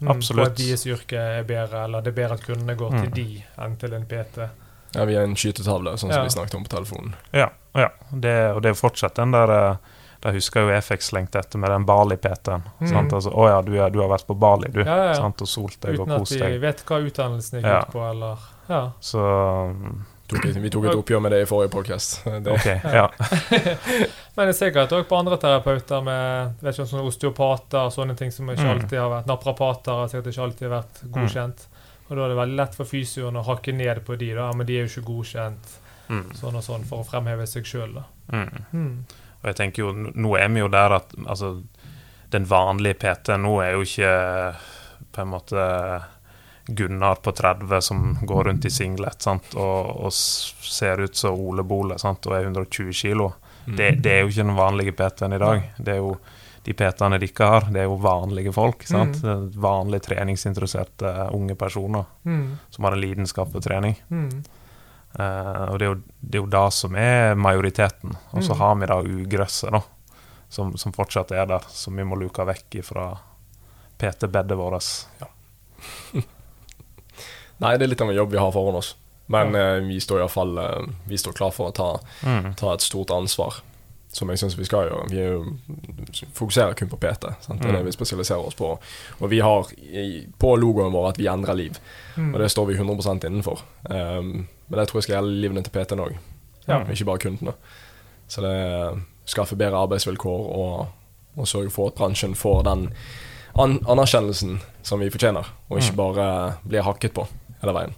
[0.00, 0.40] Mm, Absolutt.
[0.46, 3.14] For at deres yrke er bedre, eller det er bedre at kundene går til Mm.
[3.14, 4.48] de enn til en PT.
[4.94, 6.22] Ja, vi har en skytetavle, sånn som Ja.
[6.24, 7.14] vi snakket om på telefonen.
[7.32, 7.88] Ja, ja.
[8.10, 11.70] Det, og det er fortsatt den der Da Det husker jo Efex lengte etter med
[11.70, 12.62] den Bali-PT-en.
[12.80, 13.08] Mm.
[13.14, 15.14] Altså, 'Å ja, du, ja du har vært på Bali, du.' Ja, ja, ja.
[15.14, 15.40] Sant?
[15.40, 17.78] Og solt deg og Uten at kost de vet hva utdannelsen gikk Ja.
[17.80, 18.36] ut på, eller
[18.68, 18.92] Ja.
[19.00, 19.16] Så
[19.72, 20.04] mm,
[20.60, 22.20] vi tok et oppgjør med det i forrige podkast.
[22.26, 22.66] OK.
[22.92, 23.08] Ja.
[24.36, 28.14] Men det er sikkert òg på andre terapeuter med vet ikke, sånne osteopater og sånne
[28.16, 28.70] ting som ikke Mm.
[28.74, 31.66] alltid har vært Naprapater har sikkert ikke alltid vært godkjent.
[32.10, 34.48] Og da er det veldig lett for fysioen å hakke ned på de, da.
[34.52, 35.76] Men de er jo ikke godkjent,
[36.10, 36.24] Mm.
[36.34, 38.02] sånn og sånn, for å fremheve seg sjøl, da.
[38.34, 38.64] Mm.
[38.74, 39.04] Mm.
[39.40, 41.62] Og jeg tenker jo, Nå er vi jo der at altså,
[42.30, 44.10] den vanlige PT nå er jo ikke
[45.12, 45.68] på en måte
[46.66, 49.54] Gunnar på 30 som går rundt i singlet sant?
[49.54, 52.26] Og, og ser ut som Ole Bole sant?
[52.26, 53.32] og er 120 kilo.
[53.66, 53.76] Mm.
[53.76, 55.62] Det, det er jo ikke den vanlige PT-en i dag.
[55.78, 56.16] Det er jo
[56.64, 58.82] De PT-ene dere har, det er jo vanlige folk.
[58.86, 59.20] sant?
[59.22, 62.58] Det er Vanlige treningsinteresserte unge personer Mm.
[62.70, 63.96] som har en lidenskap for trening.
[64.10, 64.44] Mm.
[65.18, 68.12] Uh, og det er, jo, det er jo det som er majoriteten.
[68.32, 68.58] Og så Mm.
[68.58, 69.80] har vi da ugresset, da,
[70.48, 73.18] som, som fortsatt er der, som vi må luke vekk fra
[73.98, 75.06] PT-bedet vårt.
[77.60, 78.94] Nei, det er litt av en jobb vi har foran oss.
[79.30, 81.90] Men eh, vi står iallfall uh, Vi står klar for å ta,
[82.26, 82.54] Mm.
[82.58, 83.60] ta et stort ansvar.
[84.12, 85.04] Som jeg syns vi skal gjøre.
[85.10, 85.44] Vi jo,
[86.34, 87.28] fokuserer kun på PT.
[87.44, 87.60] Sant?
[87.62, 87.86] Det er det Mm.
[87.86, 88.78] vi spesialiserer oss på.
[89.20, 91.78] Og vi har i, på logoen vår at vi endrer liv.
[92.16, 92.34] Mm.
[92.34, 93.60] Og det står vi 100% innenfor.
[93.90, 96.16] Um, men det tror jeg skal gjelde livene til PT-en òg,
[96.68, 96.80] Ja.
[96.90, 97.52] ikke bare kundene.
[98.28, 100.88] Så det skaffer skaffe bedre arbeidsvilkår og,
[101.36, 102.88] og sørge for at bransjen får den
[103.58, 105.96] an anerkjennelsen som vi fortjener, og ikke Mm.
[105.96, 107.26] bare blir hakket på
[107.62, 107.94] hele veien.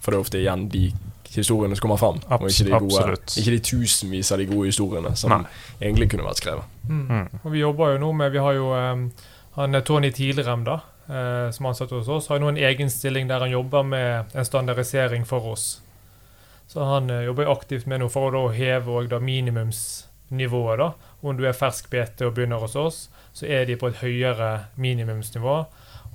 [0.00, 0.92] For det er ofte igjen de
[1.34, 5.14] historiene som kommer fram, og ikke de, gode, ikke de tusenvis av de gode historiene
[5.18, 5.42] som Nei.
[5.80, 6.76] egentlig kunne vært skrevet.
[6.88, 7.06] Mm.
[7.08, 7.40] Mm.
[7.42, 9.08] Og vi jobber jo nå med Vi har jo um,
[9.56, 12.90] han eh, Tony Tilrem, da, uh, som er ansatt hos oss, har nå en egen
[12.92, 15.80] stilling der han jobber med en standardisering for oss.
[16.68, 20.82] Så han uh, jobber jo aktivt med noe for å da heve og da minimumsnivået.
[20.82, 20.92] da.
[21.22, 24.68] Om du er fersk BT og begynner hos oss, så er de på et høyere
[24.76, 25.56] minimumsnivå.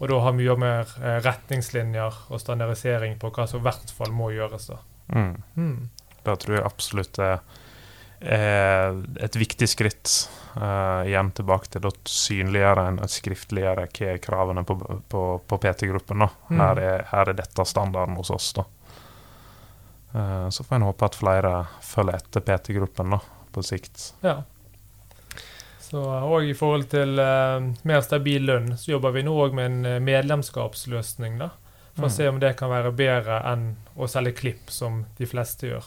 [0.02, 4.32] Og da har mye mer retningslinjer og standardisering på hva som i hvert fall må
[4.34, 4.72] gjøres.
[4.72, 4.80] da.
[5.12, 5.36] Mm.
[5.56, 5.90] Mm.
[6.22, 7.40] Det tror jeg absolutt er,
[8.20, 10.14] er et viktig skritt.
[11.08, 14.76] igjen tilbake til å synliggjøre en skriftligere hva er kravene på,
[15.10, 16.28] på, på PT-gruppen.
[16.52, 16.60] Mm.
[16.60, 18.52] Her, er, her er dette standarden hos oss.
[18.60, 18.68] da.
[20.16, 21.52] Uh, så får en håpe at flere
[21.82, 23.16] følger etter PT-gruppen
[23.52, 24.12] på sikt.
[24.22, 24.42] Ja.
[25.80, 29.72] Så, og I forhold til uh, mer stabil lønn, så jobber vi nå òg med
[29.72, 31.40] en medlemskapsløsning.
[31.40, 31.52] da,
[31.95, 32.07] For Mm.
[32.07, 35.84] å se om det kan være bedre enn å selge klipp, som de fleste gjør.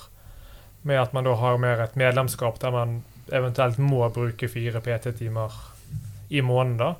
[0.84, 3.02] Med at man da har mer et medlemskap der man
[3.32, 5.50] eventuelt må bruke fire PT-timer
[6.30, 6.76] i måneden.
[6.78, 6.94] da.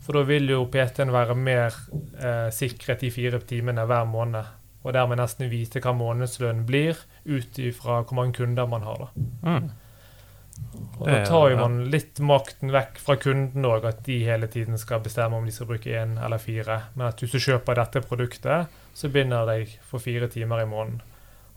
[0.00, 1.74] For da vil jo PT-en være mer
[2.18, 4.44] eh, sikret de fire timene hver måned.
[4.84, 8.96] Og dermed nesten vite hva månedslønnen blir, ut ifra hvor mange kunder man har.
[8.98, 9.08] da.
[9.50, 9.70] Mm.
[11.00, 14.46] Og da er- tar jo man litt makten vekk fra kunden òg, at de hele
[14.48, 16.82] tiden skal bestemme om de skal bruke én eller fire.
[16.96, 21.00] Men at hvis du kjøper dette produktet, så binder deg for fire timer i måneden.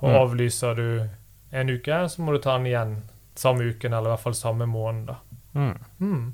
[0.01, 0.15] Og Mm.
[0.21, 1.09] avlyser du
[1.53, 2.97] en uke, så må du ta den igjen
[3.35, 5.05] samme uken, eller i hvert fall samme måned.
[5.07, 5.15] da.
[5.55, 5.77] Mm.
[5.99, 6.33] Mm.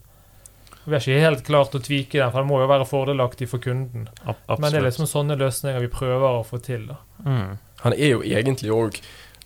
[0.85, 3.57] Vi har ikke helt klart å tvike den, for den må jo være fordelaktig for
[3.59, 4.07] kunden.
[4.25, 6.87] Ab Men det er liksom sånne løsninger vi prøver å få til.
[6.87, 6.95] da.
[7.25, 7.57] mm.
[7.81, 9.01] Han er jo egentlig òg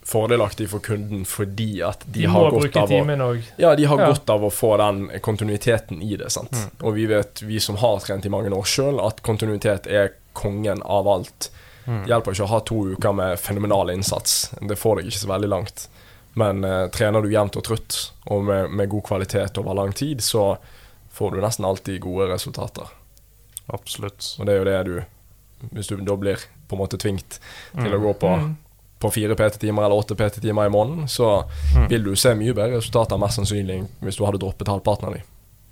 [0.05, 3.43] fordelaktig for kunden fordi at de, De har godt av å.
[3.57, 4.07] Ja, de har Ja.
[4.07, 6.31] godt av å få den kontinuiteten i det.
[6.31, 6.51] sant?
[6.51, 6.69] Mm.
[6.83, 10.81] Og vi vet, vi som har trent i mange år sjøl, at kontinuitet er kongen
[10.83, 11.49] av alt.
[11.85, 12.03] Mm.
[12.03, 14.53] Det hjelper ikke å ha to uker med fenomenal innsats.
[14.61, 15.87] Det får deg ikke så veldig langt.
[16.33, 20.21] Men eh, trener du jevnt og trutt og med, med god kvalitet over lang tid,
[20.21, 20.57] så
[21.11, 22.87] får du nesten alltid gode resultater.
[23.67, 24.35] Absolutt.
[24.39, 25.01] Og det er jo det du
[25.75, 27.37] Hvis du da blir på en måte tvingt
[27.75, 28.01] til å Mm.
[28.01, 28.57] gå på, Mm.
[29.01, 31.43] På fire PT-timer eller åtte PT-timer i måneden, så
[31.75, 31.87] Mm.
[31.89, 35.23] vil du se mye bedre resultater mest sannsynlig hvis du hadde droppet halvparten av dem.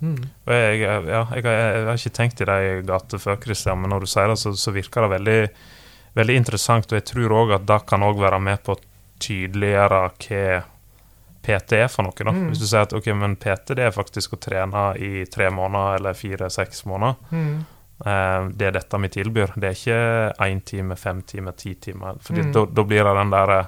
[0.02, 0.22] Mm.
[0.48, 4.00] Jeg, ja, jeg, har- jeg har ikke tenkt i de gatene før, Christian, men når
[4.00, 5.50] du sier det, så, så virker det veldig,
[6.16, 6.92] veldig interessant.
[6.92, 8.80] Og jeg tror òg at det kan også være med på å
[9.20, 10.64] tydeliggjøre hva
[11.44, 12.14] PT er for noe.
[12.16, 12.32] da.
[12.32, 12.50] Mm.
[12.52, 16.00] Hvis du sier at ok, men PT det er faktisk å trene i tre måneder
[16.00, 17.16] eller fire-seks måneder.
[18.06, 18.08] Mm.
[18.08, 19.54] Eh, det er dette vi tilbyr.
[19.60, 22.16] Det er ikke én time, fem timer, ti timer.
[22.22, 22.52] Fordi Mm.
[22.54, 23.68] da, da blir det den derre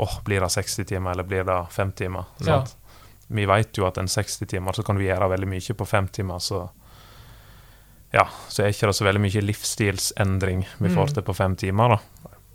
[0.00, 2.24] åh, blir det 60 timer, eller blir det fem timer?
[2.46, 2.64] Ja.
[3.28, 5.74] Vi vet jo at en 60 timer så kan du gjøre veldig mye.
[5.74, 6.68] På fem timer så
[8.12, 11.14] Ja, så er ikke det så veldig mye livsstilsendring vi får Mm.
[11.14, 11.98] til på fem timer, da.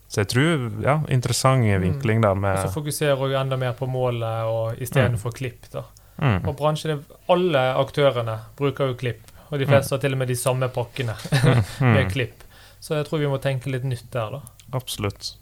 [0.09, 1.81] Så jeg tror, ja, interessant Mm.
[1.81, 5.69] vinkling der Og så fokuserer du enda mer på målet og istedenfor klipp.
[5.71, 5.83] da.
[6.19, 6.47] mm.
[6.47, 9.21] Og bransjen, alle aktørene bruker jo klipp,
[9.53, 11.13] og de fleste har til og med de samme pakkene
[11.93, 12.09] med Mm.
[12.11, 12.41] klipp.
[12.83, 14.41] Så jeg tror vi må tenke litt nytt der, da.
[14.73, 15.35] Absolutt.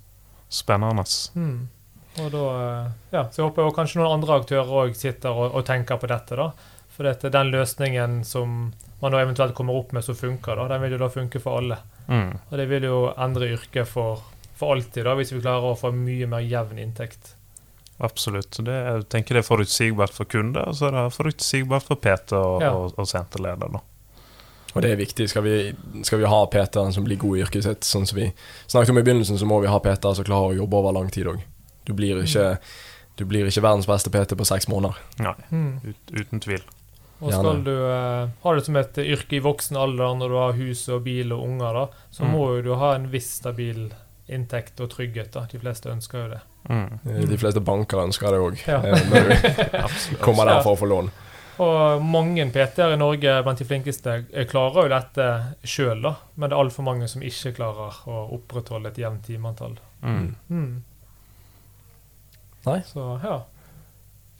[0.51, 1.05] Spennende.
[1.39, 1.69] Mm.
[2.19, 5.55] Og da, eh, ja, Så jeg håper jeg kanskje noen andre aktører òg sitter og,
[5.55, 6.35] og tenker på dette.
[6.35, 6.49] da.
[6.91, 10.81] For dette, den løsningen som man da eventuelt kommer opp med som funker, da, den
[10.83, 11.77] vil jo da funke for alle.
[12.11, 12.33] Mm.
[12.51, 14.19] Og det vil jo endre yrket for,
[14.59, 17.31] for alltid, da, hvis vi klarer å få mye mer jevn inntekt.
[18.01, 18.57] Absolutt.
[18.65, 22.33] Det, jeg tenker det er forutsigbart for kunder, og så er det forutsigbart for PT
[22.37, 22.71] og, Ja.
[22.75, 23.71] og, og senterleder.
[23.71, 23.81] da.
[24.75, 25.29] Og det er viktig.
[25.29, 25.55] Skal vi,
[26.07, 28.29] skal vi ha PT-er som blir god i yrket sitt, sånn som vi
[28.71, 31.09] snakket om i begynnelsen, så må vi ha PT-er som klarer å jobbe over lang
[31.11, 31.41] tid òg.
[31.85, 32.57] Du blir ikke
[33.17, 34.95] du blir ikke verdens beste PT på seks måneder.
[35.19, 35.81] Nei, Mm.
[35.83, 36.61] ut, uten tvil.
[37.21, 40.53] Og skal du eh, ha det som et yrke i voksen alder når du har
[40.53, 42.31] hus og bil og unger, da, så Mm.
[42.31, 43.91] må jo du ha en viss stabil
[44.29, 45.31] inntekt og trygghet.
[45.31, 45.45] da.
[45.51, 46.41] De fleste ønsker jo det.
[46.69, 46.99] Mm.
[47.05, 48.79] Eh, De fleste banker ønsker det òg, Ja.
[48.81, 51.11] når du kommer der for å få lån.
[51.59, 55.27] Og mange PT-er i Norge blant de flinkeste eh, klarer jo dette
[55.67, 56.05] sjøl.
[56.35, 59.75] Men det er altfor mange som ikke klarer å opprettholde et jevnt timeantall.
[60.01, 60.35] Mm.
[60.49, 60.83] Mm.
[62.65, 62.79] Nei.
[62.87, 63.41] Så ja.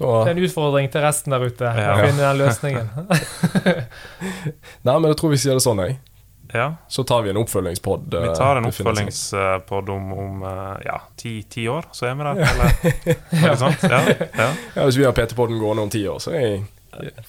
[0.01, 1.91] Da, Det er en utfordring til resten der ute Ja.
[1.93, 2.87] å finne den løsningen.
[4.87, 5.99] nei, men jeg tror vi sier det sånn, jeg.
[6.53, 8.09] Ja, så tar vi en oppfølgingspod.
[8.11, 8.87] vi eh, tar en definitivt.
[8.87, 12.41] oppfølgingspod om, om eh, ja, ti, ti år, så er vi der.
[13.31, 13.55] Eller ja.
[13.55, 13.83] sånt.
[13.93, 14.01] Ja,
[14.35, 14.49] ja.
[14.75, 16.61] Ja, Hvis vi har PT-podden gående om ti år, så er jeg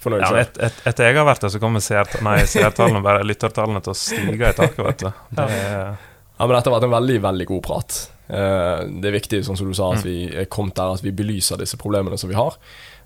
[0.03, 3.23] fornøyd ja et, et, etter jeg har vært der, så kommer seert- nei, seertallene bare
[3.27, 5.11] lyttertallene til å stige i taket, vet du.
[5.31, 5.93] Det er,
[6.39, 7.97] Ja, men Dette har vært en veldig veldig god prat.
[8.33, 10.09] Eh, det er viktig sånn som du sa, at Mm.
[10.09, 12.57] vi er kommet der at vi belyser disse problemene som vi har,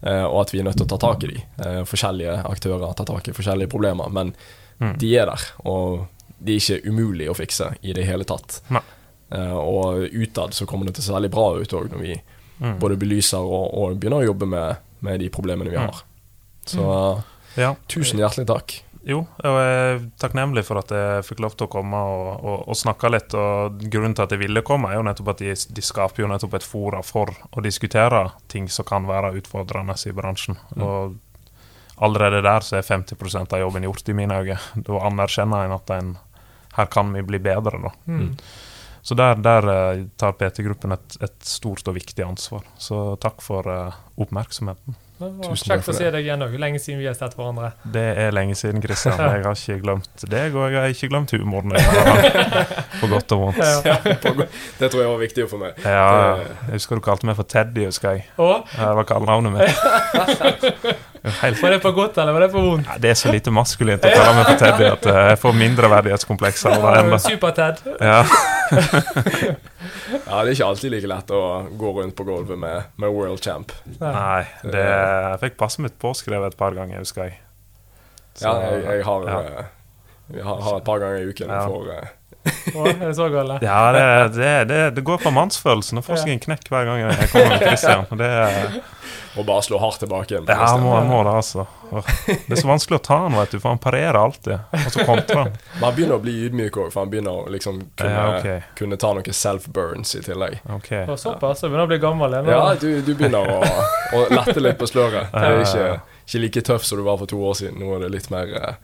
[0.03, 1.43] eh, og at vi er nødt til å ta tak i de.
[1.59, 4.35] Eh, forskjellige aktører tar tak i forskjellige problemer, men
[4.81, 4.97] Mm.
[4.99, 5.41] de er der.
[5.67, 6.07] Og
[6.43, 8.61] de er ikke umulig å fikse i det hele tatt.
[8.71, 8.81] Nei.
[9.33, 12.21] Eh, og utad så kommer det til å se veldig bra ut òg, når vi
[12.61, 12.79] mm.
[12.79, 15.87] både belyser og, og begynner å jobbe med, med de problemene vi Mm.
[15.91, 16.03] har.
[16.67, 17.23] Så
[17.57, 17.75] Ja.
[17.89, 18.83] tusen hjertelig takk.
[19.07, 22.65] Jo, og jeg er takknemlig for at jeg fikk lov til å komme og, og,
[22.73, 23.37] og snakke litt.
[23.39, 26.31] Og grunnen til at jeg ville komme, er jo nettopp at de, de skaper jo
[26.33, 30.59] nettopp et fora for å diskutere ting som kan være utfordrende i bransjen.
[30.75, 30.83] Mm.
[30.83, 31.15] Og
[32.03, 34.59] allerede der så er 50% av jobben gjort, i mine øyne.
[34.75, 36.13] Da anerkjenner en at en,
[36.75, 37.95] her kan vi bli bedre, da.
[38.11, 38.33] Mm.
[39.07, 42.67] Så der, der eh, tar PT-gruppen et, et stort og viktig ansvar.
[42.75, 44.99] Så takk for eh, oppmerksomheten.
[45.17, 46.55] Det var Tusen takk Kjekt for å se deg igjen òg.
[46.61, 47.71] Lenge siden vi har sett hverandre.
[47.95, 49.17] Det er lenge siden, Kristian.
[49.33, 51.81] Jeg har ikke glemt deg, og jeg har ikke glemt humoren din.
[53.01, 53.63] På godt og vondt.
[53.65, 53.97] Ja.
[54.05, 55.81] Det tror jeg var viktig for meg.
[55.85, 56.05] Ja,
[56.67, 58.27] jeg husker du kalte meg for Teddy, husker jeg.
[58.37, 61.05] Det var kallenavnet mitt.
[61.41, 62.87] Helt, var det på godt, eller var det på vondt?
[62.91, 65.57] ja, det er så lite maskulint å kalle meg for Teddy at eh, jeg får
[65.63, 67.19] mindreverdighetskomplekser av det ennå.
[67.25, 67.83] Super-Ted.
[68.01, 68.21] Ja.
[70.27, 71.41] Ja, Det er ikke alltid like lett å
[71.79, 73.73] gå rundt på gulvet med, med world champ.
[74.01, 77.37] Nei, det, jeg fikk passet mitt påskrevet et par ganger, husker jeg.
[78.37, 79.41] Så, Ja, jeg, jeg har, ja.
[79.43, 79.69] eh,
[80.39, 81.61] jeg har, har et par ganger i uken Ja.
[81.71, 82.11] for eh,
[82.77, 83.63] Å, er det så galt?
[83.65, 84.05] Ja, det,
[84.37, 85.97] det, det, det går på mannsfølelsen.
[85.99, 88.07] Nå får jeg en knekk hver gang jeg kommer med Christian.
[88.11, 88.79] og Det, er-
[89.37, 90.47] Må bare slå hardt tilbake igjen.
[90.49, 91.67] ja, må, må det, altså.
[92.25, 94.55] Det er så vanskelig å ta han, vet du, for han parerer alltid.
[94.73, 95.51] Og så kontrer han.
[95.75, 98.63] Men han begynner å bli ydmyk òg, for han begynner å liksom kunne, Ja, okay.
[98.81, 100.57] kunne ta noen self-burns i tillegg.
[100.79, 101.05] Okay.
[101.13, 102.51] Og såpass, så begynner jeg å bli gammel igjen.
[102.57, 103.61] Ja, du, du begynner å,
[104.17, 105.29] å lette litt på sløret.
[105.37, 105.87] Det er ikke,
[106.25, 107.77] ikke like tøff som du var for to år siden.
[107.85, 108.75] Nå er det litt mer eh,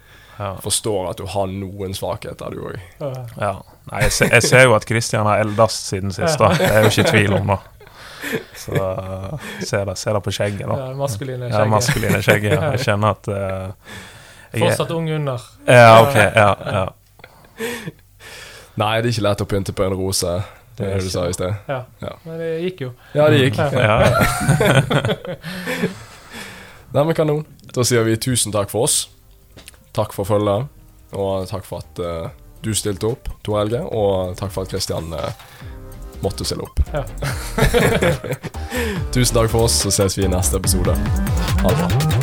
[0.42, 0.54] Ja.
[0.62, 2.78] Forstår at du har noen svakheter, du òg.
[2.98, 3.12] Ja.
[3.38, 3.52] Ja.
[3.92, 6.50] Nei, jeg, ser, jeg ser jo at Christian har eldes siden sist, da.
[6.58, 7.58] Det er jo ikke tvil om da.
[8.58, 10.78] Så uh, ser det, ser det på skjegget, da.
[10.78, 11.70] Ja, maskuline Ja, skjegget.
[11.76, 12.56] maskuline skjegget.
[12.56, 12.72] Ja.
[12.74, 13.94] Jeg kjenner at uh,
[14.52, 15.46] jeg Fortsatt ung under.
[15.66, 16.16] Ja, ok.
[16.16, 16.84] Ja, ja.
[18.80, 20.34] Nei, det er ikke lett å pynte på en rose.
[20.76, 21.54] Det er det du sa i sted.
[21.68, 21.82] Ja.
[22.02, 22.12] Ja.
[22.26, 22.92] Men det gikk jo.
[23.16, 23.58] Ja, det gikk.
[23.60, 23.68] Ja.
[23.80, 24.08] ja.
[26.92, 27.44] Nei, men kanon.
[27.72, 29.06] Da sier vi tusen takk for oss.
[29.92, 30.70] Takk for følget,
[31.12, 32.30] og takk for at uh,
[32.64, 35.28] du stilte opp, Tor Helge, og takk for at Kristian uh,
[36.24, 36.80] måtte stille opp.
[36.94, 37.04] Ja.
[39.14, 40.96] tusen takk for oss, så ses vi i neste episode.
[41.62, 42.21] Ha det bra.